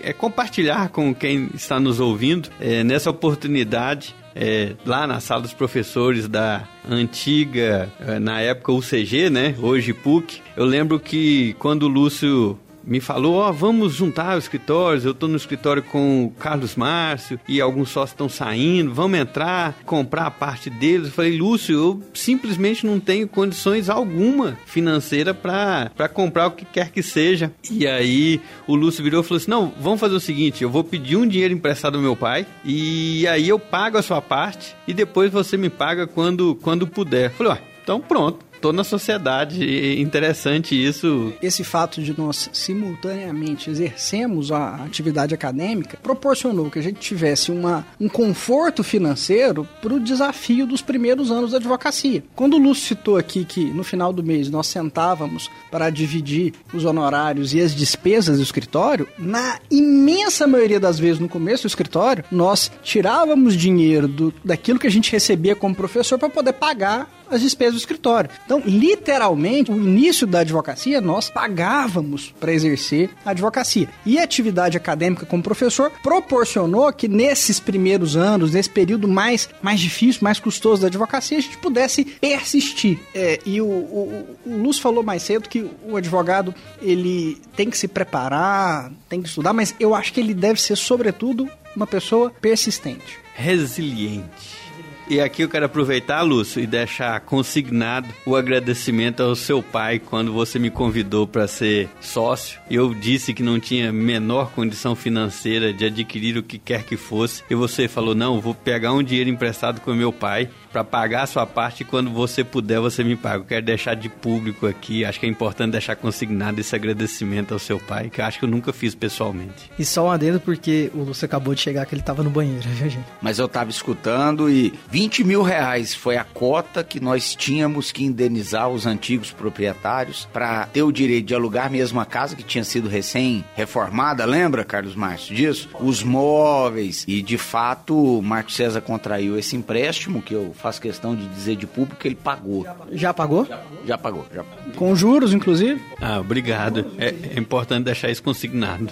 é, 0.00 0.12
compartilhar 0.12 0.90
com 0.90 1.14
quem 1.14 1.50
está 1.54 1.80
nos 1.80 1.98
ouvindo 2.00 2.48
é, 2.60 2.84
nessa 2.84 3.10
oportunidade 3.10 4.14
é, 4.38 4.74
lá 4.86 5.06
na 5.06 5.18
sala 5.18 5.42
dos 5.42 5.52
professores 5.52 6.28
da 6.28 6.62
antiga, 6.88 7.90
é, 8.00 8.18
na 8.20 8.40
época 8.40 8.72
UCG, 8.72 9.28
né? 9.28 9.54
Hoje 9.60 9.92
PUC. 9.92 10.40
Eu 10.56 10.64
lembro 10.64 11.00
que 11.00 11.54
quando 11.58 11.82
o 11.82 11.88
Lúcio 11.88 12.56
me 12.88 13.00
falou, 13.00 13.34
ó, 13.34 13.50
oh, 13.50 13.52
vamos 13.52 13.94
juntar 13.94 14.36
os 14.36 14.44
escritórios, 14.44 15.04
eu 15.04 15.10
estou 15.10 15.28
no 15.28 15.36
escritório 15.36 15.82
com 15.82 16.24
o 16.24 16.30
Carlos 16.30 16.74
Márcio 16.74 17.38
e 17.46 17.60
alguns 17.60 17.90
sócios 17.90 18.12
estão 18.12 18.28
saindo, 18.28 18.94
vamos 18.94 19.18
entrar, 19.18 19.74
comprar 19.84 20.26
a 20.26 20.30
parte 20.30 20.70
deles. 20.70 21.08
Eu 21.08 21.12
falei, 21.12 21.38
Lúcio, 21.38 21.74
eu 21.74 22.02
simplesmente 22.14 22.86
não 22.86 22.98
tenho 22.98 23.28
condições 23.28 23.90
alguma 23.90 24.56
financeira 24.64 25.34
para 25.34 26.08
comprar 26.08 26.46
o 26.46 26.52
que 26.52 26.64
quer 26.64 26.90
que 26.90 27.02
seja. 27.02 27.52
E 27.70 27.86
aí 27.86 28.40
o 28.66 28.74
Lúcio 28.74 29.04
virou 29.04 29.20
e 29.20 29.24
falou 29.24 29.36
assim, 29.36 29.50
não, 29.50 29.72
vamos 29.78 30.00
fazer 30.00 30.14
o 30.14 30.20
seguinte, 30.20 30.62
eu 30.62 30.70
vou 30.70 30.82
pedir 30.82 31.16
um 31.16 31.26
dinheiro 31.26 31.52
emprestado 31.52 31.96
ao 31.96 32.02
meu 32.02 32.16
pai 32.16 32.46
e 32.64 33.26
aí 33.28 33.48
eu 33.48 33.58
pago 33.58 33.98
a 33.98 34.02
sua 34.02 34.22
parte 34.22 34.74
e 34.86 34.94
depois 34.94 35.30
você 35.30 35.58
me 35.58 35.68
paga 35.68 36.06
quando, 36.06 36.54
quando 36.62 36.86
puder. 36.86 37.26
Eu 37.26 37.30
falei, 37.32 37.52
ó, 37.52 37.58
então 37.82 38.00
pronto 38.00 38.47
tô 38.60 38.72
na 38.72 38.84
sociedade. 38.84 40.00
Interessante 40.00 40.74
isso. 40.74 41.32
Esse 41.42 41.64
fato 41.64 42.02
de 42.02 42.16
nós 42.18 42.50
simultaneamente 42.52 43.70
exercemos 43.70 44.50
a 44.52 44.76
atividade 44.76 45.34
acadêmica 45.34 45.98
proporcionou 46.02 46.70
que 46.70 46.78
a 46.78 46.82
gente 46.82 47.00
tivesse 47.00 47.50
uma, 47.50 47.86
um 48.00 48.08
conforto 48.08 48.82
financeiro 48.82 49.66
para 49.80 49.94
o 49.94 50.00
desafio 50.00 50.66
dos 50.66 50.82
primeiros 50.82 51.30
anos 51.30 51.52
da 51.52 51.58
advocacia. 51.58 52.22
Quando 52.34 52.54
o 52.54 52.58
Lúcio 52.58 52.88
citou 52.88 53.16
aqui 53.16 53.44
que 53.44 53.64
no 53.64 53.84
final 53.84 54.12
do 54.12 54.22
mês 54.22 54.50
nós 54.50 54.66
sentávamos 54.66 55.50
para 55.70 55.90
dividir 55.90 56.54
os 56.72 56.84
honorários 56.84 57.54
e 57.54 57.60
as 57.60 57.74
despesas 57.74 58.38
do 58.38 58.42
escritório, 58.42 59.08
na 59.18 59.58
imensa 59.70 60.46
maioria 60.46 60.80
das 60.80 60.98
vezes 60.98 61.18
no 61.18 61.28
começo 61.28 61.64
do 61.64 61.68
escritório, 61.68 62.24
nós 62.30 62.70
tirávamos 62.82 63.56
dinheiro 63.56 64.08
do, 64.08 64.34
daquilo 64.44 64.78
que 64.78 64.86
a 64.86 64.90
gente 64.90 65.12
recebia 65.12 65.54
como 65.54 65.74
professor 65.74 66.18
para 66.18 66.28
poder 66.28 66.52
pagar 66.54 67.17
as 67.30 67.40
despesas 67.40 67.74
do 67.74 67.78
escritório. 67.78 68.30
Então, 68.44 68.62
literalmente, 68.64 69.70
o 69.70 69.76
início 69.76 70.26
da 70.26 70.40
advocacia, 70.40 71.00
nós 71.00 71.30
pagávamos 71.30 72.34
para 72.38 72.52
exercer 72.52 73.10
a 73.24 73.30
advocacia. 73.30 73.88
E 74.04 74.18
a 74.18 74.24
atividade 74.24 74.76
acadêmica 74.76 75.26
como 75.26 75.42
professor 75.42 75.90
proporcionou 76.02 76.92
que 76.92 77.08
nesses 77.08 77.60
primeiros 77.60 78.16
anos, 78.16 78.52
nesse 78.52 78.70
período 78.70 79.08
mais, 79.08 79.48
mais 79.62 79.80
difícil, 79.80 80.20
mais 80.22 80.40
custoso 80.40 80.82
da 80.82 80.88
advocacia, 80.88 81.38
a 81.38 81.40
gente 81.40 81.58
pudesse 81.58 82.04
persistir. 82.04 82.98
É, 83.14 83.40
e 83.44 83.60
o, 83.60 83.66
o, 83.66 84.36
o 84.46 84.56
Lúcio 84.62 84.82
falou 84.82 85.02
mais 85.02 85.22
cedo 85.22 85.48
que 85.48 85.68
o 85.88 85.96
advogado 85.96 86.54
ele 86.80 87.40
tem 87.56 87.70
que 87.70 87.78
se 87.78 87.88
preparar, 87.88 88.90
tem 89.08 89.22
que 89.22 89.28
estudar, 89.28 89.52
mas 89.52 89.74
eu 89.78 89.94
acho 89.94 90.12
que 90.12 90.20
ele 90.20 90.34
deve 90.34 90.60
ser, 90.60 90.76
sobretudo, 90.76 91.48
uma 91.74 91.86
pessoa 91.86 92.30
persistente. 92.40 93.18
Resiliente. 93.34 94.67
E 95.10 95.22
aqui 95.22 95.40
eu 95.40 95.48
quero 95.48 95.64
aproveitar, 95.64 96.20
Lúcio, 96.20 96.62
e 96.62 96.66
deixar 96.66 97.18
consignado 97.20 98.06
o 98.26 98.36
agradecimento 98.36 99.22
ao 99.22 99.34
seu 99.34 99.62
pai 99.62 99.98
quando 99.98 100.34
você 100.34 100.58
me 100.58 100.68
convidou 100.70 101.26
para 101.26 101.48
ser 101.48 101.88
sócio. 101.98 102.60
Eu 102.70 102.92
disse 102.92 103.32
que 103.32 103.42
não 103.42 103.58
tinha 103.58 103.90
menor 103.90 104.50
condição 104.50 104.94
financeira 104.94 105.72
de 105.72 105.86
adquirir 105.86 106.36
o 106.36 106.42
que 106.42 106.58
quer 106.58 106.82
que 106.84 106.98
fosse. 106.98 107.42
E 107.48 107.54
você 107.54 107.88
falou: 107.88 108.14
não, 108.14 108.38
vou 108.38 108.54
pegar 108.54 108.92
um 108.92 109.02
dinheiro 109.02 109.30
emprestado 109.30 109.80
com 109.80 109.94
meu 109.94 110.12
pai 110.12 110.50
para 110.72 110.84
pagar 110.84 111.22
a 111.22 111.26
sua 111.26 111.46
parte 111.46 111.82
e 111.82 111.84
quando 111.84 112.10
você 112.10 112.44
puder 112.44 112.80
você 112.80 113.02
me 113.02 113.16
paga. 113.16 113.38
Eu 113.38 113.44
quero 113.44 113.64
deixar 113.64 113.94
de 113.94 114.08
público 114.08 114.66
aqui, 114.66 115.04
acho 115.04 115.20
que 115.20 115.26
é 115.26 115.28
importante 115.28 115.72
deixar 115.72 115.96
consignado 115.96 116.60
esse 116.60 116.74
agradecimento 116.74 117.52
ao 117.52 117.58
seu 117.58 117.78
pai, 117.78 118.10
que 118.10 118.20
eu 118.20 118.24
acho 118.24 118.38
que 118.38 118.44
eu 118.44 118.48
nunca 118.48 118.72
fiz 118.72 118.94
pessoalmente. 118.94 119.70
E 119.78 119.84
só 119.84 120.06
um 120.06 120.10
adendo 120.10 120.40
porque 120.40 120.90
o 120.94 121.02
Lúcio 121.02 121.24
acabou 121.24 121.54
de 121.54 121.60
chegar 121.60 121.86
que 121.86 121.94
ele 121.94 122.02
tava 122.02 122.22
no 122.22 122.30
banheiro, 122.30 122.68
viu, 122.68 122.90
gente? 122.90 123.04
Mas 123.20 123.38
eu 123.38 123.48
tava 123.48 123.70
escutando 123.70 124.50
e 124.50 124.72
20 124.90 125.24
mil 125.24 125.42
reais 125.42 125.94
foi 125.94 126.16
a 126.16 126.24
cota 126.24 126.84
que 126.84 127.00
nós 127.00 127.34
tínhamos 127.34 127.92
que 127.92 128.04
indenizar 128.04 128.68
os 128.68 128.86
antigos 128.86 129.30
proprietários 129.30 130.28
para 130.32 130.66
ter 130.66 130.82
o 130.82 130.92
direito 130.92 131.26
de 131.26 131.34
alugar 131.34 131.70
mesmo 131.70 132.00
a 132.00 132.04
casa 132.04 132.36
que 132.36 132.42
tinha 132.42 132.64
sido 132.64 132.88
recém-reformada, 132.88 134.24
lembra, 134.24 134.64
Carlos 134.64 134.94
Márcio, 134.94 135.34
disso? 135.34 135.68
Os 135.80 136.02
móveis. 136.02 137.04
E 137.06 137.22
de 137.22 137.38
fato, 137.38 138.18
o 138.18 138.22
Marco 138.22 138.50
César 138.52 138.80
contraiu 138.80 139.38
esse 139.38 139.56
empréstimo 139.56 140.22
que 140.22 140.34
eu 140.34 140.54
faço 140.58 140.80
questão 140.80 141.14
de 141.14 141.26
dizer 141.28 141.56
de 141.56 141.66
público 141.66 142.00
que 142.00 142.08
ele 142.08 142.14
pagou. 142.16 142.66
Já 142.92 143.14
pagou? 143.14 143.46
Já 143.84 143.96
pagou, 143.96 144.26
já 144.34 144.44
pagou. 144.44 144.72
Com 144.74 144.94
juros, 144.94 145.32
inclusive? 145.32 145.80
Ah, 146.00 146.20
obrigado. 146.20 146.86
É, 146.98 147.08
é 147.36 147.38
importante 147.38 147.84
deixar 147.84 148.10
isso 148.10 148.22
consignado. 148.22 148.88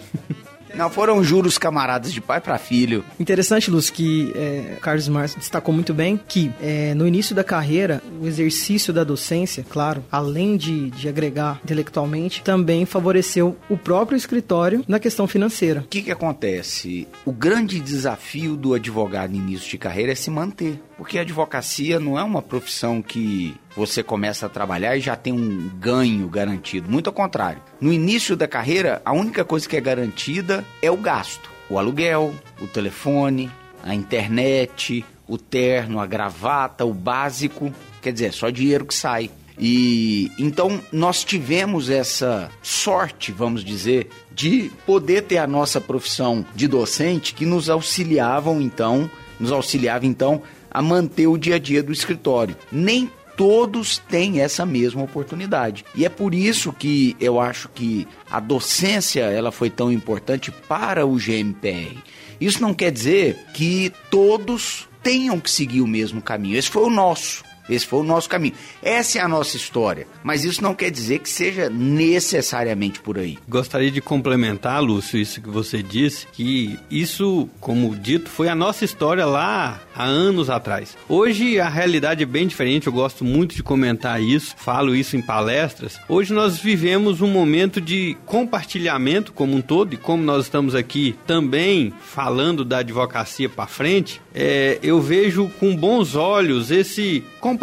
Não, 0.77 0.91
foram 0.91 1.23
juros 1.25 1.59
camaradas 1.59 2.13
de 2.13 2.21
pai 2.21 2.41
para 2.41 2.59
filho. 2.59 3.05
Interessante, 3.19 3.71
Luz, 3.71 3.91
que 3.91 4.33
é, 4.35 4.77
Carlos 4.81 5.09
Márcio 5.09 5.39
destacou 5.39 5.75
muito 5.75 5.95
bem 5.95 6.21
que 6.29 6.53
é, 6.61 6.95
no 6.95 7.07
início 7.07 7.35
da 7.35 7.43
carreira, 7.43 8.03
o 8.21 8.27
exercício 8.27 8.93
da 8.93 9.03
docência, 9.05 9.65
claro, 9.69 10.05
além 10.11 10.57
de, 10.57 10.91
de 10.91 11.09
agregar 11.09 11.61
intelectualmente, 11.65 12.43
também 12.43 12.85
favoreceu 12.85 13.57
o 13.69 13.77
próprio 13.77 14.17
escritório 14.17 14.85
na 14.87 14.99
questão 14.99 15.27
financeira. 15.27 15.81
O 15.81 15.89
que, 15.89 16.03
que 16.03 16.13
acontece? 16.13 17.09
O 17.25 17.33
grande 17.33 17.81
desafio 17.81 18.57
do 18.57 18.75
advogado 18.75 19.31
no 19.31 19.37
início 19.37 19.71
de 19.71 19.79
carreira 19.79 20.13
é 20.13 20.15
se 20.15 20.31
manter. 20.31 20.81
Porque 20.97 21.19
a 21.19 21.23
advocacia 21.23 22.01
não 22.01 22.19
é 22.19 22.23
uma 22.23 22.43
profissão 22.43 23.03
que 23.03 23.55
você 23.77 24.03
começa 24.03 24.47
a 24.47 24.49
trabalhar 24.49 24.97
e 24.97 25.01
já 25.01 25.15
tem 25.15 25.33
um 25.33 25.69
ganho 25.79 26.27
garantido. 26.29 26.91
Muito 26.91 27.09
ao 27.09 27.13
contrário. 27.13 27.61
No 27.81 27.93
início 27.93 28.35
da 28.35 28.49
carreira, 28.49 29.03
a 29.05 29.13
única 29.13 29.45
coisa 29.45 29.69
que 29.69 29.77
é 29.77 29.81
garantida 29.81 30.65
é 30.81 30.91
o 30.91 30.97
gasto: 30.97 31.51
o 31.69 31.79
aluguel, 31.79 32.35
o 32.61 32.67
telefone, 32.67 33.51
a 33.85 33.95
internet, 33.95 35.05
o 35.29 35.37
terno, 35.37 36.01
a 36.01 36.07
gravata, 36.07 36.85
o 36.85 36.95
básico. 36.95 37.73
Quer 38.01 38.13
dizer, 38.13 38.27
é 38.27 38.33
só 38.33 38.49
dinheiro 38.49 38.87
que 38.87 38.95
sai. 38.95 39.31
E 39.59 40.31
então 40.39 40.81
nós 40.93 41.25
tivemos 41.25 41.89
essa 41.89 42.51
sorte, 42.63 43.33
vamos 43.33 43.65
dizer, 43.65 44.09
de 44.35 44.71
poder 44.85 45.23
ter 45.23 45.39
a 45.39 45.47
nossa 45.47 45.81
profissão 45.81 46.45
de 46.55 46.69
docente 46.69 47.33
que 47.33 47.47
nos 47.47 47.71
auxiliavam 47.71 48.61
então, 48.61 49.11
nos 49.41 49.51
auxiliava 49.51 50.05
então 50.05 50.43
a 50.71 50.83
manter 50.83 51.27
o 51.27 51.39
dia 51.39 51.55
a 51.55 51.59
dia 51.59 51.83
do 51.83 51.91
escritório. 51.91 52.55
Nem 52.71 53.11
todos 53.37 53.99
têm 53.99 54.41
essa 54.41 54.65
mesma 54.65 55.03
oportunidade. 55.03 55.85
E 55.95 56.05
é 56.05 56.09
por 56.09 56.35
isso 56.35 56.73
que 56.73 57.15
eu 57.21 57.39
acho 57.39 57.69
que 57.69 58.09
a 58.31 58.41
docência 58.41 59.21
ela 59.25 59.53
foi 59.53 59.71
tão 59.71 59.93
importante 59.93 60.51
para 60.51 61.07
o 61.07 61.17
GMPR. 61.17 62.03
Isso 62.41 62.61
não 62.63 62.75
quer 62.75 62.91
dizer 62.91 63.37
que 63.55 63.93
todos 64.11 64.89
tenham 65.03 65.39
que 65.39 65.51
seguir 65.51 65.81
o 65.81 65.87
mesmo 65.87 66.21
caminho. 66.21 66.57
Esse 66.57 66.71
foi 66.71 66.83
o 66.83 66.91
nosso. 66.91 67.45
Esse 67.69 67.87
foi 67.87 68.01
o 68.01 68.03
nosso 68.03 68.29
caminho. 68.29 68.55
Essa 68.83 69.19
é 69.19 69.23
a 69.23 69.29
nossa 69.29 69.57
história. 69.57 70.07
Mas 70.23 70.45
isso 70.45 70.63
não 70.63 70.75
quer 70.75 70.91
dizer 70.91 71.19
que 71.21 71.29
seja 71.29 71.69
necessariamente 71.69 73.01
por 73.01 73.19
aí. 73.19 73.39
Gostaria 73.49 73.91
de 73.91 74.01
complementar, 74.01 74.83
Lúcio, 74.83 75.19
isso 75.19 75.41
que 75.41 75.49
você 75.49 75.83
disse, 75.83 76.27
que 76.33 76.79
isso, 76.91 77.49
como 77.61 77.95
dito, 77.97 78.29
foi 78.29 78.49
a 78.49 78.55
nossa 78.55 78.85
história 78.85 79.25
lá 79.25 79.81
há 79.95 80.05
anos 80.05 80.51
atrás. 80.51 80.97
Hoje 81.09 81.59
a 81.61 81.69
realidade 81.69 82.23
é 82.23 82.27
bem 82.27 82.47
diferente, 82.47 82.87
eu 82.87 82.93
gosto 82.93 83.25
muito 83.25 83.55
de 83.55 83.63
comentar 83.63 84.23
isso, 84.23 84.55
falo 84.57 84.95
isso 84.95 85.17
em 85.17 85.23
palestras. 85.23 85.99
Hoje 86.09 86.33
nós 86.33 86.59
vivemos 86.59 87.21
um 87.21 87.29
momento 87.29 87.81
de 87.81 88.17
compartilhamento 88.27 89.33
como 89.33 89.57
um 89.57 89.61
todo, 89.61 89.95
e 89.95 89.97
como 89.97 90.23
nós 90.23 90.45
estamos 90.45 90.75
aqui 90.75 91.17
também 91.27 91.93
falando 92.01 92.65
da 92.65 92.79
advocacia 92.79 93.49
para 93.49 93.67
frente, 93.67 94.21
é, 94.35 94.79
eu 94.83 95.01
vejo 95.01 95.51
com 95.59 95.75
bons 95.75 96.15
olhos 96.15 96.71
esse 96.71 97.25
compartilhamento 97.41 97.56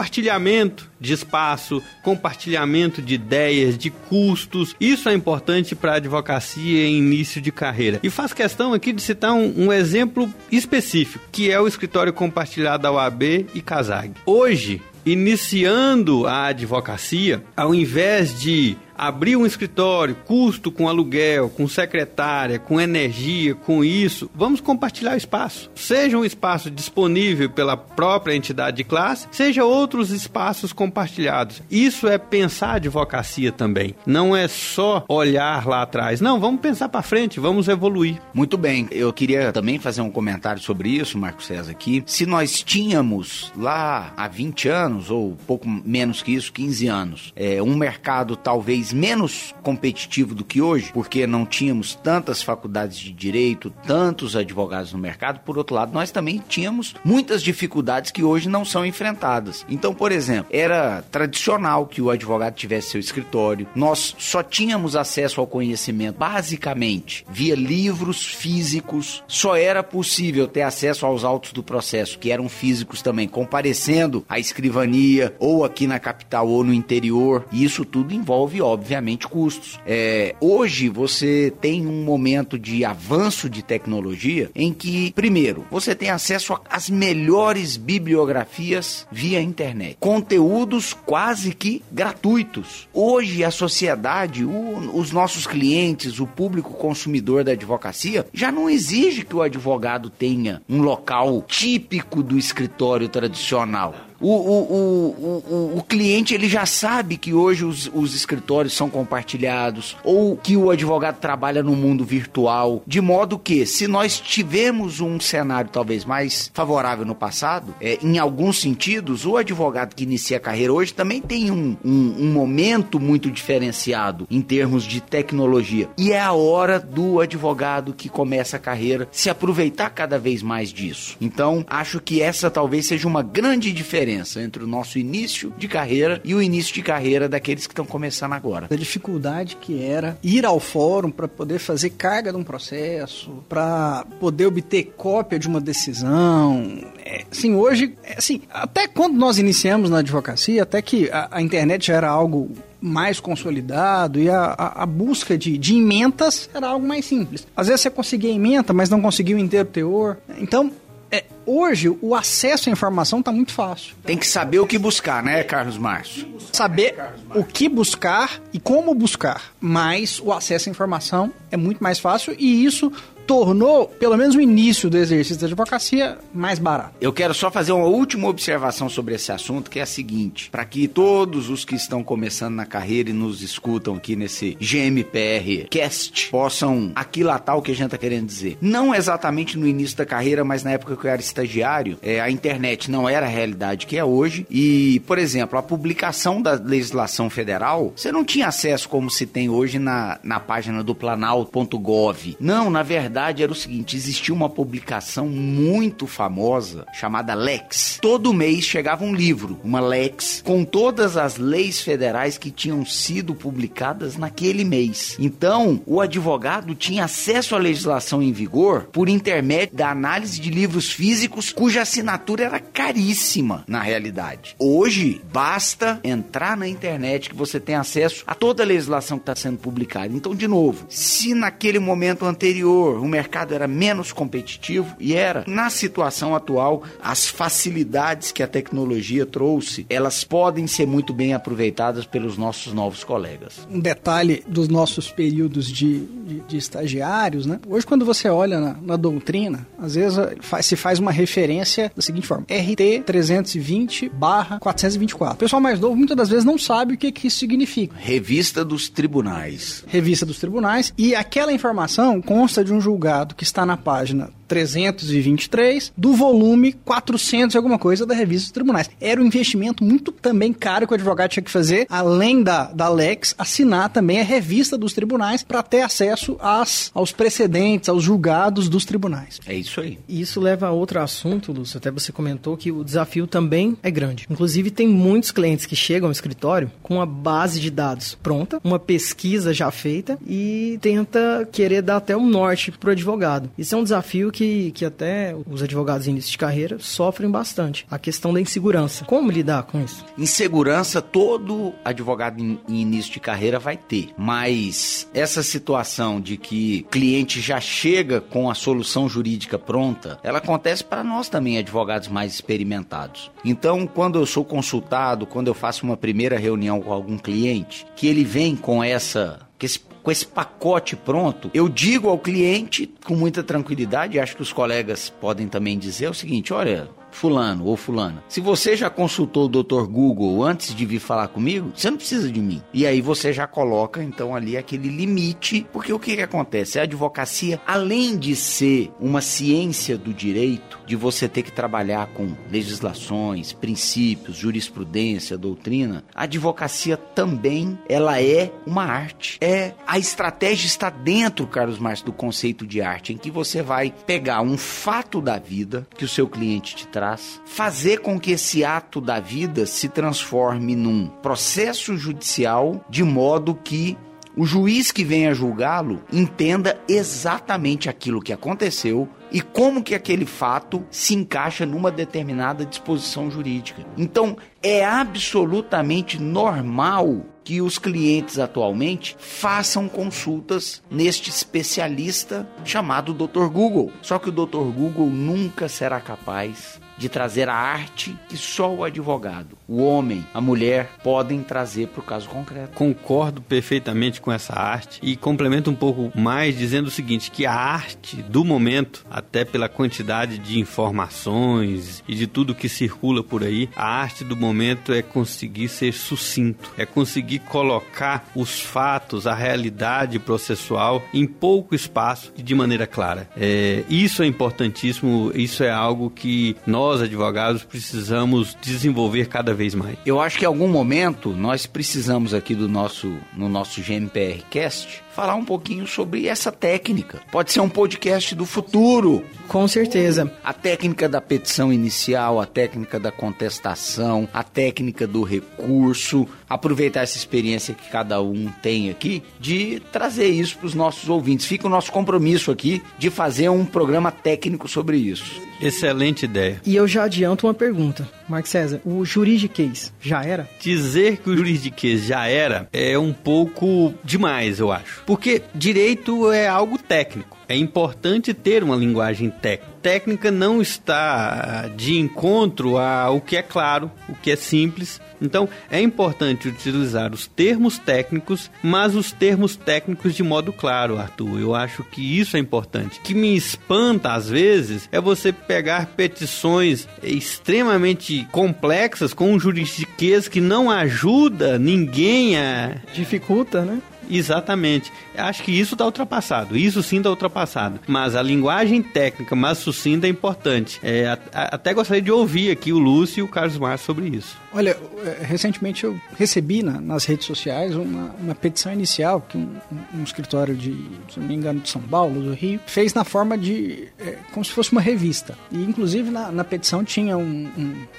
de 1.00 1.14
espaço, 1.14 1.82
compartilhamento 2.04 3.02
de 3.02 3.16
ideias, 3.16 3.78
de 3.78 3.90
custos. 3.90 4.76
Isso 4.80 5.10
é 5.10 5.14
importante 5.14 5.76
para 5.76 5.94
a 5.94 5.96
advocacia 5.96 6.86
em 6.86 6.98
início 6.98 7.42
de 7.42 7.52
carreira. 7.52 8.00
E 8.04 8.10
faz 8.10 8.34
questão 8.34 8.74
aqui 8.74 8.94
de 8.94 9.02
citar 9.02 9.34
um, 9.34 9.66
um 9.66 9.74
exemplo 9.74 10.32
específico, 10.52 11.26
que 11.32 11.52
é 11.52 11.60
o 11.60 11.68
escritório 11.68 12.14
compartilhado 12.14 12.84
da 12.84 12.92
UAB 12.92 13.48
e 13.54 13.62
Casag. 13.62 14.14
Hoje, 14.26 14.82
iniciando 15.06 16.26
a 16.26 16.46
advocacia, 16.48 17.44
ao 17.56 17.76
invés 17.76 18.40
de 18.40 18.78
abrir 18.98 19.36
um 19.36 19.46
escritório, 19.46 20.16
custo 20.26 20.72
com 20.72 20.88
aluguel, 20.88 21.50
com 21.50 21.68
secretária, 21.68 22.60
com 22.60 22.80
energia, 22.80 23.56
com 23.56 23.84
isso, 23.84 24.30
vamos 24.34 24.62
compartilhar 24.62 25.14
o 25.14 25.18
espaço. 25.18 25.70
Seja 25.76 26.18
um 26.18 26.26
espaço 26.26 26.70
disponível 26.70 27.50
pela 27.50 27.78
própria 27.78 28.36
entidade 28.36 28.78
de 28.78 28.84
classe, 28.84 29.28
seja 29.32 29.64
outros 29.64 30.12
espaços 30.12 30.74
compartilhados. 30.74 31.62
Isso 31.70 32.08
é 32.08 32.18
pensar 32.18 32.74
a 32.74 32.76
advocacia 32.76 33.52
também. 33.52 33.96
Não 34.06 34.36
é 34.36 34.48
só 34.48 35.04
olhar 35.08 35.68
lá 35.68 35.82
atrás. 35.82 36.22
Não, 36.22 36.40
vamos 36.40 36.62
pensar 36.62 36.90
para 36.90 37.02
frente, 37.02 37.40
vamos 37.40 37.68
evoluir. 37.68 38.22
Muito 38.34 38.58
bem. 38.58 38.88
Eu 38.92 39.12
queria 39.14 39.52
também 39.52 39.80
fazer 39.80 40.02
um 40.02 40.10
comentário 40.10 40.62
sobre 40.62 40.90
isso, 40.90 41.18
Marco 41.18 41.44
César, 41.44 41.72
aqui. 41.72 42.04
Se 42.06 42.26
nós 42.26 42.64
tínhamos 42.64 43.52
lá 43.58 44.14
há 44.16 44.28
20 44.28 44.68
anos, 44.70 45.10
ou 45.10 45.38
pouco 45.48 45.68
menos 45.68 46.22
que 46.22 46.34
isso, 46.34 46.52
15 46.52 46.88
anos, 46.88 47.34
é, 47.36 47.62
um 47.62 47.76
mercado 47.76 48.36
talvez 48.36 48.83
menos 48.92 49.54
competitivo 49.62 50.36
do 50.36 50.44
que 50.44 50.62
hoje, 50.62 50.92
porque 50.94 51.26
não 51.28 51.46
tínhamos 51.46 51.96
tantas 51.96 52.42
faculdades 52.42 52.98
de 52.98 53.12
direito, 53.12 53.72
tantos 53.86 54.36
advogados 54.36 54.92
no 54.94 55.00
mercado. 55.00 55.40
Por 55.40 55.58
outro 55.58 55.76
lado, 55.76 55.94
nós 55.94 56.12
também 56.12 56.44
tínhamos 56.48 56.96
muitas 57.04 57.42
dificuldades 57.44 58.12
que 58.12 58.24
hoje 58.24 58.50
não 58.50 58.66
são 58.66 58.86
enfrentadas. 58.86 59.66
Então, 59.70 59.94
por 59.94 60.12
exemplo, 60.12 60.48
era 60.52 61.04
tradicional 61.12 61.86
que 61.86 62.02
o 62.02 62.10
advogado 62.10 62.56
tivesse 62.56 62.92
seu 62.92 63.00
escritório. 63.00 63.68
Nós 63.76 64.16
só 64.18 64.42
tínhamos 64.42 64.96
acesso 64.96 65.40
ao 65.40 65.48
conhecimento 65.48 66.18
basicamente 66.18 67.26
via 67.30 67.56
livros 67.56 68.26
físicos. 68.26 69.24
Só 69.28 69.56
era 69.56 69.84
possível 69.84 70.48
ter 70.48 70.62
acesso 70.62 71.06
aos 71.06 71.24
autos 71.24 71.52
do 71.52 71.64
processo, 71.64 72.18
que 72.18 72.32
eram 72.32 72.50
físicos 72.50 73.02
também, 73.02 73.28
comparecendo 73.28 74.26
à 74.28 74.40
escrivania 74.40 75.36
ou 75.40 75.64
aqui 75.64 75.88
na 75.88 76.00
capital 76.00 76.48
ou 76.48 76.64
no 76.64 76.74
interior. 76.74 77.46
E 77.52 77.64
isso 77.64 77.86
tudo 77.86 78.14
envolve, 78.14 78.62
óbvio, 78.62 78.73
obviamente, 78.74 79.28
custos. 79.28 79.80
É, 79.86 80.36
hoje 80.40 80.90
você 80.90 81.54
tem 81.62 81.86
um 81.88 82.04
momento 82.04 82.58
de 82.60 82.84
avanço 82.84 83.50
de 83.50 83.64
tecnologia 83.64 84.52
em 84.56 84.74
que, 84.74 85.12
primeiro, 85.14 85.66
você 85.72 85.96
tem 85.96 86.10
acesso 86.10 86.58
às 86.70 86.90
melhores 86.90 87.78
bibliografias 87.78 89.08
via 89.12 89.42
internet, 89.42 89.98
conteúdos 90.00 90.94
quase 90.94 91.54
que 91.54 91.84
gratuitos. 91.92 92.88
Hoje 92.94 93.44
a 93.44 93.52
sociedade, 93.52 94.44
o, 94.44 94.98
os 94.98 95.12
nossos 95.12 95.48
clientes, 95.48 96.20
o 96.20 96.28
público 96.28 96.74
consumidor 96.74 97.44
da 97.44 97.52
advocacia 97.52 98.26
já 98.34 98.52
não 98.52 98.70
exige 98.70 99.24
que 99.24 99.36
o 99.36 99.42
advogado 99.42 100.10
tenha 100.10 100.62
um 100.68 100.82
local 100.82 101.44
típico 101.48 102.24
do 102.24 102.38
escritório 102.38 103.08
tradicional 103.08 103.96
o, 104.24 104.30
o, 104.30 105.44
o, 105.76 105.78
o, 105.80 105.84
cliente 105.84 106.34
ele 106.34 106.48
já 106.48 106.66
sabe 106.66 107.18
que 107.18 107.34
hoje 107.34 107.66
os, 107.66 107.92
os 107.94 108.16
escritórios 108.16 108.74
são 108.74 108.90
compartilhados 108.90 109.98
ou 110.04 110.38
que 110.38 110.56
o 110.56 110.72
advogado 110.72 111.20
trabalha 111.20 111.62
no 111.62 111.76
mundo 111.76 112.06
virtual, 112.06 112.82
de 112.88 113.02
modo 113.02 113.38
que 113.38 113.66
se 113.66 113.86
nós 113.86 114.20
tivemos 114.20 115.02
um 115.02 115.20
cenário 115.20 115.70
talvez 115.70 116.06
mais 116.06 116.50
favorável 116.54 117.06
no 117.06 117.14
passado, 117.14 117.76
é, 117.82 118.00
em 118.02 118.18
alguns 118.18 118.62
sentidos, 118.62 119.26
o 119.26 119.36
advogado 119.36 119.94
que 119.94 120.04
inicia 120.04 120.38
a 120.38 120.40
carreira 120.40 120.72
hoje 120.72 120.94
também 120.94 121.22
tem 121.22 121.52
um, 121.52 121.76
um, 121.84 122.16
um 122.20 122.32
momento 122.32 123.00
muito 123.00 123.30
diferenciado 123.30 124.26
em 124.32 124.42
termos 124.42 124.86
de 124.86 125.02
tecnologia. 125.02 125.90
E 125.98 126.14
é 126.14 126.22
a 126.22 126.32
hora 126.32 126.80
do 126.80 127.20
advogado 127.20 127.94
que 127.94 128.08
começa 128.08 128.56
a 128.56 128.60
carreira 128.60 129.08
se 129.12 129.30
aproveitar 129.30 129.90
cada 129.90 130.18
vez 130.18 130.42
mais 130.42 130.72
disso. 130.72 131.18
Então, 131.20 131.66
acho 131.68 132.00
que 132.00 132.22
essa 132.22 132.50
talvez 132.50 132.88
seja 132.88 133.08
uma 133.08 133.22
grande 133.22 133.72
diferença 133.74 134.13
diferença 134.14 134.42
entre 134.42 134.64
o 134.64 134.68
nosso 134.68 135.00
início 135.00 135.54
de 135.58 135.68
carreira 135.68 136.22
e 136.24 136.36
o 136.36 136.42
início 136.42 136.74
de 136.74 136.82
carreira 136.82 137.28
daqueles 137.28 137.66
que 137.66 137.74
estão 137.74 137.86
começando 137.86 138.34
agora. 138.34 138.68
A 138.70 138.76
dificuldade 138.76 139.58
que 139.60 139.84
era 139.84 140.18
ir 140.24 140.46
ao 140.46 140.60
fórum 140.60 141.10
para 141.10 141.28
poder 141.28 141.60
fazer 141.60 141.92
carga 141.92 142.32
de 142.32 142.38
um 142.38 142.44
processo, 142.44 143.44
para 143.50 144.06
poder 144.20 144.46
obter 144.46 144.94
cópia 144.96 145.40
de 145.40 145.48
uma 145.48 145.60
decisão. 145.60 146.64
É, 147.04 147.24
assim, 147.32 147.56
hoje, 147.56 147.96
é, 148.04 148.18
assim, 148.18 148.42
até 148.50 148.88
quando 148.88 149.16
nós 149.16 149.38
iniciamos 149.38 149.90
na 149.90 150.00
advocacia, 150.00 150.64
até 150.64 150.82
que 150.82 151.10
a, 151.10 151.30
a 151.32 151.42
internet 151.42 151.88
já 151.88 151.96
era 151.96 152.10
algo 152.10 152.52
mais 152.84 153.18
consolidado 153.18 154.20
e 154.20 154.30
a, 154.30 154.44
a, 154.44 154.84
a 154.84 154.86
busca 154.86 155.38
de, 155.38 155.58
de 155.58 155.78
ementas 155.78 156.50
era 156.54 156.68
algo 156.68 156.86
mais 156.86 157.06
simples. 157.06 157.48
Às 157.56 157.68
vezes 157.68 157.82
você 157.82 157.90
conseguia 157.90 158.30
emenda, 158.30 158.74
mas 158.74 158.90
não 158.90 159.02
conseguia 159.02 159.38
o 159.38 159.40
inteiro 159.40 159.70
teor. 159.70 160.18
Então, 160.38 160.70
é, 161.14 161.26
hoje 161.46 161.96
o 162.02 162.16
acesso 162.16 162.70
à 162.70 162.72
informação 162.72 163.20
está 163.20 163.32
muito 163.32 163.54
fácil. 163.54 163.96
Tem 164.04 164.18
que 164.18 164.26
saber 164.26 164.58
o 164.58 164.66
que 164.66 164.80
buscar, 164.80 165.22
né, 165.22 165.44
Carlos 165.44 165.78
Márcio? 165.78 166.28
Saber 166.52 166.96
o 167.36 167.44
que 167.44 167.70
buscar 167.70 168.42
e 168.52 168.60
como 168.60 168.96
buscar. 168.96 169.54
Mas 169.62 170.20
o 170.20 170.34
acesso 170.34 170.70
à 170.70 170.72
informação 170.72 171.32
é 171.52 171.58
muito 171.58 171.84
mais 171.84 172.00
fácil 172.00 172.36
e 172.40 172.66
isso 172.66 172.92
tornou, 173.26 173.88
pelo 173.88 174.18
menos 174.18 174.36
o 174.36 174.42
início 174.42 174.90
do 174.90 174.98
exercício 174.98 175.40
da 175.40 175.48
advocacia, 175.48 176.18
mais 176.34 176.60
barato. 176.60 176.94
Eu 177.00 177.14
quero 177.14 177.34
só 177.34 177.50
fazer 177.50 177.72
uma 177.72 177.86
última 177.86 178.28
observação 178.28 178.90
sobre 178.90 179.16
esse 179.16 179.32
assunto, 179.32 179.70
que 179.70 179.80
é 179.80 179.84
a 179.84 179.88
seguinte: 179.88 180.50
para 180.50 180.66
que 180.66 180.88
todos 180.88 181.50
os 181.50 181.66
que 181.66 181.76
estão 181.76 182.04
começando 182.04 182.56
na 182.56 182.66
carreira 182.66 183.10
e 183.10 183.14
nos 183.14 183.42
escutam 183.42 183.96
aqui 183.96 184.16
nesse 184.16 184.58
GMPR 184.60 185.68
Cast 185.70 186.30
possam 186.30 186.92
aquilatar 186.96 187.58
o 187.58 187.62
que 187.62 187.72
a 187.72 187.76
gente 187.76 187.86
está 187.86 187.98
querendo 187.98 188.26
dizer. 188.26 188.58
Não 188.62 188.94
exatamente 188.94 189.58
no 189.58 189.68
início 189.68 189.98
da 189.98 190.06
carreira, 190.06 190.44
mas 190.44 190.64
na 190.64 190.72
época 190.72 190.96
que 190.96 191.06
eu 191.06 191.12
era 191.12 191.22
estagiário, 191.22 191.98
é, 192.02 192.20
a 192.20 192.30
internet 192.30 192.92
não 192.92 193.08
era 193.08 193.26
a 193.26 193.30
realidade 193.30 193.86
que 193.86 193.98
é 193.98 194.04
hoje. 194.04 194.46
E, 194.50 195.02
por 195.08 195.18
exemplo, 195.18 195.58
a 195.58 195.64
publicação 195.64 196.42
da 196.42 196.54
legislação 196.54 197.30
federal, 197.30 197.94
você 197.96 198.12
não 198.12 198.24
tinha 198.24 198.48
acesso 198.48 198.90
como 198.90 199.10
se 199.10 199.26
tem 199.26 199.50
hoje 199.50 199.80
na, 199.80 200.20
na 200.24 200.40
página 200.40 200.84
do 200.84 200.94
planalto.gov. 200.94 202.38
Não, 202.40 202.70
na 202.70 202.84
verdade 202.84 203.13
verdade 203.14 203.44
era 203.44 203.52
o 203.52 203.56
seguinte: 203.56 203.96
existia 203.96 204.34
uma 204.34 204.50
publicação 204.50 205.28
muito 205.28 206.08
famosa 206.08 206.88
chamada 206.94 207.36
Lex. 207.36 208.00
Todo 208.02 208.34
mês 208.34 208.66
chegava 208.66 209.06
um 209.06 209.14
livro, 209.14 209.60
uma 209.64 209.80
Lex, 209.80 210.42
com 210.44 210.66
todas 210.66 211.16
as 211.16 211.38
leis 211.38 211.80
federais 211.80 212.40
que 212.40 212.50
tinham 212.50 212.84
sido 212.84 213.36
publicadas 213.36 214.18
naquele 214.18 214.64
mês. 214.64 215.16
Então, 215.20 215.80
o 215.86 216.02
advogado 216.02 216.74
tinha 216.74 217.06
acesso 217.06 217.56
à 217.56 217.60
legislação 217.60 218.24
em 218.24 218.32
vigor 218.32 218.88
por 218.92 219.08
intermédio 219.08 219.78
da 219.78 219.92
análise 219.92 220.42
de 220.42 220.50
livros 220.50 220.92
físicos 220.92 221.52
cuja 221.52 221.84
assinatura 221.84 222.46
era 222.46 222.60
caríssima 222.60 223.64
na 223.68 223.82
realidade. 223.82 224.56
Hoje, 224.58 225.22
basta 225.32 226.00
entrar 226.04 226.58
na 226.58 226.68
internet 226.68 227.30
que 227.30 227.36
você 227.36 227.60
tem 227.60 227.76
acesso 227.76 228.24
a 228.26 228.34
toda 228.34 228.64
a 228.64 228.66
legislação 228.66 229.20
que 229.20 229.24
está 229.24 229.36
sendo 229.36 229.60
publicada. 229.60 230.16
Então, 230.16 230.34
de 230.34 230.48
novo, 230.48 230.88
se 230.90 231.36
naquele 231.36 231.78
momento 231.78 232.26
anterior 232.26 233.03
o 233.04 233.08
mercado 233.08 233.54
era 233.54 233.68
menos 233.68 234.12
competitivo 234.12 234.96
e 235.00 235.14
era, 235.14 235.44
na 235.46 235.70
situação 235.70 236.36
atual, 236.36 236.84
as 237.02 237.28
facilidades 237.28 238.32
que 238.32 238.42
a 238.42 238.48
tecnologia 238.48 239.26
trouxe, 239.26 239.86
elas 239.90 240.24
podem 240.24 240.68
ser 240.68 240.88
muito 240.88 241.14
bem 241.14 241.34
aproveitadas 241.34 242.06
pelos 242.06 242.38
nossos 242.38 242.74
novos 242.74 243.04
colegas. 243.04 243.68
Um 243.70 243.80
detalhe 243.80 244.44
dos 244.48 244.68
nossos 244.68 245.12
períodos 245.12 245.68
de, 245.68 246.00
de, 246.00 246.40
de 246.42 246.58
estagiários, 246.58 247.46
né? 247.46 247.60
Hoje, 247.68 247.86
quando 247.86 248.06
você 248.06 248.30
olha 248.30 248.60
na, 248.60 248.78
na 248.82 248.96
doutrina, 248.96 249.68
às 249.78 249.96
vezes 249.96 250.18
faz, 250.40 250.66
se 250.66 250.76
faz 250.76 251.00
uma 251.00 251.12
referência 251.12 251.92
da 251.94 252.02
seguinte 252.02 252.26
forma: 252.26 252.46
RT 252.50 253.04
320 253.06 254.12
424. 254.60 255.36
O 255.36 255.38
pessoal 255.38 255.62
mais 255.62 255.80
novo 255.80 255.96
muitas 255.96 256.16
das 256.16 256.30
vezes 256.30 256.46
não 256.46 256.58
sabe 256.58 256.94
o 256.94 256.98
que, 256.98 257.12
que 257.12 257.28
isso 257.28 257.38
significa. 257.38 257.96
Revista 257.98 258.64
dos 258.64 258.88
Tribunais. 258.88 259.84
Revista 259.88 260.26
dos 260.26 260.40
Tribunais. 260.40 260.94
E 260.98 261.16
aquela 261.16 261.52
informação 261.52 262.22
consta 262.22 262.64
de 262.64 262.74
um 262.74 262.80
julgado 262.94 263.36
que 263.36 263.44
está 263.44 263.66
na 263.66 263.76
página 263.76 264.30
323 264.48 265.92
do 265.96 266.14
volume 266.14 266.74
400 266.74 267.54
e 267.54 267.58
alguma 267.58 267.80
coisa 267.80 268.06
da 268.06 268.14
revista 268.14 268.46
dos 268.46 268.52
tribunais. 268.52 268.90
Era 269.00 269.22
um 269.22 269.26
investimento 269.26 269.84
muito 269.84 270.12
também 270.12 270.54
caro 270.54 270.88
que 270.88 270.94
o 270.94 270.96
advogado 270.96 271.32
tinha 271.32 271.44
que 271.44 271.52
fazer, 271.52 271.86
além 271.90 272.44
da, 272.44 272.66
da 272.72 272.90
Lex, 272.90 273.36
assinar 273.38 273.90
também 273.90 274.20
a 274.20 274.24
revista 274.24 274.78
dos 274.78 274.94
tribunais 274.94 275.44
para 275.44 275.64
ter 275.64 275.82
acesso 275.82 276.38
às, 276.40 276.92
aos 276.94 277.12
precedentes, 277.12 277.90
aos 277.90 278.04
julgados 278.04 278.70
dos 278.70 278.86
tribunais. 278.86 279.40
É 279.46 279.54
isso 279.54 279.82
aí. 279.82 280.00
E 280.08 280.22
isso 280.22 280.40
leva 280.40 280.68
a 280.68 280.72
outro 280.72 281.00
assunto, 281.00 281.52
Lúcio, 281.52 281.78
até 281.78 281.92
você 281.92 282.12
comentou 282.12 282.58
que 282.58 282.72
o 282.72 282.84
desafio 282.84 283.28
também 283.28 283.78
é 283.82 283.92
grande. 283.92 284.26
Inclusive, 284.30 284.72
tem 284.72 284.88
muitos 284.88 285.32
clientes 285.32 285.66
que 285.66 285.76
chegam 285.76 286.08
ao 286.08 286.12
escritório 286.12 286.72
com 286.82 286.96
uma 286.96 287.06
base 287.06 287.60
de 287.60 287.70
dados 287.70 288.18
pronta, 288.22 288.60
uma 288.64 288.80
pesquisa 288.80 289.54
já 289.54 289.72
feita 289.72 290.18
e 290.26 290.78
tenta 290.82 291.48
querer 291.52 291.82
dar 291.82 291.98
até 291.98 292.16
um 292.16 292.28
norte 292.28 292.72
para 292.72 292.90
o 292.90 292.92
advogado. 292.92 293.50
Isso 293.58 293.76
é 293.76 293.78
um 293.78 293.84
desafio 293.84 294.32
que 294.32 294.43
que, 294.44 294.72
que 294.72 294.86
até 294.86 295.34
os 295.50 295.64
advogados 295.64 296.08
em 296.08 296.12
início 296.12 296.32
de 296.32 296.38
carreira 296.38 296.78
sofrem 296.80 297.30
bastante. 297.30 297.86
A 297.90 297.98
questão 297.98 298.34
da 298.34 298.42
insegurança. 298.42 299.06
Como 299.06 299.32
lidar 299.32 299.64
com 299.64 299.82
isso? 299.82 300.06
Insegurança 300.18 301.02
todo 301.02 301.74
advogado 301.86 302.42
em, 302.42 302.60
início 302.68 303.14
de 303.14 303.20
carreira 303.20 303.58
vai 303.58 303.78
ter. 303.78 304.10
Mas 304.18 305.08
essa 305.14 305.42
situação 305.42 306.20
de 306.20 306.36
que 306.36 306.86
cliente 306.92 307.40
já 307.40 307.60
chega 307.62 308.20
com 308.20 308.50
a 308.50 308.56
solução 308.56 309.08
jurídica 309.08 309.58
pronta, 309.58 310.20
ela 310.24 310.40
acontece 310.40 310.84
para 310.84 311.04
nós 311.04 311.30
também, 311.30 311.58
advogados 311.58 312.10
mais 312.10 312.34
experimentados. 312.34 313.32
Então, 313.46 313.88
quando 313.88 314.20
eu 314.20 314.26
sou 314.26 314.44
consultado, 314.44 315.26
quando 315.26 315.48
eu 315.48 315.54
faço 315.54 315.86
uma 315.86 315.96
primeira 315.96 316.38
reunião 316.38 316.82
com 316.82 316.92
algum 316.92 317.18
cliente, 317.18 317.86
que 317.96 318.08
ele 318.08 318.24
vem 318.24 318.56
com 318.56 318.84
essa 318.84 319.40
esse 319.64 319.80
com 320.04 320.12
esse 320.12 320.28
pacote 320.28 320.96
pronto, 320.98 321.50
eu 321.54 321.70
digo 321.70 322.10
ao 322.10 322.20
cliente 322.20 322.94
com 323.06 323.16
muita 323.16 323.42
tranquilidade, 323.42 324.20
acho 324.20 324.36
que 324.36 324.42
os 324.42 324.52
colegas 324.52 325.10
podem 325.10 325.48
também 325.48 325.80
dizer 325.80 326.10
o 326.10 326.14
seguinte: 326.14 326.54
olha, 326.54 326.90
fulano 327.14 327.66
ou 327.66 327.78
fulana. 327.78 328.24
Se 328.28 328.42
você 328.42 328.76
já 328.76 328.90
consultou 328.90 329.46
o 329.46 329.64
Dr. 329.64 329.84
Google 329.84 330.44
antes 330.44 330.76
de 330.76 330.86
vir 330.86 331.00
falar 331.00 331.28
comigo, 331.28 331.72
você 331.74 331.90
não 331.90 331.98
precisa 331.98 332.32
de 332.32 332.42
mim. 332.42 332.62
E 332.74 332.86
aí 332.86 333.02
você 333.02 333.32
já 333.32 333.48
coloca 333.48 334.04
então 334.04 334.36
ali 334.36 334.58
aquele 334.58 334.90
limite, 334.90 335.66
porque 335.72 335.94
o 335.94 336.00
que, 336.00 336.16
que 336.16 336.22
acontece? 336.22 336.80
A 336.80 336.84
advocacia, 336.84 337.62
além 337.66 338.18
de 338.18 338.36
ser 338.36 338.92
uma 339.00 339.22
ciência 339.22 339.98
do 339.98 340.14
direito, 340.14 340.80
de 340.86 340.96
você 340.96 341.30
ter 341.30 341.44
que 341.44 341.52
trabalhar 341.52 342.08
com 342.08 342.34
legislações, 342.52 343.54
princípios, 343.54 344.36
jurisprudência, 344.36 345.38
doutrina, 345.38 346.04
a 346.14 346.24
advocacia 346.24 346.98
também 346.98 347.78
ela 347.88 348.22
é 348.22 348.52
uma 348.66 348.84
arte. 348.84 349.38
É 349.40 349.74
a 349.86 350.00
estratégia 350.00 350.66
está 350.66 350.90
dentro, 350.90 351.46
Carlos 351.46 351.80
Márcio, 351.80 352.08
do 352.08 352.14
conceito 352.14 352.66
de 352.66 352.82
arte, 352.82 353.14
em 353.14 353.18
que 353.18 353.30
você 353.30 353.62
vai 353.62 353.94
pegar 354.06 354.42
um 354.42 354.58
fato 354.58 355.22
da 355.22 355.38
vida 355.38 355.88
que 355.96 356.06
o 356.06 356.08
seu 356.08 356.28
cliente 356.28 356.76
te 356.76 356.88
traz 356.88 357.03
fazer 357.46 358.00
com 358.00 358.20
que 358.20 358.32
esse 358.32 358.64
ato 358.64 359.00
da 359.00 359.20
vida 359.20 359.66
se 359.66 359.90
transforme 359.90 360.76
num 360.76 361.08
processo 361.08 361.98
judicial 361.98 362.84
de 362.90 363.04
modo 363.04 363.56
que 363.56 363.98
o 364.36 364.46
juiz 364.46 364.92
que 364.92 365.04
venha 365.04 365.34
julgá-lo 365.34 366.02
entenda 366.12 366.82
exatamente 366.88 367.88
aquilo 367.88 368.22
que 368.22 368.34
aconteceu 368.34 369.08
e 369.32 369.42
como 369.42 369.84
que 369.84 369.94
aquele 369.94 370.26
fato 370.26 370.84
se 370.90 371.14
encaixa 371.14 371.68
numa 371.68 371.92
determinada 371.92 372.66
disposição 372.66 373.30
jurídica. 373.30 373.86
Então, 373.96 374.36
é 374.62 374.84
absolutamente 374.84 376.20
normal 376.20 377.26
que 377.44 377.62
os 377.62 377.78
clientes 377.78 378.40
atualmente 378.40 379.16
façam 379.20 379.88
consultas 379.88 380.82
neste 380.90 381.30
especialista 381.30 382.48
chamado 382.66 383.14
Dr. 383.14 383.48
Google. 383.48 383.92
Só 384.02 384.18
que 384.18 384.30
o 384.30 384.32
Dr. 384.32 384.72
Google 384.76 385.10
nunca 385.10 385.68
será 385.68 386.00
capaz 386.00 386.82
de 386.98 387.10
trazer 387.10 387.50
a 387.50 387.56
arte 387.56 388.16
que 388.30 388.38
só 388.38 388.74
o 388.74 388.84
advogado, 388.84 389.58
o 389.68 389.84
homem, 389.84 390.26
a 390.34 390.42
mulher 390.42 390.90
podem 391.04 391.42
trazer 391.42 391.88
para 391.88 392.02
o 392.02 392.04
caso 392.04 392.30
concreto. 392.30 392.74
Concordo 392.74 393.42
perfeitamente 393.42 394.22
com 394.22 394.32
essa 394.32 394.54
arte 394.54 395.00
e 395.02 395.16
complemento 395.16 395.70
um 395.70 395.76
pouco 395.76 396.12
mais 396.18 396.58
dizendo 396.58 396.88
o 396.88 396.92
seguinte, 396.92 397.32
que 397.32 397.46
a 397.46 397.54
arte 397.54 398.18
do 398.18 398.44
momento, 398.44 399.06
até 399.10 399.44
pela 399.44 399.70
quantidade 399.70 400.38
de 400.38 400.60
informações 400.60 402.04
e 402.08 402.16
de 402.16 402.28
tudo 402.28 402.56
que 402.56 402.70
circula 402.70 403.24
por 403.24 403.44
aí, 403.44 403.70
a 403.76 403.86
arte 403.86 404.24
do 404.24 404.36
momento 404.36 404.94
é 404.94 405.02
conseguir 405.02 405.68
ser 405.68 405.94
sucinto, 405.94 406.72
é 406.78 406.86
conseguir 406.86 407.40
colocar 407.40 408.26
os 408.36 408.62
fatos, 408.62 409.28
a 409.28 409.34
realidade 409.34 410.20
processual 410.20 411.04
em 411.14 411.26
pouco 411.26 411.76
espaço 411.76 412.32
e 412.38 412.44
de 412.44 412.54
maneira 412.56 412.86
clara. 412.86 413.30
É, 413.36 413.84
isso 413.90 414.24
é 414.24 414.28
importantíssimo, 414.28 415.32
isso 415.34 415.64
é 415.64 415.72
algo 415.72 416.10
que 416.10 416.56
nós 416.66 416.83
nós, 416.84 417.02
advogados, 417.02 417.64
precisamos 417.64 418.58
desenvolver 418.62 419.30
cada 419.30 419.54
vez 419.54 419.74
mais. 419.74 419.98
Eu 420.06 420.20
acho 420.20 420.38
que 420.38 420.44
em 420.44 420.48
algum 420.48 420.68
momento 420.68 421.30
nós 421.30 421.66
precisamos 421.66 422.34
aqui 422.34 422.54
do 422.54 422.68
nosso, 422.68 423.16
no 423.34 423.48
nosso 423.48 423.82
GMPR 423.82 424.44
Cast, 424.50 425.02
falar 425.14 425.36
um 425.36 425.46
pouquinho 425.46 425.86
sobre 425.86 426.28
essa 426.28 426.52
técnica. 426.52 427.22
Pode 427.32 427.52
ser 427.52 427.60
um 427.60 427.70
podcast 427.70 428.34
do 428.36 428.46
futuro. 428.46 429.24
Com 429.48 429.68
certeza. 429.68 430.32
A 430.44 430.54
técnica 430.54 431.08
da 431.08 431.22
petição 431.22 431.72
inicial, 431.72 432.40
a 432.40 432.46
técnica 432.46 433.00
da 433.00 433.12
contestação, 433.12 434.28
a 434.34 434.44
técnica 434.44 435.06
do 435.06 435.24
recurso. 435.24 436.28
Aproveitar 436.50 437.02
essa 437.02 437.18
experiência 437.18 437.74
que 437.74 437.90
cada 437.90 438.22
um 438.22 438.48
tem 438.62 438.90
aqui 438.90 439.24
de 439.40 439.82
trazer 439.92 440.28
isso 440.28 440.58
para 440.58 440.68
os 440.68 440.74
nossos 440.74 441.10
ouvintes. 441.10 441.46
Fica 441.46 441.68
o 441.68 441.70
nosso 441.70 441.92
compromisso 441.92 442.52
aqui 442.52 442.82
de 442.98 443.10
fazer 443.10 443.50
um 443.50 443.66
programa 443.66 444.12
técnico 444.12 444.68
sobre 444.68 444.98
isso. 444.98 445.42
Excelente 445.62 446.26
ideia. 446.26 446.62
E 446.66 446.76
eu 446.76 446.88
já 446.88 447.04
adianto 447.04 447.48
uma 447.48 447.54
pergunta. 447.54 448.08
Mark 448.28 448.46
César, 448.46 448.82
o 448.84 449.06
juridiquês 449.06 449.94
já 450.02 450.24
era? 450.24 450.50
Dizer 450.60 451.18
que 451.18 451.30
o 451.30 451.38
juridiquês 451.38 452.06
já 452.06 452.28
era 452.28 452.68
é 452.74 452.98
um 452.98 453.14
pouco 453.14 453.94
demais, 454.04 454.60
eu 454.60 454.72
acho. 454.72 455.03
Porque 455.06 455.42
direito 455.54 456.32
é 456.32 456.48
algo 456.48 456.78
técnico. 456.78 457.38
É 457.48 457.56
importante 457.56 458.34
ter 458.34 458.64
uma 458.64 458.76
linguagem 458.76 459.30
técnica. 459.30 459.74
Técnica 459.82 460.32
não 460.32 460.62
está 460.62 461.70
de 461.76 462.00
encontro 462.00 462.78
ao 462.78 463.20
que 463.20 463.36
é 463.36 463.42
claro, 463.42 463.92
o 464.08 464.16
que 464.16 464.32
é 464.32 464.36
simples. 464.36 465.02
Então, 465.22 465.48
é 465.70 465.82
importante 465.82 466.48
utilizar 466.48 467.14
os 467.14 467.28
termos 467.28 467.78
técnicos, 467.78 468.50
mas 468.64 468.96
os 468.96 469.12
termos 469.12 469.58
técnicos 469.58 470.16
de 470.16 470.24
modo 470.24 470.54
claro, 470.54 470.98
Arthur. 470.98 471.40
Eu 471.40 471.54
acho 471.54 471.84
que 471.84 472.20
isso 472.20 472.38
é 472.38 472.40
importante. 472.40 473.00
O 473.00 473.02
que 473.04 473.14
me 473.14 473.36
espanta 473.36 474.14
às 474.14 474.30
vezes 474.30 474.88
é 474.92 475.02
você 475.02 475.34
pegar 475.34 475.88
petições 475.88 476.88
extremamente 477.02 478.26
complexas 478.32 479.14
com 479.14 479.34
um 479.34 479.40
juridiquês 479.40 480.30
que 480.30 480.40
não 480.40 480.72
ajuda 480.72 481.60
ninguém 481.60 482.38
a 482.38 482.78
dificulta, 482.94 483.64
né? 483.64 483.82
Exatamente. 484.10 484.92
Acho 485.16 485.44
que 485.44 485.52
isso 485.52 485.76
está 485.76 485.86
ultrapassado. 485.86 486.58
Isso 486.58 486.84
sim 486.84 486.98
está 486.98 487.10
ultrapassado. 487.10 487.80
Mas 487.88 488.16
a 488.16 488.22
linguagem 488.22 488.82
técnica 488.82 489.36
mais 489.36 489.58
sucinta 489.58 490.08
é 490.08 490.10
importante. 490.10 490.80
É, 490.84 491.08
a, 491.08 491.18
a, 491.34 491.56
até 491.56 491.74
gostaria 491.74 492.02
de 492.02 492.12
ouvir 492.12 492.52
aqui 492.52 492.72
o 492.74 492.80
Lúcio 492.80 493.22
e 493.22 493.24
o 493.24 493.28
Carlos 493.28 493.58
Márcio 493.58 493.86
sobre 493.86 494.08
isso. 494.08 494.43
Olha, 494.54 494.78
é, 495.04 495.24
recentemente 495.24 495.84
eu 495.84 496.00
recebi 496.18 496.62
na, 496.62 496.80
nas 496.80 497.06
redes 497.06 497.26
sociais 497.26 497.76
uma, 497.76 498.16
uma 498.20 498.36
petição 498.36 498.72
inicial 498.72 499.22
que 499.22 499.38
um, 499.38 499.50
um, 499.72 500.00
um, 500.00 500.04
escritório 500.04 500.56
de, 500.56 500.72
se 501.12 501.20
não 501.20 501.28
me 501.28 501.34
engano, 501.34 501.60
de 501.60 501.70
São 501.70 501.82
Paulo, 501.82 502.22
do 502.22 502.34
Rio, 502.34 502.60
fez 502.68 502.94
na 502.94 503.04
forma 503.04 503.38
de. 503.38 503.88
É, 504.00 504.18
como 504.32 504.46
se 504.46 504.52
fosse 504.52 504.72
uma 504.72 504.82
revista. 504.82 505.36
E 505.52 505.58
inclusive 505.64 506.12
na, 506.12 506.32
na 506.32 506.44
petição 506.44 506.84
tinha 506.84 507.18
um, 507.18 507.50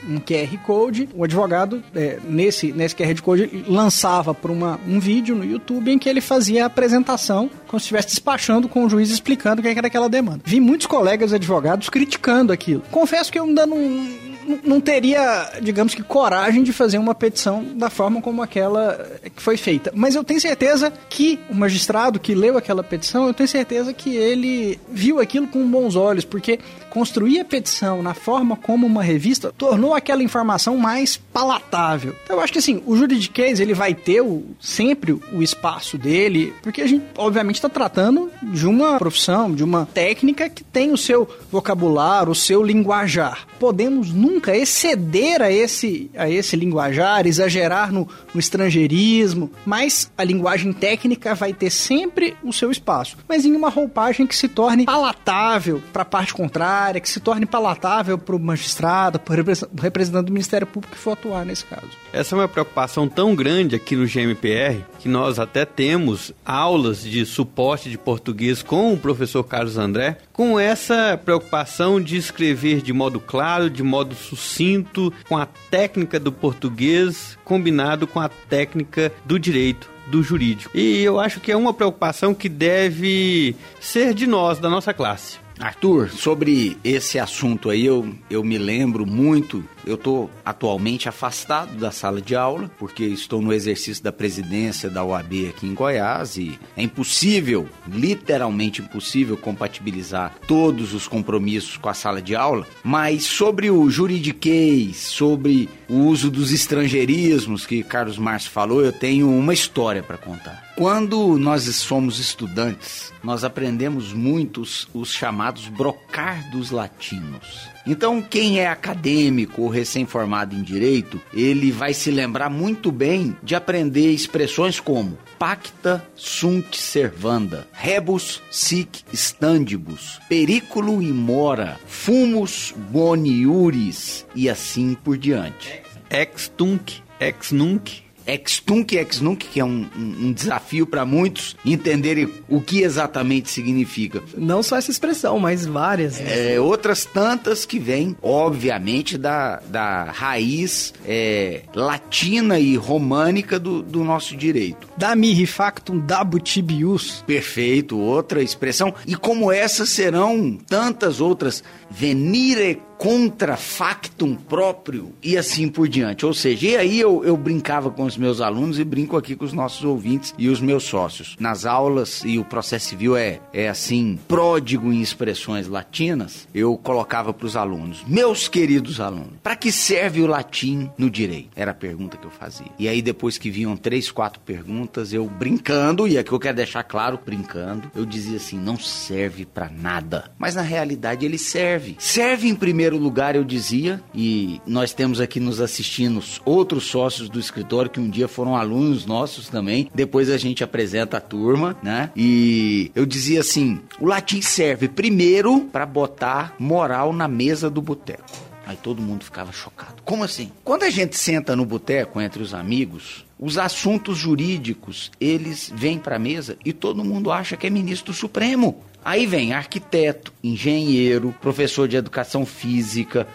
um, 0.09 0.21
QR 0.21 0.57
Code. 0.65 1.09
O 1.15 1.25
advogado, 1.25 1.83
é, 1.95 2.19
nesse, 2.25 2.73
nesse 2.73 2.95
QR 2.95 3.21
Code, 3.21 3.65
lançava 3.67 4.33
para 4.33 4.53
um 4.53 5.01
vídeo 5.01 5.35
no 5.35 5.45
YouTube 5.45 5.91
em 5.91 5.99
que 5.99 6.09
ele 6.09 6.21
fazia 6.21 6.65
a 6.65 6.67
apresentação, 6.67 7.51
como 7.67 7.81
se 7.81 7.85
estivesse 7.85 8.09
despachando 8.09 8.69
com 8.69 8.85
o 8.85 8.89
juiz 8.89 9.11
explicando 9.11 9.61
o 9.61 9.63
que 9.63 9.69
era 9.69 9.87
aquela 9.87 10.09
demanda. 10.09 10.41
Vi 10.45 10.61
muitos 10.61 10.87
colegas 10.87 11.33
advogados 11.33 11.89
criticando 11.89 12.53
aquilo. 12.53 12.83
Confesso 12.91 13.33
que 13.33 13.39
eu 13.39 13.45
ainda 13.45 13.67
não 13.67 14.25
não 14.63 14.81
teria, 14.81 15.53
digamos 15.63 15.95
que, 15.95 16.03
coragem 16.03 16.44
de 16.51 16.73
fazer 16.73 16.99
uma 16.99 17.15
petição 17.15 17.65
da 17.77 17.91
forma 17.91 18.21
como 18.21 18.43
aquela 18.43 18.99
que 19.35 19.43
foi 19.43 19.57
feita. 19.57 19.93
Mas 19.95 20.15
eu 20.15 20.25
tenho 20.25 20.41
certeza 20.41 20.93
que 21.09 21.39
o 21.49 21.55
magistrado 21.55 22.21
que 22.21 22.35
leu 22.35 22.57
aquela 22.57 22.83
petição, 22.83 23.27
eu 23.27 23.35
tenho 23.35 23.49
certeza 23.49 23.93
que 23.93 24.15
ele 24.15 24.79
viu 24.89 25.21
aquilo 25.21 25.47
com 25.47 25.67
bons 25.69 25.97
olhos, 25.97 26.25
porque 26.25 26.59
construir 26.95 27.41
a 27.41 27.45
petição 27.45 28.05
na 28.05 28.15
forma 28.15 28.57
como 28.57 28.87
uma 28.87 29.03
revista 29.03 29.53
tornou 29.59 29.93
aquela 29.93 30.23
informação 30.23 30.77
mais 30.77 31.17
palatável. 31.17 32.15
Então 32.23 32.37
eu 32.37 32.41
acho 32.41 32.53
que 32.53 32.61
assim, 32.61 32.81
o 32.87 32.97
juridiquês 32.97 33.59
ele 33.59 33.75
vai 33.75 33.93
ter 33.95 34.21
o, 34.21 34.45
sempre 34.61 35.13
o 35.13 35.43
espaço 35.43 35.99
dele, 35.99 36.53
porque 36.63 36.81
a 36.81 36.87
gente 36.87 37.05
obviamente 37.19 37.57
está 37.57 37.69
tratando 37.69 38.31
de 38.41 38.65
uma 38.65 38.97
profissão, 38.97 39.53
de 39.53 39.65
uma 39.65 39.87
técnica 39.93 40.49
que 40.49 40.63
tem 40.63 40.93
o 40.93 40.97
seu 40.97 41.29
vocabulário, 41.51 42.31
o 42.31 42.35
seu 42.35 42.63
linguajar. 42.63 43.45
Podemos 43.59 44.13
nunca 44.13 44.57
exceder 44.57 45.43
a 45.43 45.51
esse, 45.51 46.09
a 46.17 46.31
esse 46.31 46.55
linguajar, 46.55 47.27
exagerar 47.27 47.93
no, 47.93 48.09
no 48.33 48.39
estrangeirismo, 48.39 49.51
mas 49.67 50.13
a 50.17 50.23
linguagem 50.23 50.73
técnica 50.73 51.35
vai 51.35 51.53
ter 51.53 51.71
sempre 51.71 52.37
o 52.45 52.53
seu 52.53 52.71
espaço, 52.71 53.17
mas 53.29 53.45
em 53.45 53.57
uma 53.57 53.69
roupagem 53.69 54.29
que 54.29 54.37
se 54.37 54.47
torne 54.47 54.85
palatável 54.85 55.83
para 55.93 56.03
a 56.03 56.05
parte 56.07 56.33
contrária, 56.33 56.84
que 57.01 57.09
se 57.09 57.21
torne 57.21 57.47
palatável 57.47 58.19
para 58.19 58.37
o 58.37 58.39
magistrado, 58.39 59.19
para 59.19 59.41
o 59.41 59.81
representante 59.81 60.27
do 60.27 60.33
Ministério 60.33 60.67
Público 60.67 60.95
que 60.95 61.01
for 61.01 61.13
atuar 61.13 61.45
nesse 61.45 61.65
caso. 61.65 61.89
Essa 62.13 62.35
é 62.35 62.39
uma 62.39 62.49
preocupação 62.49 63.09
tão 63.09 63.35
grande 63.35 63.75
aqui 63.75 63.97
no 63.97 64.07
GMPR 64.07 64.85
que 64.99 65.09
nós 65.09 65.39
até 65.39 65.65
temos 65.65 66.33
aulas 66.45 67.03
de 67.03 67.25
suporte 67.27 67.91
de 67.91 67.99
português 67.99 68.63
com 68.63 68.93
o 68.93 68.99
professor 68.99 69.45
Carlos 69.45 69.77
André, 69.77 70.19
com 70.33 70.59
essa 70.59 71.21
preocupação 71.23 72.01
de 72.01 72.17
escrever 72.17 72.81
de 72.81 72.93
modo 72.93 73.21
claro, 73.21 73.69
de 73.69 73.83
modo 73.83 74.15
sucinto, 74.15 75.13
com 75.29 75.37
a 75.37 75.47
técnica 75.71 76.19
do 76.19 76.33
português 76.33 77.39
combinado 77.45 78.07
com 78.07 78.21
a 78.21 78.29
técnica 78.29 79.13
do 79.25 79.39
direito 79.39 79.91
do 80.07 80.23
jurídico. 80.23 80.77
E 80.77 81.03
eu 81.03 81.19
acho 81.19 81.41
que 81.41 81.51
é 81.51 81.57
uma 81.57 81.73
preocupação 81.73 82.35
que 82.35 82.49
deve 82.49 83.57
ser 83.81 84.15
de 84.15 84.27
nós, 84.27 84.59
da 84.59 84.69
nossa 84.69 84.93
classe. 84.93 85.44
Arthur, 85.59 86.11
sobre 86.11 86.77
esse 86.83 87.19
assunto 87.19 87.71
aí, 87.71 87.85
eu, 87.85 88.13
eu 88.29 88.43
me 88.43 88.59
lembro 88.59 89.07
muito 89.07 89.65
eu 89.87 89.95
estou 89.95 90.31
atualmente 90.45 91.09
afastado 91.09 91.77
da 91.77 91.91
sala 91.91 92.21
de 92.21 92.35
aula, 92.35 92.71
porque 92.79 93.05
estou 93.05 93.41
no 93.41 93.53
exercício 93.53 94.03
da 94.03 94.13
presidência 94.13 94.89
da 94.91 95.05
OAB 95.05 95.49
aqui 95.49 95.67
em 95.67 95.75
Goiás 95.75 96.37
e 96.37 96.59
é 96.77 96.83
impossível, 96.83 97.69
literalmente 97.89 98.81
impossível, 98.81 99.37
compatibilizar 99.37 100.35
todos 100.47 100.95
os 100.95 101.07
compromissos 101.07 101.77
com 101.77 101.89
a 101.89 101.95
sala 101.95 102.21
de 102.21 102.35
aula. 102.35 102.67
Mas 102.83 103.25
sobre 103.25 103.71
o 103.71 103.89
juridiquês, 103.91 104.97
sobre 104.97 105.69
o 105.89 105.97
uso 106.07 106.31
dos 106.31 106.53
estrangeirismos 106.53 107.67
que 107.67 107.83
Carlos 107.83 108.19
Márcio 108.19 108.51
falou, 108.51 108.83
eu 108.85 108.93
tenho 108.93 109.29
uma 109.31 109.53
história 109.53 110.03
para 110.03 110.17
contar. 110.17 110.73
Quando 110.77 111.39
nós 111.39 111.63
somos 111.77 112.19
estudantes, 112.19 113.13
nós 113.23 113.45
aprendemos 113.45 114.13
muitos 114.13 114.89
os 114.93 115.13
chamados 115.13 115.69
brocardos 115.69 116.71
latinos. 116.71 117.74
Então, 117.87 118.23
quem 118.23 118.61
é 118.61 118.67
acadêmico 118.67 119.63
ou 119.63 119.69
recém-formado 119.69 120.55
em 120.55 120.63
direito, 120.63 121.21
ele 121.33 121.71
vai 121.71 121.93
se 121.93 122.11
lembrar 122.11 122.49
muito 122.49 122.91
bem 122.91 123.37
de 123.43 123.55
aprender 123.55 124.11
expressões 124.11 124.81
como 124.81 125.19
pacta 125.39 126.07
sunt 126.15 126.77
servanda, 126.77 127.67
rebus 127.73 128.41
sic 128.51 129.03
standibus, 129.13 130.19
periculo 130.29 131.03
e 131.03 131.13
mora, 131.13 131.79
fumus 131.87 132.73
boniuris 132.91 134.25
e 134.35 134.49
assim 134.49 134.95
por 134.95 135.19
diante. 135.19 135.83
Ex 136.09 136.49
tunc, 136.57 137.03
ex 137.21 137.53
nunc, 137.53 138.04
ex 138.27 138.61
tunc 138.61 138.95
ex 138.95 139.21
nunc, 139.21 139.45
que 139.47 139.61
é 139.61 139.65
um, 139.65 139.87
um, 139.97 140.27
um 140.27 140.33
desafio 140.33 140.87
para 140.87 141.05
muitos 141.05 141.57
entenderem 141.65 142.29
o 142.49 142.61
que 142.61 142.83
exatamente 142.83 143.51
significa. 143.51 144.23
Não 144.37 144.63
só 144.63 144.77
essa 144.77 144.91
expressão, 144.91 145.39
mas 145.39 145.67
várias. 145.67 146.21
É, 146.21 146.59
outras 146.61 147.05
tantas 147.05 147.65
que 147.65 147.79
vêm, 147.79 148.17
obviamente, 148.23 149.19
da, 149.19 149.57
da 149.67 150.05
raiz 150.05 150.93
é, 151.07 151.63
latina 151.75 152.59
e 152.59 152.77
românica 152.77 153.59
do, 153.59 153.83
do 153.83 154.05
nosso 154.05 154.37
direito. 154.37 154.89
Da 154.97 155.15
mihi 155.15 155.47
factum 155.47 155.99
dabutibius. 155.99 157.23
Perfeito, 157.27 157.99
outra 157.99 158.43
expressão. 158.43 158.95
E 159.07 159.15
como 159.15 159.51
essas 159.51 159.89
serão 159.89 160.59
tantas 160.67 161.21
outras, 161.21 161.63
venire 161.95 162.81
contra 162.99 163.57
factum 163.57 164.35
próprio 164.35 165.13
e 165.23 165.37
assim 165.37 165.69
por 165.69 165.89
diante. 165.89 166.25
Ou 166.25 166.33
seja, 166.33 166.67
e 166.67 166.77
aí 166.77 167.01
eu, 167.01 167.25
eu 167.25 167.37
brincava 167.37 167.91
com 167.91 168.05
os 168.05 168.17
meus 168.17 168.41
alunos 168.41 168.79
e 168.79 168.85
brinco 168.85 169.17
aqui 169.17 169.37
com 169.37 169.45
os 169.45 169.53
nossos 169.53 169.85
ouvintes 169.85 170.35
e 170.39 170.49
os 170.49 170.61
meus 170.61 170.85
sócios. 170.85 171.37
Nas 171.39 171.67
aulas, 171.67 172.23
e 172.25 172.39
o 172.39 172.45
processo 172.45 172.89
civil 172.89 173.17
é, 173.17 173.41
é 173.53 173.69
assim, 173.69 174.19
pródigo 174.27 174.93
em 174.93 175.03
expressões 175.03 175.69
latinas, 175.69 176.49
eu 176.55 176.77
colocava 176.79 177.33
para 177.35 177.47
os 177.47 177.57
alunos, 177.57 178.03
meus 178.07 178.49
queridos 178.49 179.01
alunos, 179.01 179.35
para 179.43 179.57
que 179.57 179.71
serve 179.71 180.23
o 180.23 180.27
latim 180.27 180.89
no 180.97 181.11
direito? 181.11 181.51
Era 181.55 181.73
a 181.73 181.75
pergunta 181.75 182.17
que 182.17 182.25
eu 182.25 182.31
fazia. 182.31 182.71
E 182.79 182.89
aí 182.89 183.03
depois 183.03 183.37
que 183.37 183.51
vinham 183.51 183.77
três, 183.77 184.11
quatro 184.11 184.41
perguntas, 184.41 185.13
eu 185.13 185.29
brincando, 185.29 186.09
e 186.09 186.17
aqui 186.17 186.33
eu 186.33 186.41
quero 186.41 186.57
deixar 186.57 186.83
claro, 186.85 187.21
brincando, 187.25 187.91
eu 187.95 188.07
dizia 188.07 188.37
assim, 188.37 188.59
não 188.59 188.79
serve 188.79 189.45
para 189.45 189.69
nada. 189.69 190.31
Mas 190.39 190.55
na 190.55 190.63
realidade 190.63 191.27
ele 191.27 191.39
serve. 191.39 191.84
Serve 191.99 192.49
em 192.49 192.55
primeiro 192.55 192.85
primeiro 192.85 192.99
lugar, 192.99 193.35
eu 193.35 193.45
dizia, 193.45 194.03
e 194.15 194.61
nós 194.67 194.93
temos 194.93 195.21
aqui 195.21 195.41
nos 195.41 195.61
assistindo 195.61 196.23
outros 196.45 196.85
sócios 196.85 197.29
do 197.29 197.41
escritório 197.41 197.91
que 197.91 198.01
um 198.01 198.11
dia 198.11 198.29
foram 198.29 198.57
alunos 198.57 199.07
nossos 199.07 199.49
também. 199.49 199.89
Depois 199.95 200.29
a 200.29 200.37
gente 200.37 200.63
apresenta 200.63 201.17
a 201.17 201.21
turma, 201.21 201.77
né? 201.83 202.11
E 202.17 202.91
eu 202.95 203.07
dizia 203.07 203.41
assim: 203.41 203.81
o 204.01 204.07
latim 204.07 204.43
serve 204.43 204.89
primeiro 204.89 205.61
para 205.73 205.87
botar 205.87 206.55
moral 206.59 207.13
na 207.13 207.27
mesa 207.27 207.71
do 207.71 207.81
boteco. 207.81 208.25
Aí 208.67 208.77
todo 208.77 209.03
mundo 209.03 209.25
ficava 209.25 209.53
chocado. 209.53 210.03
Como 210.05 210.25
assim? 210.25 210.51
Quando 210.65 210.85
a 210.85 210.91
gente 210.91 211.17
senta 211.17 211.55
no 211.55 211.67
boteco 211.67 212.21
entre 212.21 212.43
os 212.43 212.55
amigos, 212.55 213.25
os 213.39 213.59
assuntos 213.59 214.17
jurídicos, 214.17 215.11
eles 215.21 215.71
vêm 215.75 215.99
para 215.99 216.17
a 216.17 216.19
mesa 216.19 216.57
e 216.65 216.73
todo 216.73 217.05
mundo 217.05 217.31
acha 217.31 217.57
que 217.57 217.67
é 217.67 217.71
ministro 217.71 218.15
supremo. 218.15 218.83
Aí 219.05 219.27
vem 219.27 219.53
arquiteto, 219.53 220.33
engenheiro, 220.43 221.35
professor 221.41 221.87
de 221.87 221.97
educação 221.97 222.47
física. 222.47 223.29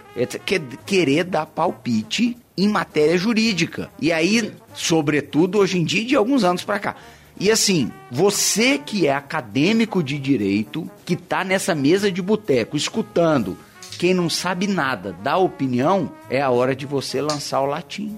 Querer 0.86 1.26
dar 1.26 1.45
palpite 1.45 2.36
em 2.57 2.67
matéria 2.67 3.17
jurídica. 3.17 3.89
E 4.01 4.11
aí, 4.11 4.51
sobretudo 4.74 5.59
hoje 5.59 5.78
em 5.78 5.84
dia, 5.84 6.03
de 6.03 6.15
alguns 6.15 6.43
anos 6.43 6.63
para 6.63 6.80
cá. 6.80 6.95
E 7.39 7.51
assim, 7.51 7.91
você 8.11 8.78
que 8.78 9.07
é 9.07 9.13
acadêmico 9.13 10.03
de 10.03 10.17
direito, 10.17 10.89
que 11.05 11.15
tá 11.15 11.43
nessa 11.43 11.74
mesa 11.74 12.11
de 12.11 12.22
boteco, 12.22 12.76
escutando 12.76 13.57
quem 13.99 14.13
não 14.13 14.30
sabe 14.30 14.65
nada 14.65 15.15
dá 15.22 15.38
opinião, 15.38 16.11
é 16.30 16.41
a 16.41 16.49
hora 16.49 16.74
de 16.74 16.86
você 16.86 17.22
lançar 17.22 17.61
o 17.61 17.65
latim. 17.65 18.17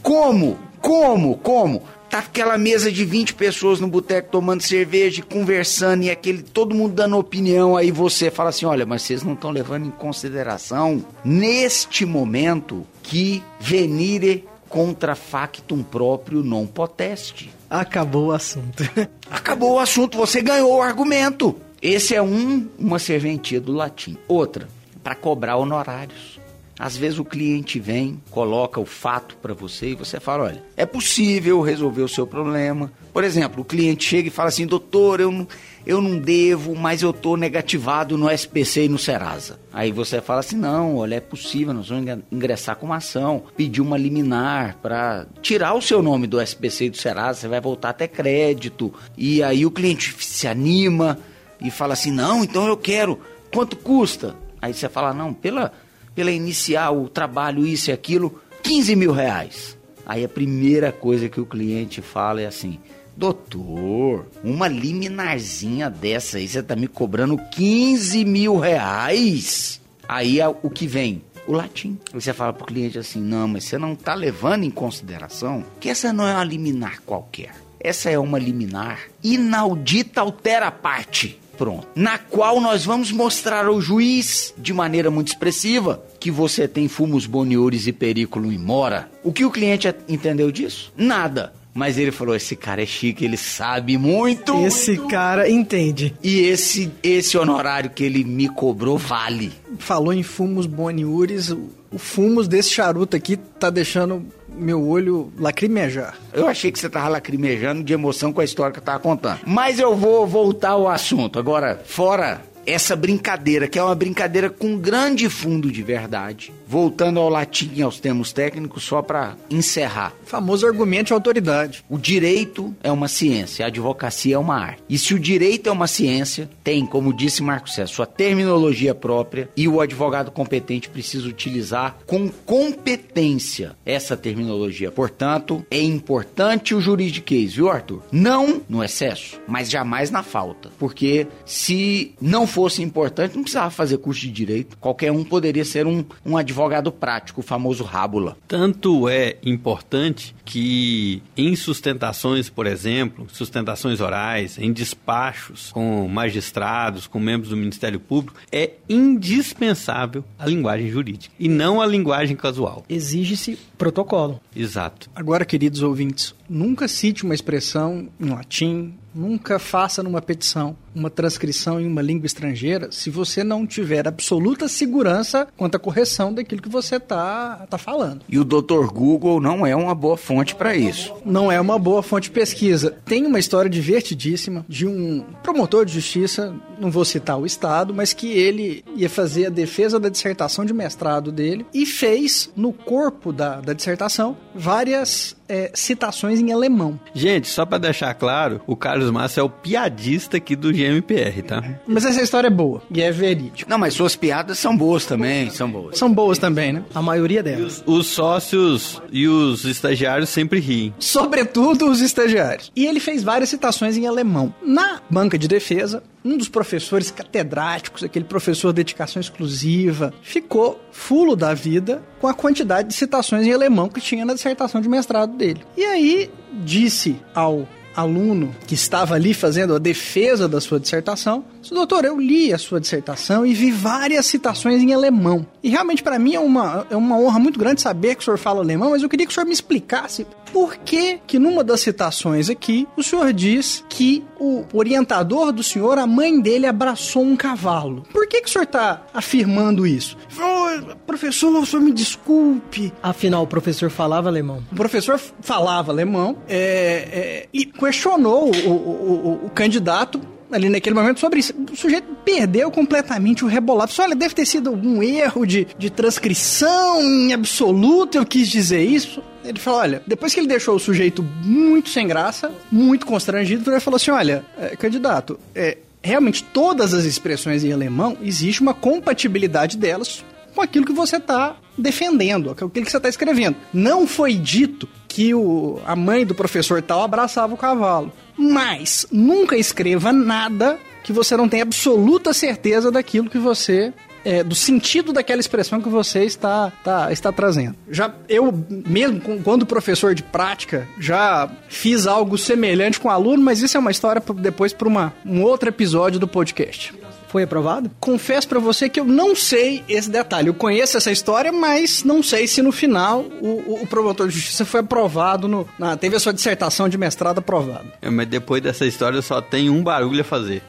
Como? 0.00 0.58
Como? 0.80 1.36
Como? 1.38 1.82
Tá 2.10 2.18
aquela 2.18 2.56
mesa 2.56 2.90
de 2.90 3.04
20 3.04 3.34
pessoas 3.34 3.80
no 3.80 3.88
boteco 3.88 4.30
tomando 4.30 4.62
cerveja, 4.62 5.22
conversando 5.22 6.04
e 6.04 6.10
aquele 6.10 6.42
todo 6.42 6.74
mundo 6.74 6.94
dando 6.94 7.18
opinião, 7.18 7.76
aí 7.76 7.90
você 7.90 8.30
fala 8.30 8.50
assim: 8.50 8.66
"Olha, 8.66 8.86
mas 8.86 9.02
vocês 9.02 9.22
não 9.22 9.34
estão 9.34 9.50
levando 9.50 9.86
em 9.86 9.90
consideração 9.90 11.04
neste 11.24 12.04
momento 12.04 12.86
que 13.02 13.42
venire 13.58 14.46
contra 14.68 15.14
factum 15.14 15.82
próprio 15.82 16.42
non 16.42 16.66
poteste". 16.66 17.50
Acabou 17.68 18.26
o 18.26 18.32
assunto. 18.32 18.82
Acabou 19.30 19.74
o 19.74 19.78
assunto, 19.78 20.16
você 20.16 20.40
ganhou 20.40 20.76
o 20.76 20.82
argumento. 20.82 21.56
Esse 21.82 22.14
é 22.14 22.22
um 22.22 22.68
uma 22.78 22.98
serventia 22.98 23.60
do 23.60 23.72
latim. 23.72 24.16
Outra, 24.28 24.68
para 25.02 25.14
cobrar 25.14 25.56
honorários. 25.56 26.40
Às 26.78 26.96
vezes 26.96 27.18
o 27.20 27.24
cliente 27.24 27.78
vem, 27.78 28.20
coloca 28.30 28.80
o 28.80 28.84
fato 28.84 29.36
para 29.36 29.54
você 29.54 29.90
e 29.90 29.94
você 29.94 30.18
fala: 30.18 30.44
olha, 30.44 30.62
é 30.76 30.84
possível 30.84 31.60
resolver 31.60 32.02
o 32.02 32.08
seu 32.08 32.26
problema. 32.26 32.90
Por 33.12 33.22
exemplo, 33.22 33.62
o 33.62 33.64
cliente 33.64 34.04
chega 34.04 34.26
e 34.26 34.30
fala 34.30 34.48
assim: 34.48 34.66
doutor, 34.66 35.20
eu 35.20 35.30
não, 35.30 35.46
eu 35.86 36.02
não 36.02 36.18
devo, 36.18 36.74
mas 36.74 37.00
eu 37.00 37.10
estou 37.10 37.36
negativado 37.36 38.18
no 38.18 38.28
SPC 38.28 38.86
e 38.86 38.88
no 38.88 38.98
Serasa. 38.98 39.60
Aí 39.72 39.92
você 39.92 40.20
fala 40.20 40.40
assim: 40.40 40.56
não, 40.56 40.96
olha, 40.96 41.14
é 41.14 41.20
possível, 41.20 41.72
nós 41.72 41.88
vamos 41.88 42.24
ingressar 42.32 42.74
com 42.74 42.86
uma 42.86 42.96
ação, 42.96 43.44
pedir 43.56 43.80
uma 43.80 43.96
liminar 43.96 44.76
para 44.82 45.26
tirar 45.40 45.74
o 45.74 45.82
seu 45.82 46.02
nome 46.02 46.26
do 46.26 46.40
SPC 46.40 46.86
e 46.86 46.90
do 46.90 46.96
Serasa, 46.96 47.40
você 47.40 47.48
vai 47.48 47.60
voltar 47.60 47.90
até 47.90 48.08
crédito. 48.08 48.92
E 49.16 49.44
aí 49.44 49.64
o 49.64 49.70
cliente 49.70 50.12
se 50.18 50.48
anima 50.48 51.20
e 51.60 51.70
fala 51.70 51.92
assim: 51.92 52.10
não, 52.10 52.42
então 52.42 52.66
eu 52.66 52.76
quero. 52.76 53.20
Quanto 53.52 53.76
custa? 53.76 54.34
Aí 54.60 54.74
você 54.74 54.88
fala: 54.88 55.14
não, 55.14 55.32
pela 55.32 55.72
pela 56.14 56.30
iniciar 56.30 56.90
o 56.90 57.08
trabalho, 57.08 57.66
isso 57.66 57.90
e 57.90 57.92
aquilo, 57.92 58.40
15 58.62 58.96
mil 58.96 59.12
reais. 59.12 59.76
Aí 60.06 60.24
a 60.24 60.28
primeira 60.28 60.92
coisa 60.92 61.28
que 61.28 61.40
o 61.40 61.46
cliente 61.46 62.02
fala 62.02 62.40
é 62.40 62.46
assim: 62.46 62.78
Doutor, 63.16 64.26
uma 64.42 64.68
liminarzinha 64.68 65.88
dessa 65.88 66.38
aí, 66.38 66.48
você 66.48 66.62
tá 66.62 66.74
me 66.74 66.88
cobrando 66.88 67.38
15 67.52 68.24
mil 68.24 68.58
reais? 68.58 69.80
Aí 70.08 70.40
é 70.40 70.48
o 70.48 70.68
que 70.68 70.86
vem? 70.86 71.22
O 71.46 71.52
latim. 71.52 71.98
Você 72.12 72.32
fala 72.32 72.52
pro 72.52 72.66
cliente 72.66 72.98
assim: 72.98 73.20
não, 73.20 73.46
mas 73.46 73.64
você 73.64 73.78
não 73.78 73.94
tá 73.94 74.14
levando 74.14 74.64
em 74.64 74.70
consideração 74.70 75.64
que 75.78 75.88
essa 75.88 76.12
não 76.12 76.26
é 76.26 76.34
uma 76.34 76.44
liminar 76.44 77.02
qualquer. 77.02 77.54
Essa 77.78 78.10
é 78.10 78.18
uma 78.18 78.38
liminar 78.38 79.00
inaudita 79.22 80.20
altera 80.22 80.70
parte. 80.70 81.38
Pronto. 81.56 81.86
Na 81.94 82.18
qual 82.18 82.60
nós 82.60 82.84
vamos 82.84 83.10
mostrar 83.12 83.66
ao 83.66 83.80
juiz, 83.80 84.54
de 84.58 84.72
maneira 84.72 85.10
muito 85.10 85.28
expressiva, 85.28 86.02
que 86.18 86.30
você 86.30 86.66
tem 86.66 86.88
fumos 86.88 87.26
boniores 87.26 87.86
e 87.86 87.92
perículo 87.92 88.52
em 88.52 88.58
mora. 88.58 89.10
O 89.22 89.32
que 89.32 89.44
o 89.44 89.50
cliente 89.50 89.92
entendeu 90.08 90.50
disso? 90.50 90.92
Nada. 90.96 91.52
Mas 91.74 91.98
ele 91.98 92.12
falou: 92.12 92.36
esse 92.36 92.54
cara 92.54 92.82
é 92.82 92.86
chique, 92.86 93.24
ele 93.24 93.36
sabe 93.36 93.98
muito. 93.98 94.54
Esse 94.64 94.92
muito. 94.92 95.08
cara 95.08 95.50
entende. 95.50 96.14
E 96.22 96.40
esse, 96.40 96.90
esse 97.02 97.36
honorário 97.36 97.90
que 97.90 98.04
ele 98.04 98.22
me 98.22 98.48
cobrou 98.48 98.96
vale. 98.96 99.52
Falou 99.78 100.12
em 100.12 100.22
fumos 100.22 100.66
boniures, 100.66 101.50
o 101.50 101.98
fumos 101.98 102.46
desse 102.46 102.70
charuto 102.70 103.16
aqui 103.16 103.36
tá 103.36 103.70
deixando 103.70 104.24
meu 104.56 104.86
olho 104.86 105.32
lacrimejar. 105.38 106.16
Eu 106.32 106.46
achei 106.46 106.70
que 106.70 106.78
você 106.78 106.88
tava 106.88 107.08
lacrimejando 107.08 107.82
de 107.82 107.92
emoção 107.92 108.32
com 108.32 108.40
a 108.40 108.44
história 108.44 108.72
que 108.72 108.78
eu 108.78 108.84
tava 108.84 108.98
contando. 108.98 109.40
Mas 109.46 109.78
eu 109.78 109.94
vou 109.94 110.26
voltar 110.26 110.70
ao 110.70 110.88
assunto. 110.88 111.38
Agora, 111.38 111.80
fora 111.84 112.40
essa 112.66 112.96
brincadeira, 112.96 113.68
que 113.68 113.78
é 113.78 113.82
uma 113.82 113.94
brincadeira 113.94 114.48
com 114.48 114.78
grande 114.78 115.28
fundo 115.28 115.70
de 115.70 115.82
verdade. 115.82 116.52
Voltando 116.66 117.20
ao 117.20 117.28
latim 117.28 117.70
e 117.74 117.82
aos 117.82 118.00
termos 118.00 118.32
técnicos, 118.32 118.84
só 118.84 119.02
para 119.02 119.36
encerrar. 119.50 120.12
O 120.24 120.26
famoso 120.26 120.66
argumento 120.66 121.08
de 121.08 121.12
autoridade. 121.12 121.84
O 121.88 121.98
direito 121.98 122.74
é 122.82 122.90
uma 122.90 123.08
ciência, 123.08 123.64
a 123.64 123.68
advocacia 123.68 124.36
é 124.36 124.38
uma 124.38 124.56
arte. 124.56 124.82
E 124.88 124.98
se 124.98 125.14
o 125.14 125.18
direito 125.18 125.68
é 125.68 125.72
uma 125.72 125.86
ciência, 125.86 126.48
tem, 126.62 126.86
como 126.86 127.12
disse 127.12 127.42
Marco 127.42 127.68
César, 127.68 127.92
sua 127.92 128.06
terminologia 128.06 128.94
própria 128.94 129.48
e 129.56 129.68
o 129.68 129.80
advogado 129.80 130.30
competente 130.30 130.88
precisa 130.88 131.28
utilizar 131.28 131.98
com 132.06 132.28
competência 132.28 133.76
essa 133.84 134.16
terminologia. 134.16 134.90
Portanto, 134.90 135.64
é 135.70 135.80
importante 135.80 136.74
o 136.74 136.80
juridiquês, 136.80 137.54
viu, 137.54 137.70
Arthur? 137.70 138.02
Não 138.10 138.62
no 138.68 138.82
excesso, 138.82 139.40
mas 139.46 139.70
jamais 139.70 140.10
na 140.10 140.22
falta. 140.22 140.70
Porque 140.78 141.26
se 141.44 142.14
não 142.20 142.46
fosse 142.46 142.82
importante, 142.82 143.36
não 143.36 143.42
precisava 143.42 143.70
fazer 143.70 143.98
curso 143.98 144.22
de 144.22 144.30
direito. 144.30 144.76
Qualquer 144.78 145.12
um 145.12 145.22
poderia 145.24 145.64
ser 145.64 145.86
um, 145.86 146.04
um 146.24 146.36
advogado 146.36 146.53
prático, 146.92 147.40
o 147.40 147.44
famoso 147.44 147.84
rábula. 147.84 148.36
Tanto 148.46 149.08
é 149.08 149.36
importante 149.42 150.34
que 150.44 151.22
em 151.36 151.54
sustentações, 151.56 152.48
por 152.48 152.66
exemplo, 152.66 153.26
sustentações 153.32 154.00
orais, 154.00 154.58
em 154.58 154.72
despachos 154.72 155.70
com 155.72 156.06
magistrados, 156.08 157.06
com 157.06 157.18
membros 157.18 157.50
do 157.50 157.56
Ministério 157.56 158.00
Público, 158.00 158.38
é 158.52 158.72
indispensável 158.88 160.24
a 160.38 160.46
linguagem 160.46 160.88
jurídica 160.90 161.34
e 161.38 161.48
não 161.48 161.80
a 161.80 161.86
linguagem 161.86 162.36
casual. 162.36 162.84
Exige-se 162.88 163.58
protocolo. 163.76 164.40
Exato. 164.54 165.10
Agora, 165.14 165.44
queridos 165.44 165.82
ouvintes, 165.82 166.34
nunca 166.48 166.88
cite 166.88 167.24
uma 167.24 167.34
expressão 167.34 168.08
em 168.20 168.28
latim, 168.28 168.94
nunca 169.14 169.58
faça 169.58 170.02
numa 170.02 170.20
petição 170.20 170.76
uma 170.94 171.10
transcrição 171.10 171.80
em 171.80 171.86
uma 171.86 172.02
língua 172.02 172.26
estrangeira 172.26 172.90
se 172.90 173.10
você 173.10 173.42
não 173.42 173.66
tiver 173.66 174.06
absoluta 174.06 174.68
segurança 174.68 175.48
quanto 175.56 175.76
à 175.76 175.78
correção 175.78 176.32
daquilo 176.32 176.62
que 176.62 176.68
você 176.68 176.96
está 176.96 177.66
tá 177.68 177.78
falando. 177.78 178.22
E 178.28 178.38
o 178.38 178.44
Dr. 178.44 178.86
Google 178.92 179.40
não 179.40 179.66
é 179.66 179.74
uma 179.74 179.94
boa 179.94 180.16
fonte 180.16 180.54
para 180.54 180.74
isso. 180.76 181.14
Não 181.24 181.50
é 181.50 181.60
uma 181.60 181.78
boa 181.78 182.02
fonte 182.02 182.24
de 182.24 182.30
pesquisa. 182.30 182.96
Tem 183.04 183.26
uma 183.26 183.38
história 183.38 183.70
divertidíssima 183.70 184.64
de 184.68 184.86
um 184.86 185.24
promotor 185.42 185.84
de 185.84 185.92
justiça, 185.92 186.54
não 186.78 186.90
vou 186.90 187.04
citar 187.04 187.38
o 187.38 187.46
estado, 187.46 187.94
mas 187.94 188.12
que 188.12 188.32
ele 188.32 188.84
ia 188.96 189.08
fazer 189.08 189.46
a 189.46 189.50
defesa 189.50 189.98
da 189.98 190.08
dissertação 190.08 190.64
de 190.64 190.72
mestrado 190.72 191.30
dele 191.32 191.66
e 191.72 191.86
fez 191.86 192.50
no 192.56 192.72
corpo 192.72 193.32
da, 193.32 193.60
da 193.60 193.72
dissertação 193.72 194.36
várias 194.54 195.36
é, 195.48 195.70
citações 195.74 196.40
em 196.40 196.52
alemão. 196.52 196.98
Gente, 197.12 197.48
só 197.48 197.66
para 197.66 197.78
deixar 197.78 198.14
claro, 198.14 198.60
o 198.66 198.76
Carlos 198.76 199.10
Massa 199.10 199.40
é 199.40 199.42
o 199.42 199.48
piadista 199.48 200.36
aqui 200.36 200.56
do 200.56 200.72
GMPR, 200.84 201.42
tá? 201.42 201.62
Mas 201.86 202.04
essa 202.04 202.20
história 202.20 202.48
é 202.48 202.50
boa 202.50 202.82
e 202.90 203.00
é 203.00 203.10
verídica. 203.10 203.68
Não, 203.68 203.78
mas 203.78 203.94
suas 203.94 204.16
piadas 204.16 204.58
são 204.58 204.76
boas 204.76 205.06
também, 205.06 205.50
são 205.50 205.70
boas. 205.70 205.98
São 205.98 206.12
boas 206.12 206.38
também, 206.38 206.72
né? 206.72 206.84
A 206.94 207.02
maioria 207.02 207.42
delas. 207.42 207.82
Os 207.86 208.06
sócios 208.06 209.00
e 209.10 209.26
os 209.26 209.64
estagiários 209.64 210.28
sempre 210.28 210.60
riem. 210.60 210.94
Sobretudo 210.98 211.90
os 211.90 212.00
estagiários. 212.00 212.70
E 212.74 212.86
ele 212.86 213.00
fez 213.00 213.22
várias 213.22 213.48
citações 213.48 213.96
em 213.96 214.06
alemão. 214.06 214.54
Na 214.62 215.00
banca 215.08 215.38
de 215.38 215.48
defesa, 215.48 216.02
um 216.24 216.36
dos 216.36 216.48
professores 216.48 217.10
catedráticos, 217.10 218.02
aquele 218.02 218.24
professor 218.24 218.72
de 218.72 218.76
dedicação 218.76 219.20
exclusiva, 219.20 220.12
ficou 220.22 220.80
fulo 220.90 221.36
da 221.36 221.52
vida 221.52 222.02
com 222.20 222.26
a 222.26 222.34
quantidade 222.34 222.88
de 222.88 222.94
citações 222.94 223.46
em 223.46 223.52
alemão 223.52 223.88
que 223.88 224.00
tinha 224.00 224.24
na 224.24 224.34
dissertação 224.34 224.80
de 224.80 224.88
mestrado 224.88 225.36
dele. 225.36 225.62
E 225.76 225.84
aí 225.84 226.30
disse 226.64 227.16
ao 227.34 227.68
aluno 227.94 228.54
que 228.66 228.74
estava 228.74 229.14
ali 229.14 229.32
fazendo 229.34 229.74
a 229.74 229.78
defesa 229.78 230.48
da 230.48 230.60
sua 230.60 230.80
dissertação, 230.80 231.44
disse, 231.44 231.53
doutor, 231.72 232.04
eu 232.04 232.18
li 232.18 232.52
a 232.52 232.58
sua 232.58 232.80
dissertação 232.80 233.46
e 233.46 233.54
vi 233.54 233.70
várias 233.70 234.26
citações 234.26 234.82
em 234.82 234.92
alemão. 234.92 235.46
E 235.62 235.68
realmente 235.68 236.02
para 236.02 236.18
mim 236.18 236.34
é 236.34 236.40
uma, 236.40 236.86
é 236.90 236.96
uma 236.96 237.16
honra 237.16 237.38
muito 237.38 237.58
grande 237.58 237.80
saber 237.80 238.16
que 238.16 238.22
o 238.22 238.24
senhor 238.24 238.38
fala 238.38 238.60
alemão, 238.60 238.90
mas 238.90 239.02
eu 239.02 239.08
queria 239.08 239.26
que 239.26 239.32
o 239.32 239.34
senhor 239.34 239.46
me 239.46 239.52
explicasse 239.52 240.26
por 240.52 240.76
que 240.76 241.18
que 241.26 241.38
numa 241.38 241.64
das 241.64 241.80
citações 241.80 242.48
aqui 242.48 242.86
o 242.96 243.02
senhor 243.02 243.32
diz 243.32 243.84
que 243.88 244.24
o 244.38 244.64
orientador 244.72 245.52
do 245.52 245.62
senhor, 245.62 245.98
a 245.98 246.06
mãe 246.06 246.40
dele 246.40 246.66
abraçou 246.66 247.22
um 247.22 247.36
cavalo. 247.36 248.04
Por 248.12 248.26
que 248.28 248.42
que 248.42 248.48
o 248.48 248.52
senhor 248.52 248.64
está 248.64 249.02
afirmando 249.12 249.86
isso? 249.86 250.16
Oh, 250.38 250.94
professor, 251.06 251.50
o 251.54 251.66
senhor 251.66 251.82
me 251.82 251.92
desculpe. 251.92 252.92
Afinal, 253.02 253.42
o 253.42 253.46
professor 253.46 253.90
falava 253.90 254.28
alemão. 254.28 254.62
O 254.70 254.74
professor 254.74 255.18
falava 255.40 255.90
alemão 255.90 256.36
é, 256.48 256.56
é, 256.56 257.48
e 257.52 257.64
questionou 257.64 258.50
o, 258.50 258.68
o, 258.68 258.70
o, 258.70 259.46
o 259.46 259.50
candidato 259.50 260.20
ali 260.50 260.68
naquele 260.68 260.94
momento 260.94 261.20
sobre 261.20 261.40
isso. 261.40 261.54
O 261.72 261.76
sujeito 261.76 262.06
perdeu 262.24 262.70
completamente 262.70 263.44
o 263.44 263.48
rebolado. 263.48 263.92
Falou, 263.92 264.10
olha, 264.10 264.18
deve 264.18 264.34
ter 264.34 264.46
sido 264.46 264.70
um 264.72 265.02
erro 265.02 265.46
de, 265.46 265.66
de 265.78 265.90
transcrição 265.90 267.00
em 267.00 267.32
absoluto, 267.32 268.16
eu 268.16 268.26
quis 268.26 268.48
dizer 268.48 268.82
isso. 268.82 269.22
Ele 269.44 269.58
falou, 269.58 269.80
olha, 269.80 270.02
depois 270.06 270.32
que 270.32 270.40
ele 270.40 270.46
deixou 270.46 270.76
o 270.76 270.80
sujeito 270.80 271.22
muito 271.22 271.90
sem 271.90 272.06
graça, 272.06 272.50
muito 272.70 273.04
constrangido, 273.04 273.70
ele 273.70 273.80
falou 273.80 273.96
assim, 273.96 274.10
olha, 274.10 274.44
é, 274.58 274.74
candidato, 274.76 275.38
é, 275.54 275.78
realmente 276.02 276.42
todas 276.44 276.94
as 276.94 277.04
expressões 277.04 277.64
em 277.64 277.72
alemão, 277.72 278.16
existe 278.22 278.60
uma 278.60 278.74
compatibilidade 278.74 279.76
delas 279.76 280.24
com 280.54 280.62
aquilo 280.62 280.86
que 280.86 280.92
você 280.92 281.16
está 281.16 281.56
defendendo, 281.76 282.50
aquilo 282.50 282.70
que 282.70 282.84
você 282.84 282.96
está 282.96 283.08
escrevendo. 283.08 283.56
Não 283.72 284.06
foi 284.06 284.34
dito 284.34 284.88
que 285.08 285.34
o, 285.34 285.80
a 285.86 285.94
mãe 285.94 286.24
do 286.24 286.34
professor 286.34 286.80
tal 286.82 287.02
abraçava 287.02 287.54
o 287.54 287.58
cavalo. 287.58 288.12
Mas 288.36 289.06
nunca 289.12 289.56
escreva 289.56 290.12
nada 290.12 290.78
que 291.02 291.12
você 291.12 291.36
não 291.36 291.48
tenha 291.48 291.62
absoluta 291.62 292.32
certeza 292.32 292.90
daquilo 292.90 293.30
que 293.30 293.38
você 293.38 293.92
é, 294.24 294.42
do 294.42 294.54
sentido 294.54 295.12
daquela 295.12 295.40
expressão 295.40 295.80
que 295.80 295.88
você 295.88 296.24
está, 296.24 296.72
tá, 296.82 297.12
está 297.12 297.30
trazendo. 297.30 297.76
Já 297.90 298.12
eu 298.28 298.52
mesmo 298.68 299.20
quando 299.42 299.66
professor 299.66 300.14
de 300.14 300.22
prática 300.22 300.88
já 300.98 301.48
fiz 301.68 302.06
algo 302.06 302.38
semelhante 302.38 302.98
com 302.98 303.10
aluno, 303.10 303.42
mas 303.42 303.60
isso 303.60 303.76
é 303.76 303.80
uma 303.80 303.90
história 303.90 304.22
depois 304.36 304.72
para 304.72 304.88
um 305.24 305.42
outro 305.42 305.68
episódio 305.68 306.18
do 306.18 306.26
podcast. 306.26 306.94
Foi 307.34 307.42
aprovado? 307.42 307.90
Confesso 307.98 308.46
para 308.46 308.60
você 308.60 308.88
que 308.88 309.00
eu 309.00 309.04
não 309.04 309.34
sei 309.34 309.82
esse 309.88 310.08
detalhe. 310.08 310.46
Eu 310.46 310.54
conheço 310.54 310.96
essa 310.96 311.10
história, 311.10 311.50
mas 311.50 312.04
não 312.04 312.22
sei 312.22 312.46
se 312.46 312.62
no 312.62 312.70
final 312.70 313.22
o, 313.40 313.82
o 313.82 313.86
promotor 313.88 314.28
de 314.28 314.34
justiça 314.36 314.64
foi 314.64 314.78
aprovado, 314.78 315.48
no, 315.48 315.68
na, 315.76 315.96
teve 315.96 316.14
a 316.14 316.20
sua 316.20 316.32
dissertação 316.32 316.88
de 316.88 316.96
mestrado 316.96 317.38
aprovada. 317.38 317.92
É, 318.00 318.08
mas 318.08 318.28
depois 318.28 318.62
dessa 318.62 318.86
história 318.86 319.20
só 319.20 319.40
tem 319.40 319.68
um 319.68 319.82
barulho 319.82 320.20
a 320.20 320.24
fazer. 320.24 320.62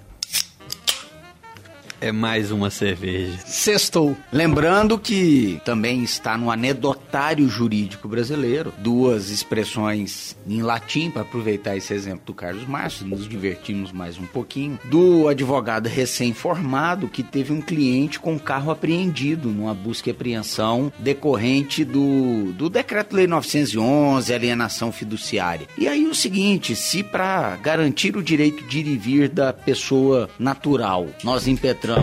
É 2.06 2.12
mais 2.12 2.52
uma 2.52 2.70
cerveja. 2.70 3.36
Sextou. 3.48 4.16
Lembrando 4.32 5.00
que 5.00 5.60
também 5.66 6.04
está 6.04 6.38
no 6.38 6.52
anedotário 6.52 7.50
jurídico 7.50 8.08
brasileiro 8.08 8.72
duas 8.78 9.32
expressões 9.32 10.38
em 10.48 10.62
latim, 10.62 11.10
para 11.10 11.24
aproveitar 11.24 11.76
esse 11.76 11.92
exemplo 11.96 12.28
do 12.28 12.34
Carlos 12.36 12.68
Márcio, 12.68 13.08
nos 13.08 13.28
divertimos 13.28 13.92
mais 13.92 14.20
um 14.20 14.26
pouquinho, 14.28 14.80
do 14.84 15.28
advogado 15.28 15.88
recém-formado 15.88 17.08
que 17.08 17.24
teve 17.24 17.52
um 17.52 17.60
cliente 17.60 18.20
com 18.20 18.38
carro 18.38 18.70
apreendido 18.70 19.50
numa 19.50 19.74
busca 19.74 20.08
e 20.08 20.12
apreensão 20.12 20.94
decorrente 21.00 21.84
do, 21.84 22.54
do 22.54 22.70
Decreto-Lei 22.70 23.26
911, 23.26 24.32
alienação 24.32 24.92
fiduciária. 24.92 25.66
E 25.76 25.88
aí 25.88 26.06
o 26.06 26.14
seguinte, 26.14 26.76
se 26.76 27.02
para 27.02 27.56
garantir 27.56 28.16
o 28.16 28.22
direito 28.22 28.64
de 28.66 28.82
ir 28.82 28.88
e 28.90 28.96
vir 28.96 29.28
da 29.28 29.52
pessoa 29.52 30.30
natural, 30.38 31.08
nós 31.24 31.48
impetramos 31.48 31.95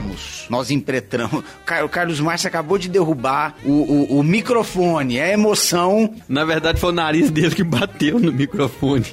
nós 0.48 0.70
impetramos. 0.70 1.44
O 1.84 1.88
Carlos 1.88 2.20
Márcio 2.20 2.48
acabou 2.48 2.78
de 2.78 2.88
derrubar 2.88 3.54
o, 3.64 3.70
o, 3.70 4.18
o 4.18 4.22
microfone, 4.22 5.18
é 5.18 5.32
emoção. 5.32 6.14
Na 6.28 6.44
verdade, 6.44 6.80
foi 6.80 6.90
o 6.90 6.94
nariz 6.94 7.30
dele 7.30 7.54
que 7.54 7.64
bateu 7.64 8.18
no 8.18 8.32
microfone. 8.32 9.06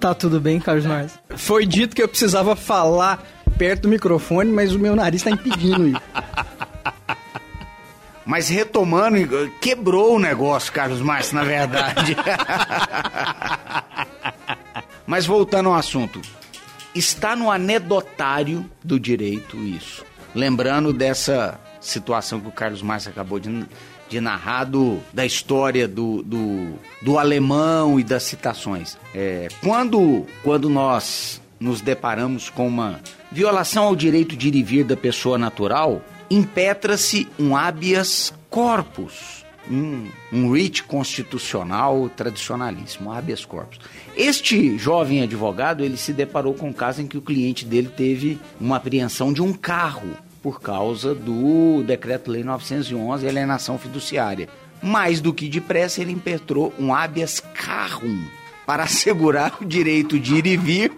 Tá 0.00 0.14
tudo 0.14 0.40
bem, 0.40 0.60
Carlos 0.60 0.86
Márcio? 0.86 1.18
Foi 1.36 1.66
dito 1.66 1.96
que 1.96 2.02
eu 2.02 2.08
precisava 2.08 2.54
falar 2.54 3.24
perto 3.58 3.82
do 3.82 3.88
microfone, 3.88 4.50
mas 4.50 4.72
o 4.72 4.78
meu 4.78 4.94
nariz 4.94 5.20
está 5.20 5.30
impedindo 5.30 5.88
isso. 5.88 6.00
Mas 8.24 8.48
retomando, 8.48 9.16
quebrou 9.60 10.16
o 10.16 10.18
negócio, 10.18 10.70
Carlos 10.70 11.00
Márcio, 11.00 11.34
na 11.34 11.44
verdade. 11.44 12.14
mas 15.06 15.24
voltando 15.24 15.70
ao 15.70 15.74
assunto, 15.74 16.20
Está 16.98 17.36
no 17.36 17.48
anedotário 17.48 18.68
do 18.82 18.98
direito 18.98 19.56
isso. 19.56 20.04
Lembrando 20.34 20.92
dessa 20.92 21.60
situação 21.80 22.40
que 22.40 22.48
o 22.48 22.50
Carlos 22.50 22.82
Márcio 22.82 23.08
acabou 23.08 23.38
de, 23.38 23.64
de 24.08 24.20
narrar 24.20 24.64
do, 24.64 24.98
da 25.12 25.24
história 25.24 25.86
do, 25.86 26.24
do, 26.24 26.74
do 27.00 27.16
alemão 27.16 28.00
e 28.00 28.02
das 28.02 28.24
citações. 28.24 28.98
É, 29.14 29.46
quando, 29.62 30.26
quando 30.42 30.68
nós 30.68 31.40
nos 31.60 31.80
deparamos 31.80 32.50
com 32.50 32.66
uma 32.66 32.98
violação 33.30 33.84
ao 33.84 33.94
direito 33.94 34.36
de 34.36 34.48
ir 34.48 34.56
e 34.56 34.62
vir 34.64 34.82
da 34.82 34.96
pessoa 34.96 35.38
natural, 35.38 36.02
impetra-se 36.28 37.28
um 37.38 37.56
habeas 37.56 38.34
corpus 38.50 39.37
um, 39.70 40.08
um 40.32 40.52
constitucional 40.86 42.08
tradicionalíssimo, 42.08 43.12
habeas 43.12 43.44
corpus. 43.44 43.78
Este 44.16 44.76
jovem 44.78 45.22
advogado, 45.22 45.84
ele 45.84 45.96
se 45.96 46.12
deparou 46.12 46.54
com 46.54 46.68
um 46.68 46.72
caso 46.72 47.02
em 47.02 47.06
que 47.06 47.18
o 47.18 47.22
cliente 47.22 47.64
dele 47.64 47.90
teve 47.94 48.38
uma 48.60 48.76
apreensão 48.76 49.32
de 49.32 49.42
um 49.42 49.52
carro 49.52 50.16
por 50.42 50.60
causa 50.60 51.14
do 51.14 51.82
Decreto-Lei 51.84 52.44
911 52.44 53.24
e 53.24 53.28
alienação 53.28 53.78
fiduciária. 53.78 54.48
Mais 54.82 55.20
do 55.20 55.34
que 55.34 55.48
depressa, 55.48 56.00
ele 56.00 56.12
impetrou 56.12 56.72
um 56.78 56.94
habeas 56.94 57.40
carrum 57.40 58.24
para 58.64 58.84
assegurar 58.84 59.56
o 59.60 59.64
direito 59.64 60.18
de 60.18 60.36
ir 60.36 60.46
e 60.46 60.56
vir 60.56 60.92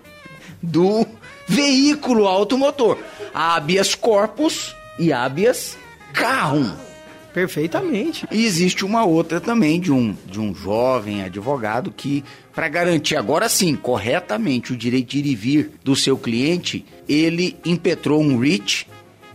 do 0.62 1.06
veículo 1.46 2.26
automotor. 2.26 2.98
Habeas 3.32 3.94
corpus 3.94 4.74
e 4.98 5.12
habeas 5.12 5.76
carrum. 6.12 6.89
Perfeitamente. 7.32 8.26
E 8.30 8.44
existe 8.44 8.84
uma 8.84 9.04
outra 9.04 9.40
também 9.40 9.80
de 9.80 9.92
um, 9.92 10.16
de 10.26 10.40
um 10.40 10.54
jovem 10.54 11.22
advogado 11.22 11.92
que, 11.92 12.24
para 12.54 12.68
garantir 12.68 13.16
agora 13.16 13.48
sim, 13.48 13.76
corretamente, 13.76 14.72
o 14.72 14.76
direito 14.76 15.10
de 15.10 15.18
ir 15.18 15.26
e 15.26 15.34
vir 15.34 15.70
do 15.84 15.94
seu 15.94 16.18
cliente, 16.18 16.84
ele 17.08 17.56
impetrou 17.64 18.20
um 18.20 18.38
REACH, 18.38 18.86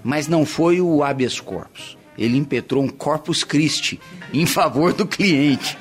mas 0.04 0.28
não 0.28 0.46
foi 0.46 0.82
o 0.82 1.04
habeas 1.04 1.40
corpus. 1.40 1.98
Ele 2.18 2.38
impetrou 2.38 2.84
um 2.84 2.90
corpus 2.90 3.44
Christi 3.44 4.00
em 4.34 4.46
favor 4.46 4.94
do 4.94 5.06
cliente. 5.06 5.78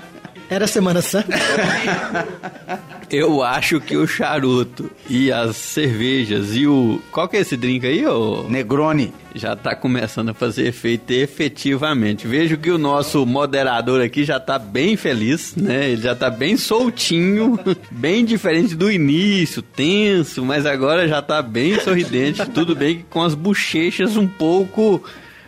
Era 0.48 0.66
Semana 0.66 1.00
Santa? 1.00 1.36
Eu 3.10 3.42
acho 3.42 3.80
que 3.80 3.96
o 3.96 4.06
charuto 4.06 4.90
e 5.08 5.30
as 5.30 5.56
cervejas 5.56 6.56
e 6.56 6.66
o. 6.66 7.00
Qual 7.12 7.28
que 7.28 7.36
é 7.36 7.40
esse 7.40 7.56
drink 7.56 7.86
aí, 7.86 8.04
ô? 8.06 8.46
Negroni. 8.48 9.12
Já 9.34 9.56
tá 9.56 9.74
começando 9.74 10.28
a 10.30 10.34
fazer 10.34 10.66
efeito 10.68 11.12
efetivamente. 11.12 12.26
Vejo 12.26 12.56
que 12.56 12.70
o 12.70 12.78
nosso 12.78 13.26
moderador 13.26 14.00
aqui 14.00 14.24
já 14.24 14.38
tá 14.38 14.58
bem 14.58 14.96
feliz, 14.96 15.56
né? 15.56 15.90
Ele 15.90 16.02
já 16.02 16.14
tá 16.14 16.30
bem 16.30 16.56
soltinho, 16.56 17.58
bem 17.90 18.24
diferente 18.24 18.74
do 18.74 18.90
início, 18.90 19.60
tenso, 19.60 20.44
mas 20.44 20.66
agora 20.66 21.08
já 21.08 21.20
tá 21.20 21.42
bem 21.42 21.78
sorridente. 21.80 22.48
Tudo 22.50 22.76
bem 22.76 22.98
que 22.98 23.02
com 23.04 23.22
as 23.22 23.34
bochechas 23.34 24.16
um 24.16 24.26
pouco 24.26 25.02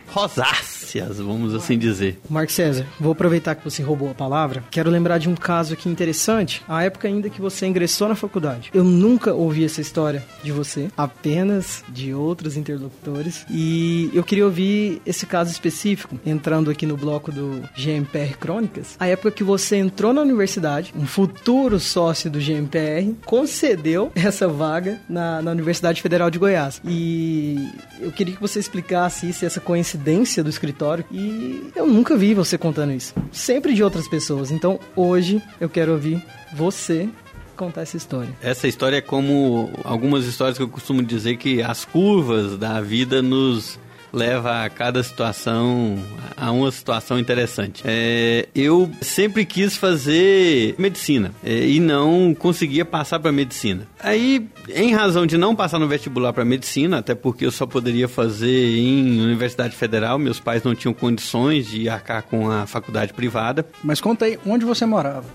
rosáceas, 0.09 1.17
vamos 1.17 1.53
assim 1.53 1.77
dizer. 1.77 2.19
Marco 2.29 2.51
César, 2.51 2.85
vou 2.99 3.11
aproveitar 3.11 3.55
que 3.55 3.63
você 3.63 3.83
roubou 3.83 4.09
a 4.09 4.13
palavra. 4.13 4.63
Quero 4.71 4.89
lembrar 4.89 5.17
de 5.17 5.29
um 5.29 5.35
caso 5.35 5.73
aqui 5.73 5.89
interessante, 5.89 6.63
a 6.67 6.83
época 6.83 7.07
ainda 7.07 7.29
que 7.29 7.41
você 7.41 7.65
ingressou 7.67 8.07
na 8.07 8.15
faculdade. 8.15 8.69
Eu 8.73 8.83
nunca 8.83 9.33
ouvi 9.33 9.65
essa 9.65 9.81
história 9.81 10.23
de 10.43 10.51
você, 10.51 10.89
apenas 10.97 11.83
de 11.89 12.13
outros 12.13 12.55
interlocutores. 12.55 13.45
E 13.49 14.09
eu 14.13 14.23
queria 14.23 14.45
ouvir 14.45 15.01
esse 15.05 15.25
caso 15.25 15.51
específico, 15.51 16.19
entrando 16.25 16.71
aqui 16.71 16.85
no 16.85 16.97
bloco 16.97 17.31
do 17.31 17.61
GMPR 17.75 18.37
Crônicas. 18.37 18.95
A 18.99 19.07
época 19.07 19.31
que 19.31 19.43
você 19.43 19.75
entrou 19.77 20.13
na 20.13 20.21
universidade, 20.21 20.93
um 20.95 21.05
futuro 21.05 21.79
sócio 21.79 22.29
do 22.29 22.39
GMPR 22.39 23.13
concedeu 23.25 24.11
essa 24.15 24.47
vaga 24.47 24.99
na, 25.09 25.41
na 25.41 25.51
Universidade 25.51 26.01
Federal 26.01 26.29
de 26.29 26.39
Goiás. 26.39 26.81
E 26.85 27.69
eu 27.99 28.11
queria 28.11 28.33
que 28.33 28.41
você 28.41 28.59
explicasse 28.59 29.29
isso, 29.29 29.45
essa 29.45 29.59
coincidência 29.59 29.96
do 30.43 30.49
escritório. 30.49 31.03
E 31.11 31.71
eu 31.75 31.87
nunca 31.87 32.15
vi 32.15 32.33
você 32.33 32.57
contando 32.57 32.93
isso. 32.93 33.13
Sempre 33.31 33.73
de 33.73 33.83
outras 33.83 34.07
pessoas. 34.07 34.51
Então 34.51 34.79
hoje 34.95 35.41
eu 35.59 35.69
quero 35.69 35.91
ouvir 35.93 36.23
você 36.53 37.09
contar 37.55 37.81
essa 37.81 37.97
história. 37.97 38.29
Essa 38.41 38.67
história 38.67 38.97
é 38.97 39.01
como 39.01 39.69
algumas 39.83 40.25
histórias 40.25 40.57
que 40.57 40.63
eu 40.63 40.69
costumo 40.69 41.01
dizer 41.03 41.37
que 41.37 41.61
as 41.61 41.83
curvas 41.83 42.57
da 42.57 42.79
vida 42.79 43.21
nos 43.21 43.79
leva 44.11 44.63
a 44.63 44.69
cada 44.69 45.01
situação 45.03 45.97
a 46.35 46.51
uma 46.51 46.71
situação 46.71 47.19
interessante. 47.19 47.83
É, 47.85 48.47
eu 48.55 48.89
sempre 49.01 49.45
quis 49.45 49.75
fazer 49.75 50.75
medicina 50.77 51.33
é, 51.43 51.67
e 51.67 51.79
não 51.79 52.33
conseguia 52.33 52.85
passar 52.85 53.19
para 53.19 53.31
medicina. 53.31 53.87
Aí, 53.99 54.47
em 54.69 54.93
razão 54.93 55.25
de 55.25 55.37
não 55.37 55.55
passar 55.55 55.79
no 55.79 55.87
vestibular 55.87 56.33
para 56.33 56.45
medicina, 56.45 56.99
até 56.99 57.15
porque 57.15 57.45
eu 57.45 57.51
só 57.51 57.65
poderia 57.65 58.07
fazer 58.07 58.77
em 58.77 59.21
Universidade 59.21 59.75
Federal, 59.75 60.17
meus 60.17 60.39
pais 60.39 60.63
não 60.63 60.75
tinham 60.75 60.93
condições 60.93 61.67
de 61.67 61.89
arcar 61.89 62.23
com 62.23 62.49
a 62.49 62.65
faculdade 62.65 63.13
privada. 63.13 63.65
Mas 63.83 63.99
conta 63.99 64.25
aí, 64.25 64.37
onde 64.45 64.65
você 64.65 64.85
morava? 64.85 65.25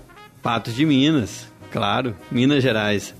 Patos 0.41 0.75
de 0.75 0.85
Minas, 0.85 1.47
claro, 1.71 2.15
Minas 2.31 2.61
Gerais. 2.61 3.13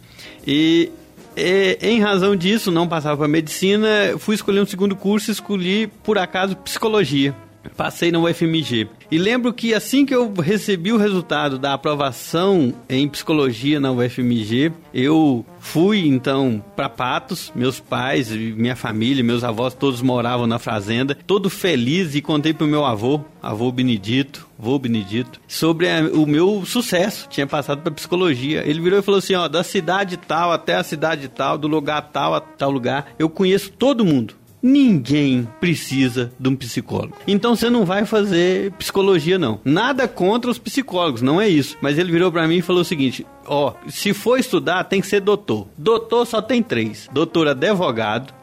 E 0.46 0.92
e, 1.36 1.78
em 1.82 2.00
razão 2.00 2.36
disso, 2.36 2.72
não 2.72 2.88
passava 2.88 3.18
para 3.18 3.28
medicina, 3.28 3.88
fui 4.20 4.36
escolher 4.36 4.62
um 4.62 4.66
segundo 4.66 4.96
curso 4.96 5.30
e 5.30 5.34
escolhi, 5.34 5.88
por 6.04 6.18
acaso, 6.18 6.56
psicologia. 6.58 7.36
Passei 7.76 8.12
na 8.12 8.20
UFMG. 8.20 8.88
E 9.10 9.18
lembro 9.18 9.54
que 9.54 9.74
assim 9.74 10.06
que 10.06 10.14
eu 10.14 10.34
recebi 10.34 10.92
o 10.92 10.98
resultado 10.98 11.58
da 11.58 11.74
aprovação 11.74 12.74
em 12.90 13.08
psicologia 13.08 13.80
na 13.80 13.92
UFMG, 13.92 14.72
eu 14.94 15.46
fui 15.60 16.08
então 16.08 16.64
para 16.76 16.90
Patos, 16.90 17.52
meus 17.56 17.80
pais, 17.80 18.30
minha 18.30 18.76
família, 18.76 19.24
meus 19.24 19.44
avós 19.44 19.74
todos 19.74 20.02
moravam 20.02 20.46
na 20.46 20.60
fazenda, 20.60 21.16
todo 21.26 21.50
feliz 21.50 22.16
e 22.16 22.22
contei 22.22 22.54
pro 22.54 22.68
meu 22.68 22.86
avô, 22.86 23.22
avô 23.42 23.72
Benedito, 23.72 24.48
avô 24.60 24.78
Benedito, 24.78 25.40
sobre 25.48 25.90
a, 25.90 26.02
o 26.14 26.26
meu 26.26 26.66
sucesso, 26.66 27.28
tinha 27.30 27.48
passado 27.48 27.82
para 27.82 27.92
psicologia. 27.92 28.64
Ele 28.66 28.82
virou 28.82 29.00
e 29.00 29.04
falou 29.04 29.20
assim, 29.20 29.36
ó, 29.36 29.48
da 29.48 29.64
cidade 29.64 30.18
tal 30.18 30.52
até 30.52 30.76
a 30.76 30.84
cidade 30.84 31.28
tal, 31.28 31.58
do 31.58 31.68
lugar 31.68 32.02
tal 32.12 32.34
a 32.34 32.42
tal 32.42 32.72
lugar, 32.72 33.14
eu 33.18 33.30
conheço 33.30 33.72
todo 33.72 34.06
mundo 34.06 34.36
ninguém 34.64 35.46
precisa 35.60 36.32
de 36.40 36.48
um 36.48 36.56
psicólogo. 36.56 37.18
Então 37.28 37.54
você 37.54 37.70
não 37.70 37.84
vai 37.84 38.06
fazer 38.06 38.72
psicologia 38.74 39.38
não. 39.38 39.60
Nada 39.66 40.08
contra 40.08 40.50
os 40.50 40.58
psicólogos, 40.58 41.22
não 41.22 41.42
é 41.42 41.50
isso. 41.50 41.78
Mas 41.82 42.00
ele 42.00 42.12
virou 42.12 42.32
para 42.32 42.48
mim 42.48 42.58
e 42.58 42.62
falou 42.62 42.82
o 42.82 42.86
seguinte: 42.86 43.28
ó, 43.46 43.74
se 43.90 44.14
for 44.14 44.40
estudar 44.40 44.86
tem 44.86 45.02
que 45.02 45.08
ser 45.08 45.20
doutor. 45.20 45.68
Doutor 45.78 46.26
só 46.26 46.42
tem 46.42 46.64
três: 46.64 47.10
doutor 47.12 47.50
advogado, 47.50 48.34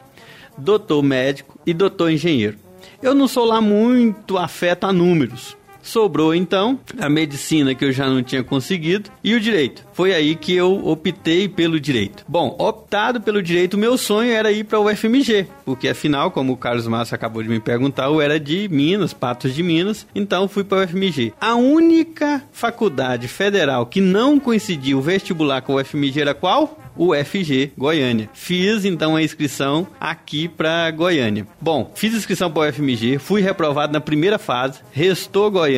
doutor 0.55 1.01
médico 1.01 1.59
e 1.65 1.73
doutor 1.73 2.11
engenheiro. 2.11 2.57
Eu 3.01 3.15
não 3.15 3.27
sou 3.27 3.45
lá 3.45 3.59
muito 3.59 4.37
afeto 4.37 4.85
a 4.85 4.93
números. 4.93 5.57
Sobrou 5.81 6.33
então 6.33 6.79
a 6.99 7.09
medicina 7.09 7.73
que 7.75 7.85
eu 7.85 7.91
já 7.91 8.07
não 8.07 8.23
tinha 8.23 8.43
conseguido 8.43 9.09
e 9.23 9.33
o 9.33 9.39
direito. 9.39 9.85
Foi 9.93 10.13
aí 10.13 10.35
que 10.35 10.53
eu 10.53 10.87
optei 10.87 11.47
pelo 11.47 11.79
direito. 11.79 12.23
Bom, 12.27 12.55
optado 12.59 13.21
pelo 13.21 13.41
direito, 13.41 13.77
meu 13.77 13.97
sonho 13.97 14.31
era 14.31 14.51
ir 14.51 14.63
para 14.63 14.79
o 14.79 14.89
UFMG, 14.89 15.47
porque 15.65 15.87
afinal, 15.87 16.31
como 16.31 16.53
o 16.53 16.57
Carlos 16.57 16.87
Massa 16.87 17.15
acabou 17.15 17.43
de 17.43 17.49
me 17.49 17.59
perguntar, 17.59 18.05
eu 18.05 18.21
era 18.21 18.39
de 18.39 18.67
Minas, 18.69 19.13
Patos 19.13 19.53
de 19.53 19.63
Minas, 19.63 20.07
então 20.15 20.47
fui 20.47 20.63
para 20.63 20.79
o 20.79 20.83
UFMG. 20.83 21.33
A 21.39 21.55
única 21.55 22.43
faculdade 22.51 23.27
federal 23.27 23.85
que 23.85 24.01
não 24.01 24.39
coincidiu 24.39 24.99
o 24.99 25.01
vestibular 25.01 25.61
com 25.61 25.73
o 25.73 25.79
UFMG 25.79 26.21
era 26.21 26.33
qual? 26.33 26.77
UFG 26.97 27.71
Goiânia. 27.77 28.29
Fiz 28.33 28.85
então 28.85 29.15
a 29.15 29.23
inscrição 29.23 29.87
aqui 29.99 30.47
para 30.47 30.91
Goiânia. 30.91 31.47
Bom, 31.59 31.91
fiz 31.95 32.13
inscrição 32.13 32.51
para 32.51 32.67
o 32.67 32.69
UFMG, 32.69 33.17
fui 33.17 33.41
reprovado 33.41 33.93
na 33.93 34.01
primeira 34.01 34.37
fase, 34.37 34.79
restou 34.91 35.49
Goiânia, 35.49 35.70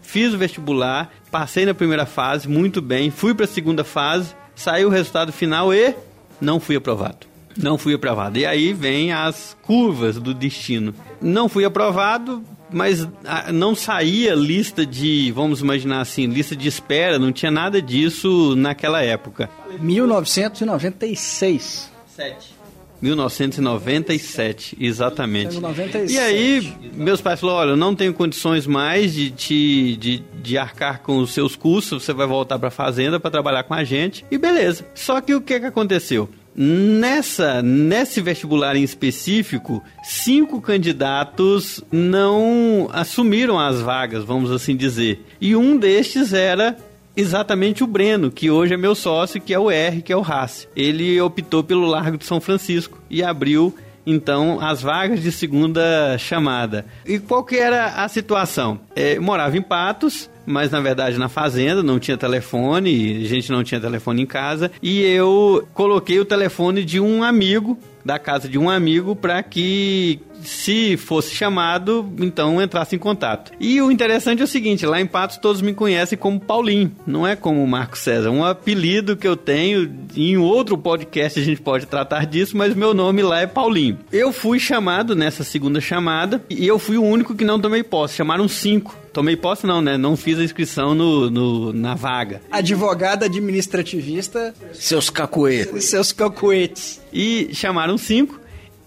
fiz 0.00 0.34
o 0.34 0.38
vestibular, 0.38 1.10
passei 1.30 1.64
na 1.64 1.74
primeira 1.74 2.06
fase 2.06 2.48
muito 2.48 2.82
bem, 2.82 3.10
fui 3.10 3.34
para 3.34 3.44
a 3.44 3.48
segunda 3.48 3.84
fase, 3.84 4.34
saiu 4.54 4.88
o 4.88 4.90
resultado 4.90 5.32
final 5.32 5.72
e 5.72 5.94
não 6.40 6.58
fui 6.58 6.76
aprovado. 6.76 7.28
Não 7.56 7.76
fui 7.76 7.94
aprovado. 7.94 8.38
E 8.38 8.46
aí 8.46 8.72
vem 8.72 9.12
as 9.12 9.56
curvas 9.62 10.16
do 10.16 10.32
destino. 10.32 10.94
Não 11.20 11.48
fui 11.48 11.64
aprovado, 11.64 12.44
mas 12.72 13.08
ah, 13.24 13.50
não 13.52 13.74
saía 13.74 14.32
lista 14.34 14.86
de, 14.86 15.32
vamos 15.32 15.60
imaginar 15.60 16.00
assim, 16.00 16.26
lista 16.26 16.54
de 16.54 16.68
espera, 16.68 17.18
não 17.18 17.32
tinha 17.32 17.50
nada 17.50 17.82
disso 17.82 18.54
naquela 18.56 19.02
época. 19.02 19.50
1996. 19.80 21.90
7. 22.06 22.59
1997, 23.00 24.76
exatamente. 24.80 25.58
97. 25.58 26.12
E 26.12 26.18
aí, 26.18 26.72
meus 26.94 27.20
pais 27.20 27.40
falaram: 27.40 27.58
olha, 27.58 27.70
eu 27.70 27.76
não 27.76 27.94
tenho 27.94 28.12
condições 28.12 28.66
mais 28.66 29.14
de 29.14 29.30
te 29.30 29.96
de, 29.96 30.22
de 30.42 30.58
arcar 30.58 31.00
com 31.02 31.18
os 31.18 31.32
seus 31.32 31.56
custos, 31.56 32.04
você 32.04 32.12
vai 32.12 32.26
voltar 32.26 32.58
para 32.58 32.68
a 32.68 32.72
fazenda 32.72 33.18
para 33.18 33.30
trabalhar 33.30 33.64
com 33.64 33.74
a 33.74 33.84
gente. 33.84 34.24
E 34.30 34.38
beleza. 34.38 34.86
Só 34.94 35.20
que 35.20 35.34
o 35.34 35.40
que, 35.40 35.58
que 35.58 35.66
aconteceu? 35.66 36.28
Nessa, 36.54 37.62
nesse 37.62 38.20
vestibular 38.20 38.74
em 38.74 38.82
específico, 38.82 39.82
cinco 40.02 40.60
candidatos 40.60 41.82
não 41.92 42.88
assumiram 42.92 43.58
as 43.58 43.80
vagas, 43.80 44.24
vamos 44.24 44.50
assim 44.50 44.76
dizer. 44.76 45.24
E 45.40 45.54
um 45.54 45.76
destes 45.76 46.32
era 46.32 46.76
exatamente 47.16 47.84
o 47.84 47.86
Breno, 47.86 48.30
que 48.30 48.50
hoje 48.50 48.74
é 48.74 48.76
meu 48.76 48.94
sócio, 48.94 49.40
que 49.40 49.54
é 49.54 49.58
o 49.58 49.70
R, 49.70 50.02
que 50.02 50.12
é 50.12 50.16
o 50.16 50.22
Haas. 50.22 50.68
Ele 50.74 51.20
optou 51.20 51.62
pelo 51.62 51.86
Largo 51.86 52.16
de 52.16 52.24
São 52.24 52.40
Francisco 52.40 52.98
e 53.08 53.22
abriu 53.22 53.74
então 54.06 54.58
as 54.60 54.82
vagas 54.82 55.22
de 55.22 55.30
segunda 55.30 56.16
chamada. 56.18 56.86
E 57.04 57.18
qual 57.18 57.44
que 57.44 57.56
era 57.56 58.02
a 58.02 58.08
situação? 58.08 58.80
É, 58.96 59.18
morava 59.18 59.56
em 59.56 59.62
Patos, 59.62 60.30
mas 60.46 60.70
na 60.70 60.80
verdade 60.80 61.18
na 61.18 61.28
fazenda 61.28 61.82
não 61.82 61.98
tinha 61.98 62.16
telefone, 62.16 63.22
a 63.24 63.28
gente 63.28 63.52
não 63.52 63.62
tinha 63.62 63.80
telefone 63.80 64.22
em 64.22 64.26
casa, 64.26 64.70
e 64.82 65.02
eu 65.02 65.66
coloquei 65.74 66.18
o 66.18 66.24
telefone 66.24 66.84
de 66.84 66.98
um 66.98 67.22
amigo 67.22 67.78
da 68.04 68.18
casa 68.18 68.48
de 68.48 68.58
um 68.58 68.68
amigo 68.68 69.14
para 69.14 69.42
que 69.42 70.20
se 70.42 70.96
fosse 70.96 71.34
chamado, 71.34 72.10
então 72.18 72.60
entrasse 72.62 72.96
em 72.96 72.98
contato. 72.98 73.52
E 73.60 73.80
o 73.80 73.90
interessante 73.90 74.40
é 74.40 74.44
o 74.44 74.48
seguinte, 74.48 74.86
lá 74.86 75.00
em 75.00 75.06
Patos 75.06 75.36
todos 75.36 75.60
me 75.60 75.74
conhecem 75.74 76.18
como 76.18 76.40
Paulinho, 76.40 76.92
não 77.06 77.26
é 77.26 77.36
como 77.36 77.66
Marco 77.66 77.98
César, 77.98 78.30
um 78.30 78.44
apelido 78.44 79.16
que 79.16 79.28
eu 79.28 79.36
tenho, 79.36 79.90
em 80.16 80.36
outro 80.36 80.76
podcast 80.78 81.38
a 81.38 81.44
gente 81.44 81.60
pode 81.60 81.86
tratar 81.86 82.26
disso, 82.26 82.56
mas 82.56 82.74
meu 82.74 82.94
nome 82.94 83.22
lá 83.22 83.40
é 83.40 83.46
Paulinho. 83.46 83.98
Eu 84.12 84.32
fui 84.32 84.58
chamado 84.58 85.14
nessa 85.14 85.44
segunda 85.44 85.80
chamada 85.80 86.42
e 86.48 86.66
eu 86.66 86.78
fui 86.78 86.96
o 86.96 87.04
único 87.04 87.34
que 87.34 87.44
não 87.44 87.60
tomei 87.60 87.82
posse, 87.82 88.16
chamaram 88.16 88.48
cinco. 88.48 88.96
Tomei 89.12 89.36
posse 89.36 89.66
não, 89.66 89.82
né? 89.82 89.96
Não 89.96 90.16
fiz 90.16 90.38
a 90.38 90.44
inscrição 90.44 90.94
no, 90.94 91.28
no 91.28 91.72
na 91.72 91.94
vaga. 91.94 92.40
Advogado 92.50 93.24
administrativista. 93.24 94.54
Seus 94.72 95.10
cacoetes. 95.10 95.86
Seus 95.86 96.12
cacoetes. 96.12 97.00
E 97.12 97.50
chamaram 97.52 97.98
cinco. 97.98 98.40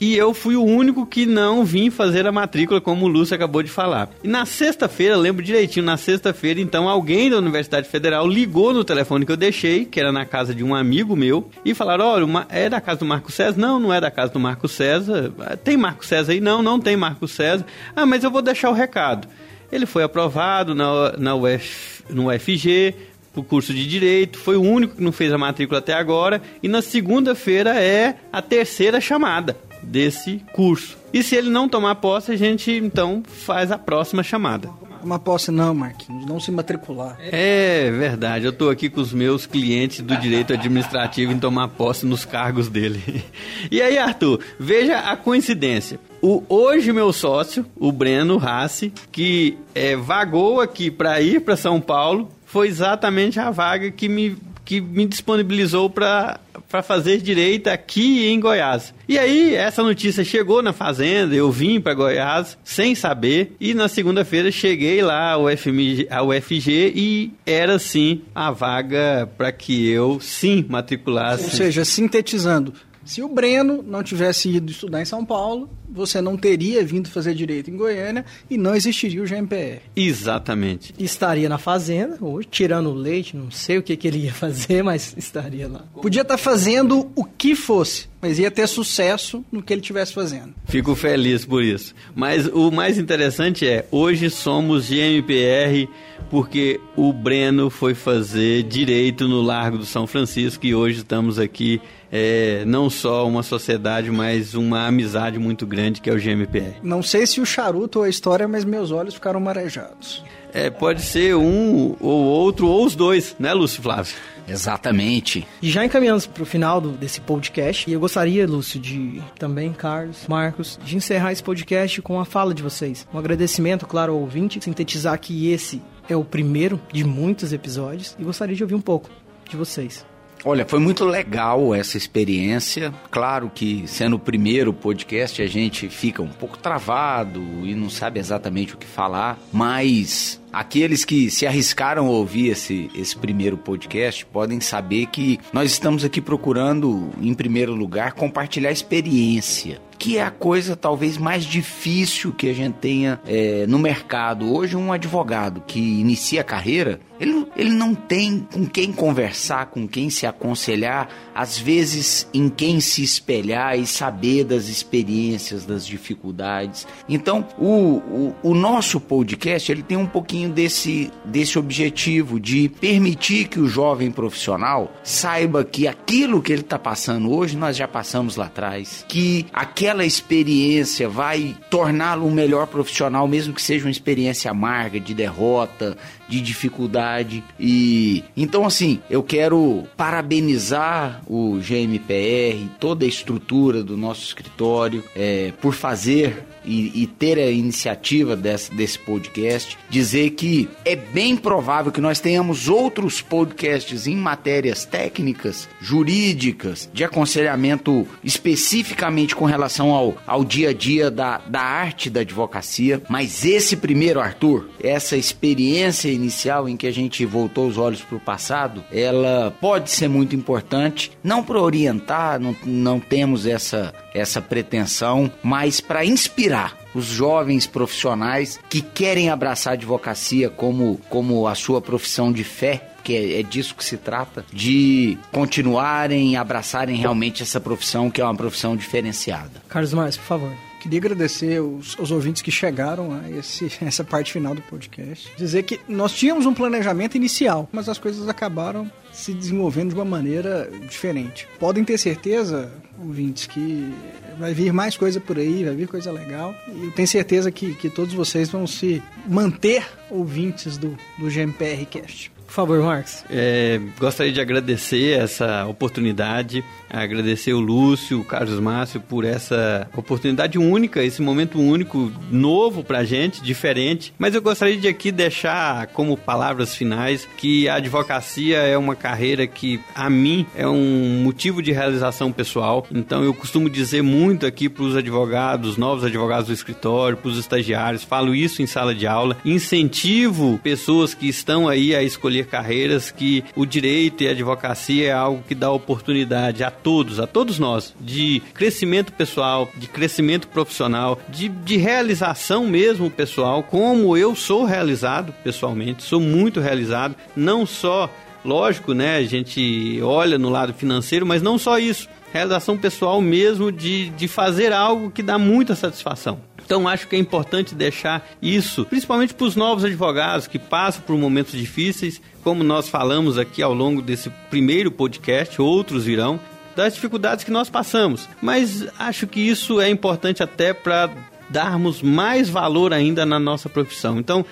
E 0.03 0.17
eu 0.17 0.33
fui 0.33 0.57
o 0.57 0.63
único 0.63 1.05
que 1.05 1.25
não 1.25 1.63
vim 1.63 1.89
fazer 1.89 2.27
a 2.27 2.31
matrícula, 2.31 2.81
como 2.81 3.05
o 3.05 3.07
Lúcio 3.07 3.33
acabou 3.35 3.63
de 3.63 3.69
falar. 3.69 4.09
E 4.21 4.27
na 4.27 4.45
sexta-feira, 4.45 5.15
lembro 5.15 5.41
direitinho, 5.41 5.85
na 5.85 5.95
sexta-feira, 5.95 6.59
então, 6.59 6.89
alguém 6.89 7.29
da 7.29 7.37
Universidade 7.37 7.87
Federal 7.87 8.27
ligou 8.27 8.73
no 8.73 8.83
telefone 8.83 9.25
que 9.25 9.31
eu 9.31 9.37
deixei, 9.37 9.85
que 9.85 9.97
era 9.97 10.11
na 10.11 10.25
casa 10.25 10.53
de 10.53 10.61
um 10.61 10.75
amigo 10.75 11.15
meu, 11.15 11.49
e 11.63 11.73
falaram: 11.73 12.05
olha, 12.05 12.47
é 12.49 12.67
da 12.69 12.81
casa 12.81 12.99
do 12.99 13.05
Marco 13.05 13.31
César? 13.31 13.57
Não, 13.57 13.79
não 13.79 13.93
é 13.93 14.01
da 14.01 14.11
casa 14.11 14.33
do 14.33 14.41
Marco 14.41 14.67
César. 14.67 15.31
Tem 15.63 15.77
Marco 15.77 16.05
César 16.05 16.33
aí? 16.33 16.41
Não, 16.41 16.61
não 16.61 16.81
tem 16.81 16.97
Marco 16.97 17.25
César. 17.25 17.65
Ah, 17.95 18.05
mas 18.05 18.25
eu 18.25 18.31
vou 18.31 18.41
deixar 18.41 18.71
o 18.71 18.73
recado. 18.73 19.25
Ele 19.71 19.85
foi 19.85 20.03
aprovado 20.03 20.75
na, 20.75 21.13
na 21.17 21.33
UF, 21.33 22.03
no 22.09 22.29
UFG, 22.29 22.93
o 23.35 23.43
curso 23.43 23.73
de 23.73 23.87
Direito, 23.87 24.37
foi 24.37 24.55
o 24.55 24.61
único 24.61 24.95
que 24.95 25.03
não 25.03 25.11
fez 25.11 25.31
a 25.31 25.37
matrícula 25.37 25.79
até 25.79 25.93
agora, 25.93 26.41
e 26.61 26.67
na 26.67 26.81
segunda-feira 26.81 27.79
é 27.79 28.15
a 28.31 28.41
terceira 28.41 29.01
chamada 29.01 29.57
desse 29.81 30.41
curso. 30.53 30.97
E 31.13 31.21
se 31.21 31.35
ele 31.35 31.49
não 31.49 31.69
tomar 31.69 31.95
posse, 31.95 32.31
a 32.31 32.35
gente 32.35 32.71
então 32.71 33.21
faz 33.25 33.71
a 33.71 33.77
próxima 33.77 34.23
chamada. 34.23 34.69
Uma 35.03 35.19
posse 35.19 35.51
não, 35.51 35.75
Marquinhos, 35.75 36.25
não 36.25 36.39
se 36.39 36.49
matricular. 36.49 37.17
É 37.19 37.91
verdade, 37.91 38.45
eu 38.45 38.51
estou 38.51 38.69
aqui 38.69 38.89
com 38.89 39.01
os 39.01 39.11
meus 39.11 39.45
clientes 39.45 39.99
do 39.99 40.15
direito 40.15 40.53
administrativo 40.53 41.33
em 41.33 41.39
tomar 41.39 41.67
posse 41.67 42.05
nos 42.05 42.23
cargos 42.23 42.69
dele. 42.69 43.03
E 43.71 43.81
aí, 43.81 43.97
Arthur, 43.97 44.39
veja 44.59 44.99
a 44.99 45.15
coincidência. 45.15 45.99
o, 46.21 46.43
hoje 46.49 46.91
meu 46.91 47.11
sócio, 47.13 47.65
o 47.77 47.91
Breno 47.91 48.37
Rassi, 48.37 48.93
que 49.11 49.57
é, 49.73 49.95
vagou 49.95 50.61
aqui 50.61 50.91
para 50.91 51.19
ir 51.21 51.41
para 51.41 51.55
São 51.55 51.79
Paulo, 51.79 52.29
foi 52.53 52.67
exatamente 52.67 53.39
a 53.39 53.49
vaga 53.49 53.89
que 53.89 54.07
me 54.07 54.37
que 54.63 54.79
me 54.79 55.05
disponibilizou 55.05 55.89
para 55.89 56.39
fazer 56.83 57.17
direito 57.17 57.67
aqui 57.67 58.27
em 58.27 58.39
Goiás. 58.39 58.93
E 59.09 59.19
aí, 59.19 59.55
essa 59.55 59.83
notícia 59.83 60.23
chegou 60.23 60.61
na 60.61 60.71
fazenda, 60.71 61.35
eu 61.35 61.51
vim 61.51 61.81
para 61.81 61.93
Goiás 61.93 62.57
sem 62.63 62.95
saber, 62.95 63.57
e 63.59 63.73
na 63.73 63.89
segunda-feira 63.89 64.51
cheguei 64.51 65.01
lá 65.01 65.31
ao, 65.31 65.49
FMG, 65.49 66.07
ao 66.09 66.29
UFG 66.29 66.93
e 66.95 67.31
era 67.45 67.77
sim 67.77 68.21
a 68.33 68.51
vaga 68.51 69.29
para 69.37 69.51
que 69.51 69.89
eu 69.89 70.19
sim 70.21 70.65
matriculasse. 70.69 71.43
Ou 71.43 71.49
seja, 71.49 71.83
sintetizando, 71.83 72.73
se 73.05 73.21
o 73.21 73.27
Breno 73.27 73.83
não 73.83 74.03
tivesse 74.03 74.49
ido 74.49 74.71
estudar 74.71 75.01
em 75.01 75.05
São 75.05 75.25
Paulo, 75.25 75.69
você 75.89 76.21
não 76.21 76.37
teria 76.37 76.83
vindo 76.83 77.09
fazer 77.09 77.33
direito 77.33 77.69
em 77.69 77.77
Goiânia 77.77 78.25
e 78.49 78.57
não 78.57 78.75
existiria 78.75 79.21
o 79.21 79.25
GMPR. 79.25 79.81
Exatamente. 79.95 80.93
Estaria 80.97 81.49
na 81.49 81.57
fazenda, 81.57 82.17
ou 82.21 82.43
tirando 82.43 82.89
o 82.89 82.93
leite, 82.93 83.35
não 83.35 83.51
sei 83.51 83.77
o 83.77 83.83
que, 83.83 83.95
que 83.97 84.07
ele 84.07 84.19
ia 84.19 84.33
fazer, 84.33 84.83
mas 84.83 85.13
estaria 85.17 85.67
lá. 85.67 85.85
Podia 86.01 86.21
estar 86.21 86.37
fazendo 86.37 87.11
o 87.15 87.23
que 87.25 87.55
fosse, 87.55 88.07
mas 88.23 88.39
ia 88.39 88.49
ter 88.49 88.65
sucesso 88.67 89.43
no 89.51 89.61
que 89.61 89.73
ele 89.73 89.81
estivesse 89.81 90.13
fazendo. 90.13 90.55
Fico 90.63 90.95
feliz 90.95 91.43
por 91.43 91.61
isso. 91.61 91.93
Mas 92.15 92.47
o 92.47 92.71
mais 92.71 92.97
interessante 92.97 93.67
é, 93.67 93.85
hoje 93.91 94.29
somos 94.29 94.87
GMPR 94.87 95.89
porque 96.29 96.79
o 96.95 97.11
Breno 97.11 97.69
foi 97.69 97.93
fazer 97.93 98.63
direito 98.63 99.27
no 99.27 99.41
Largo 99.41 99.77
do 99.77 99.85
São 99.85 100.07
Francisco 100.07 100.65
e 100.65 100.73
hoje 100.73 100.99
estamos 100.99 101.37
aqui 101.37 101.81
é, 102.09 102.63
não 102.65 102.89
só 102.89 103.27
uma 103.27 103.43
sociedade, 103.43 104.09
mas 104.09 104.53
uma 104.53 104.87
amizade 104.87 105.37
muito 105.37 105.67
grande 105.67 105.99
que 105.99 106.09
é 106.09 106.13
o 106.13 106.17
GMPR. 106.17 106.77
Não 106.81 107.03
sei 107.03 107.27
se 107.27 107.41
o 107.41 107.45
charuto 107.45 107.99
ou 107.99 108.05
a 108.05 108.09
história, 108.09 108.47
mas 108.47 108.63
meus 108.63 108.89
olhos 108.89 109.15
ficaram 109.15 109.41
marejados. 109.41 110.23
É, 110.53 110.69
pode 110.69 111.01
ser 111.01 111.35
um 111.35 111.95
ou 111.99 112.23
outro, 112.23 112.67
ou 112.67 112.85
os 112.85 112.95
dois, 112.95 113.35
né, 113.39 113.53
Lúcio 113.53 113.81
Flávio? 113.81 114.13
Exatamente. 114.47 115.47
E 115.61 115.69
já 115.69 115.85
encaminhamos 115.85 116.27
para 116.27 116.43
o 116.43 116.45
final 116.45 116.79
do, 116.79 116.91
desse 116.91 117.21
podcast, 117.21 117.89
e 117.89 117.93
eu 117.93 117.99
gostaria, 117.99 118.45
Lúcio, 118.45 118.79
de 118.79 119.21
também, 119.39 119.73
Carlos, 119.73 120.27
Marcos, 120.27 120.79
de 120.83 120.95
encerrar 120.95 121.31
esse 121.31 121.41
podcast 121.41 122.01
com 122.01 122.19
a 122.19 122.25
fala 122.25 122.53
de 122.53 122.61
vocês. 122.61 123.07
Um 123.13 123.17
agradecimento, 123.17 123.87
claro, 123.87 124.13
ao 124.13 124.19
ouvinte, 124.19 124.59
sintetizar 124.61 125.19
que 125.19 125.49
esse 125.51 125.81
é 126.09 126.15
o 126.15 126.23
primeiro 126.23 126.79
de 126.91 127.03
muitos 127.03 127.53
episódios, 127.53 128.15
e 128.19 128.23
gostaria 128.23 128.55
de 128.55 128.63
ouvir 128.63 128.75
um 128.75 128.81
pouco 128.81 129.09
de 129.49 129.55
vocês. 129.55 130.05
Olha, 130.45 130.65
foi 130.65 130.79
muito 130.79 131.05
legal 131.05 131.73
essa 131.73 131.95
experiência. 131.95 132.93
Claro 133.09 133.49
que 133.53 133.87
sendo 133.87 134.17
o 134.17 134.19
primeiro 134.19 134.73
podcast 134.73 135.41
a 135.41 135.47
gente 135.47 135.87
fica 135.87 136.21
um 136.21 136.27
pouco 136.27 136.57
travado 136.57 137.41
e 137.63 137.73
não 137.73 137.89
sabe 137.89 138.19
exatamente 138.19 138.73
o 138.73 138.77
que 138.77 138.85
falar, 138.85 139.39
mas 139.53 140.42
aqueles 140.53 141.03
que 141.03 141.31
se 141.31 141.47
arriscaram 141.47 142.05
a 142.05 142.11
ouvir 142.11 142.49
esse, 142.49 142.89
esse 142.93 143.17
primeiro 143.17 143.57
podcast 143.57 144.23
podem 144.27 144.61
saber 144.61 145.07
que 145.07 145.39
nós 145.51 145.71
estamos 145.71 146.05
aqui 146.05 146.21
procurando, 146.21 147.09
em 147.19 147.33
primeiro 147.33 147.73
lugar, 147.73 148.13
compartilhar 148.13 148.71
experiência 148.71 149.81
que 150.03 150.17
é 150.17 150.21
a 150.21 150.29
coisa 150.29 150.75
talvez 150.75 151.17
mais 151.17 151.45
difícil 151.45 152.33
que 152.33 152.49
a 152.49 152.53
gente 152.53 152.73
tenha 152.73 153.21
é, 153.25 153.65
no 153.67 153.79
mercado. 153.79 154.53
Hoje, 154.53 154.75
um 154.75 154.91
advogado 154.91 155.63
que 155.65 155.79
inicia 155.79 156.41
a 156.41 156.43
carreira, 156.43 156.99
ele, 157.23 157.47
ele 157.55 157.69
não 157.69 157.95
tem 157.95 158.45
com 158.51 158.65
quem 158.65 158.91
conversar, 158.91 159.67
com 159.67 159.87
quem 159.87 160.09
se 160.09 160.25
aconselhar, 160.25 161.09
às 161.33 161.57
vezes 161.57 162.27
em 162.33 162.49
quem 162.49 162.79
se 162.79 163.03
espelhar 163.03 163.77
e 163.77 163.87
saber 163.87 164.43
das 164.43 164.67
experiências, 164.67 165.65
das 165.65 165.85
dificuldades. 165.85 166.85
Então, 167.07 167.47
o, 167.57 167.97
o, 167.97 168.35
o 168.43 168.53
nosso 168.53 168.99
podcast 168.99 169.71
ele 169.71 169.83
tem 169.83 169.97
um 169.97 170.05
pouquinho 170.05 170.49
desse, 170.49 171.09
desse 171.25 171.57
objetivo 171.57 172.39
de 172.39 172.69
permitir 172.69 173.47
que 173.47 173.59
o 173.59 173.67
jovem 173.67 174.11
profissional 174.11 174.93
saiba 175.03 175.63
que 175.63 175.87
aquilo 175.87 176.41
que 176.41 176.51
ele 176.51 176.61
está 176.61 176.77
passando 176.77 177.31
hoje 177.31 177.57
nós 177.57 177.75
já 177.75 177.87
passamos 177.87 178.35
lá 178.35 178.45
atrás, 178.45 179.05
que 179.07 179.45
aquela 179.53 180.03
aquela 180.03 180.05
experiência 180.05 181.07
vai 181.07 181.55
torná-lo 181.69 182.25
um 182.25 182.31
melhor 182.31 182.67
profissional, 182.67 183.27
mesmo 183.27 183.53
que 183.53 183.61
seja 183.61 183.85
uma 183.85 183.91
experiência 183.91 184.51
amarga, 184.51 184.99
de 184.99 185.13
derrota, 185.13 185.97
de 186.33 186.41
dificuldade. 186.41 187.43
E 187.59 188.23
então, 188.35 188.65
assim, 188.65 188.99
eu 189.07 189.21
quero 189.21 189.83
parabenizar 189.95 191.21
o 191.27 191.59
GMPR, 191.59 192.67
toda 192.79 193.05
a 193.05 193.07
estrutura 193.07 193.83
do 193.83 193.95
nosso 193.95 194.23
escritório, 194.23 195.03
é, 195.15 195.53
por 195.61 195.73
fazer 195.73 196.43
e, 196.65 197.03
e, 197.03 197.07
ter 197.07 197.37
a 197.37 197.49
iniciativa 197.49 198.35
desse, 198.35 198.73
desse 198.73 198.99
podcast, 198.99 199.77
dizer 199.89 200.31
que 200.31 200.69
é 200.85 200.95
bem 200.95 201.35
provável 201.35 201.91
que 201.91 202.01
nós 202.01 202.19
tenhamos 202.19 202.67
outros 202.67 203.21
podcasts 203.21 204.07
em 204.07 204.15
matérias 204.15 204.85
técnicas, 204.85 205.67
jurídicas, 205.81 206.89
de 206.93 207.03
aconselhamento 207.03 208.07
especificamente 208.23 209.35
com 209.35 209.45
relação 209.45 209.91
ao, 209.91 210.15
ao 210.25 210.43
dia 210.43 210.69
a 210.69 210.73
dia 210.73 211.09
da, 211.11 211.39
da 211.39 211.61
arte 211.61 212.09
da 212.09 212.21
advocacia. 212.21 213.01
Mas 213.09 213.45
esse 213.45 213.75
primeiro, 213.75 214.19
Arthur, 214.19 214.69
essa 214.81 215.15
experiência 215.17 216.09
inicial 216.09 216.67
em 216.67 216.77
que 216.77 216.87
a 216.87 216.91
gente 216.91 217.25
voltou 217.25 217.67
os 217.67 217.77
olhos 217.77 218.01
para 218.01 218.17
o 218.17 218.19
passado, 218.19 218.83
ela 218.91 219.55
pode 219.59 219.91
ser 219.91 220.07
muito 220.07 220.35
importante, 220.35 221.11
não 221.23 221.43
para 221.43 221.61
orientar, 221.61 222.39
não, 222.39 222.55
não 222.65 222.99
temos 222.99 223.45
essa, 223.45 223.93
essa 224.13 224.41
pretensão, 224.41 225.31
mas 225.41 225.81
para 225.81 226.05
inspirar 226.05 226.77
os 226.93 227.05
jovens 227.05 227.65
profissionais 227.65 228.59
que 228.69 228.81
querem 228.81 229.29
abraçar 229.29 229.71
a 229.71 229.75
advocacia 229.75 230.49
como, 230.49 230.99
como 231.09 231.47
a 231.47 231.55
sua 231.55 231.81
profissão 231.81 232.31
de 232.31 232.43
fé, 232.43 232.89
que 233.03 233.15
é, 233.15 233.39
é, 233.39 233.43
disso 233.43 233.75
que 233.75 233.83
se 233.83 233.97
trata, 233.97 234.45
de 234.51 235.17
continuarem, 235.31 236.37
abraçarem 236.37 236.95
realmente 236.95 237.43
essa 237.43 237.59
profissão, 237.59 238.09
que 238.09 238.21
é 238.21 238.23
uma 238.23 238.35
profissão 238.35 238.75
diferenciada. 238.75 239.61
Carlos 239.67 239.93
Márcio, 239.93 240.21
por 240.21 240.27
favor. 240.27 240.72
Queria 240.83 240.99
agradecer 240.99 241.61
os, 241.61 241.97
os 241.97 242.11
ouvintes 242.11 242.41
que 242.41 242.51
chegaram 242.51 243.13
a 243.13 243.31
esse, 243.31 243.71
essa 243.79 244.03
parte 244.03 244.33
final 244.33 244.53
do 244.53 244.61
podcast. 244.63 245.31
Dizer 245.37 245.63
que 245.63 245.79
nós 245.87 246.11
tínhamos 246.11 246.45
um 246.45 246.53
planejamento 246.53 247.15
inicial, 247.15 247.69
mas 247.71 247.87
as 247.87 247.97
coisas 247.97 248.27
acabaram 248.27 248.91
se 249.13 249.33
desenvolvendo 249.33 249.89
de 249.91 249.95
uma 249.95 250.03
maneira 250.03 250.69
diferente. 250.81 251.47
Podem 251.57 251.85
ter 251.85 251.97
certeza, 251.97 252.69
ouvintes, 252.99 253.47
que 253.47 253.93
vai 254.37 254.53
vir 254.53 254.73
mais 254.73 254.97
coisa 254.97 255.21
por 255.21 255.37
aí, 255.37 255.63
vai 255.63 255.73
vir 255.73 255.87
coisa 255.87 256.11
legal. 256.11 256.53
E 256.67 256.83
eu 256.83 256.91
tenho 256.91 257.07
certeza 257.07 257.49
que, 257.49 257.75
que 257.75 257.89
todos 257.89 258.13
vocês 258.13 258.49
vão 258.49 258.67
se 258.67 259.01
manter 259.25 259.87
ouvintes 260.09 260.77
do, 260.77 260.97
do 261.17 261.29
GMPR 261.29 261.85
Cast. 261.85 262.32
Por 262.45 262.53
favor, 262.53 262.81
Marcos. 262.81 263.23
É, 263.29 263.79
gostaria 263.99 264.31
de 264.31 264.39
agradecer 264.39 265.19
essa 265.19 265.65
oportunidade, 265.65 266.63
agradecer 266.89 267.53
o 267.53 267.59
Lúcio, 267.59 268.19
o 268.19 268.23
Carlos 268.23 268.59
Márcio 268.59 269.01
por 269.01 269.25
essa 269.25 269.87
oportunidade 269.97 270.59
única, 270.59 271.03
esse 271.03 271.21
momento 271.21 271.59
único, 271.59 272.11
novo 272.31 272.83
pra 272.83 273.03
gente, 273.03 273.41
diferente. 273.41 274.13
Mas 274.19 274.35
eu 274.35 274.41
gostaria 274.41 274.77
de 274.77 274.87
aqui 274.87 275.11
deixar 275.11 275.87
como 275.87 276.15
palavras 276.15 276.75
finais 276.75 277.27
que 277.37 277.67
a 277.67 277.75
advocacia 277.75 278.57
é 278.59 278.77
uma 278.77 278.95
carreira 278.95 279.47
que, 279.47 279.79
a 279.95 280.09
mim, 280.09 280.45
é 280.55 280.67
um 280.67 281.21
motivo 281.23 281.61
de 281.61 281.71
realização 281.71 282.31
pessoal. 282.31 282.85
Então 282.91 283.23
eu 283.23 283.33
costumo 283.33 283.69
dizer 283.69 284.03
muito 284.03 284.45
aqui 284.45 284.69
para 284.69 284.83
os 284.83 284.95
advogados, 284.95 285.77
novos 285.77 286.03
advogados 286.03 286.47
do 286.47 286.53
escritório, 286.53 287.17
para 287.17 287.29
os 287.29 287.37
estagiários, 287.37 288.03
falo 288.03 288.35
isso 288.35 288.61
em 288.61 288.67
sala 288.67 288.93
de 288.93 289.07
aula, 289.07 289.37
incentivo 289.43 290.59
pessoas 290.63 291.13
que 291.13 291.27
estão 291.27 291.67
aí 291.67 291.95
a 291.95 292.03
escolher 292.33 292.47
carreiras 292.47 293.11
que 293.11 293.43
o 293.55 293.65
direito 293.65 294.23
e 294.23 294.27
a 294.27 294.31
advocacia 294.31 295.07
é 295.07 295.11
algo 295.11 295.43
que 295.47 295.53
dá 295.53 295.71
oportunidade 295.71 296.63
a 296.63 296.71
todos, 296.71 297.19
a 297.19 297.27
todos 297.27 297.59
nós, 297.59 297.93
de 297.99 298.41
crescimento 298.53 299.13
pessoal, 299.13 299.69
de 299.75 299.87
crescimento 299.87 300.47
profissional, 300.47 301.19
de, 301.29 301.47
de 301.49 301.77
realização 301.77 302.65
mesmo 302.65 303.09
pessoal, 303.09 303.61
como 303.63 304.17
eu 304.17 304.35
sou 304.35 304.65
realizado 304.65 305.33
pessoalmente, 305.43 306.03
sou 306.03 306.19
muito 306.19 306.59
realizado, 306.59 307.15
não 307.35 307.65
só 307.65 308.09
lógico, 308.43 308.93
né? 308.93 309.17
A 309.17 309.23
gente 309.23 309.99
olha 310.01 310.37
no 310.37 310.49
lado 310.49 310.73
financeiro, 310.73 311.25
mas 311.25 311.41
não 311.41 311.57
só 311.57 311.77
isso. 311.77 312.09
Realização 312.33 312.75
pessoal 312.75 313.21
mesmo 313.21 313.71
de, 313.71 314.09
de 314.09 314.27
fazer 314.27 314.73
algo 314.73 315.11
que 315.11 315.21
dá 315.21 315.37
muita 315.37 315.75
satisfação. 315.75 316.41
Então 316.65 316.87
acho 316.87 317.07
que 317.07 317.15
é 317.15 317.19
importante 317.19 317.75
deixar 317.75 318.27
isso, 318.41 318.85
principalmente 318.85 319.35
para 319.35 319.45
os 319.45 319.55
novos 319.55 319.85
advogados 319.85 320.47
que 320.47 320.57
passam 320.57 321.03
por 321.03 321.15
momentos 321.15 321.51
difíceis, 321.51 322.19
como 322.43 322.63
nós 322.63 322.89
falamos 322.89 323.37
aqui 323.37 323.61
ao 323.61 323.71
longo 323.71 324.01
desse 324.01 324.31
primeiro 324.49 324.89
podcast, 324.89 325.61
outros 325.61 326.05
virão, 326.05 326.39
das 326.75 326.95
dificuldades 326.95 327.45
que 327.45 327.51
nós 327.51 327.69
passamos. 327.69 328.27
Mas 328.41 328.83
acho 328.97 329.27
que 329.27 329.39
isso 329.39 329.79
é 329.79 329.87
importante 329.87 330.41
até 330.41 330.73
para 330.73 331.11
darmos 331.51 332.01
mais 332.01 332.49
valor 332.49 332.93
ainda 332.93 333.27
na 333.27 333.37
nossa 333.37 333.69
profissão. 333.69 334.17
Então, 334.17 334.43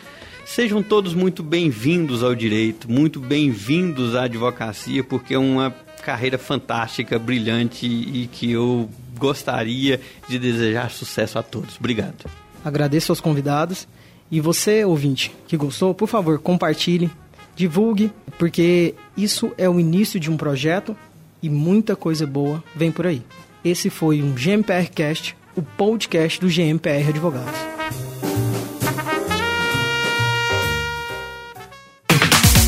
sejam 0.45 0.83
todos 0.83 1.15
muito 1.15 1.41
bem-vindos 1.41 2.21
ao 2.21 2.35
direito, 2.35 2.91
muito 2.91 3.19
bem-vindos 3.19 4.15
à 4.15 4.25
advocacia, 4.25 5.03
porque 5.03 5.33
é 5.33 5.39
uma 5.39 5.73
carreira 6.01 6.37
fantástica, 6.37 7.17
brilhante 7.17 7.85
e 7.85 8.27
que 8.31 8.51
eu 8.51 8.89
gostaria 9.17 10.01
de 10.27 10.39
desejar 10.39 10.89
sucesso 10.91 11.37
a 11.37 11.43
todos. 11.43 11.77
Obrigado. 11.77 12.25
Agradeço 12.65 13.11
aos 13.11 13.21
convidados. 13.21 13.87
E 14.29 14.39
você, 14.39 14.85
ouvinte, 14.85 15.31
que 15.47 15.57
gostou, 15.57 15.93
por 15.93 16.07
favor, 16.07 16.39
compartilhe, 16.39 17.11
divulgue, 17.55 18.11
porque 18.39 18.95
isso 19.15 19.51
é 19.57 19.69
o 19.69 19.79
início 19.79 20.19
de 20.19 20.31
um 20.31 20.37
projeto 20.37 20.95
e 21.43 21.49
muita 21.49 21.95
coisa 21.95 22.25
boa 22.25 22.63
vem 22.75 22.91
por 22.91 23.05
aí. 23.05 23.21
Esse 23.63 23.89
foi 23.89 24.21
um 24.21 24.33
GMPR 24.33 24.89
Cast, 24.89 25.35
o 25.55 25.61
podcast 25.61 26.39
do 26.39 26.47
GMPR 26.47 27.09
Advogados. 27.09 28.10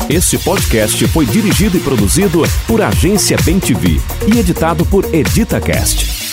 Este 0.08 0.38
podcast 0.38 1.06
foi 1.08 1.24
dirigido 1.24 1.78
e 1.78 1.80
produzido 1.80 2.42
por 2.66 2.82
Agência 2.82 3.38
Bem 3.42 3.58
TV 3.58 4.00
e 4.26 4.38
editado 4.38 4.84
por 4.84 5.06
EditaCast. 5.14 6.23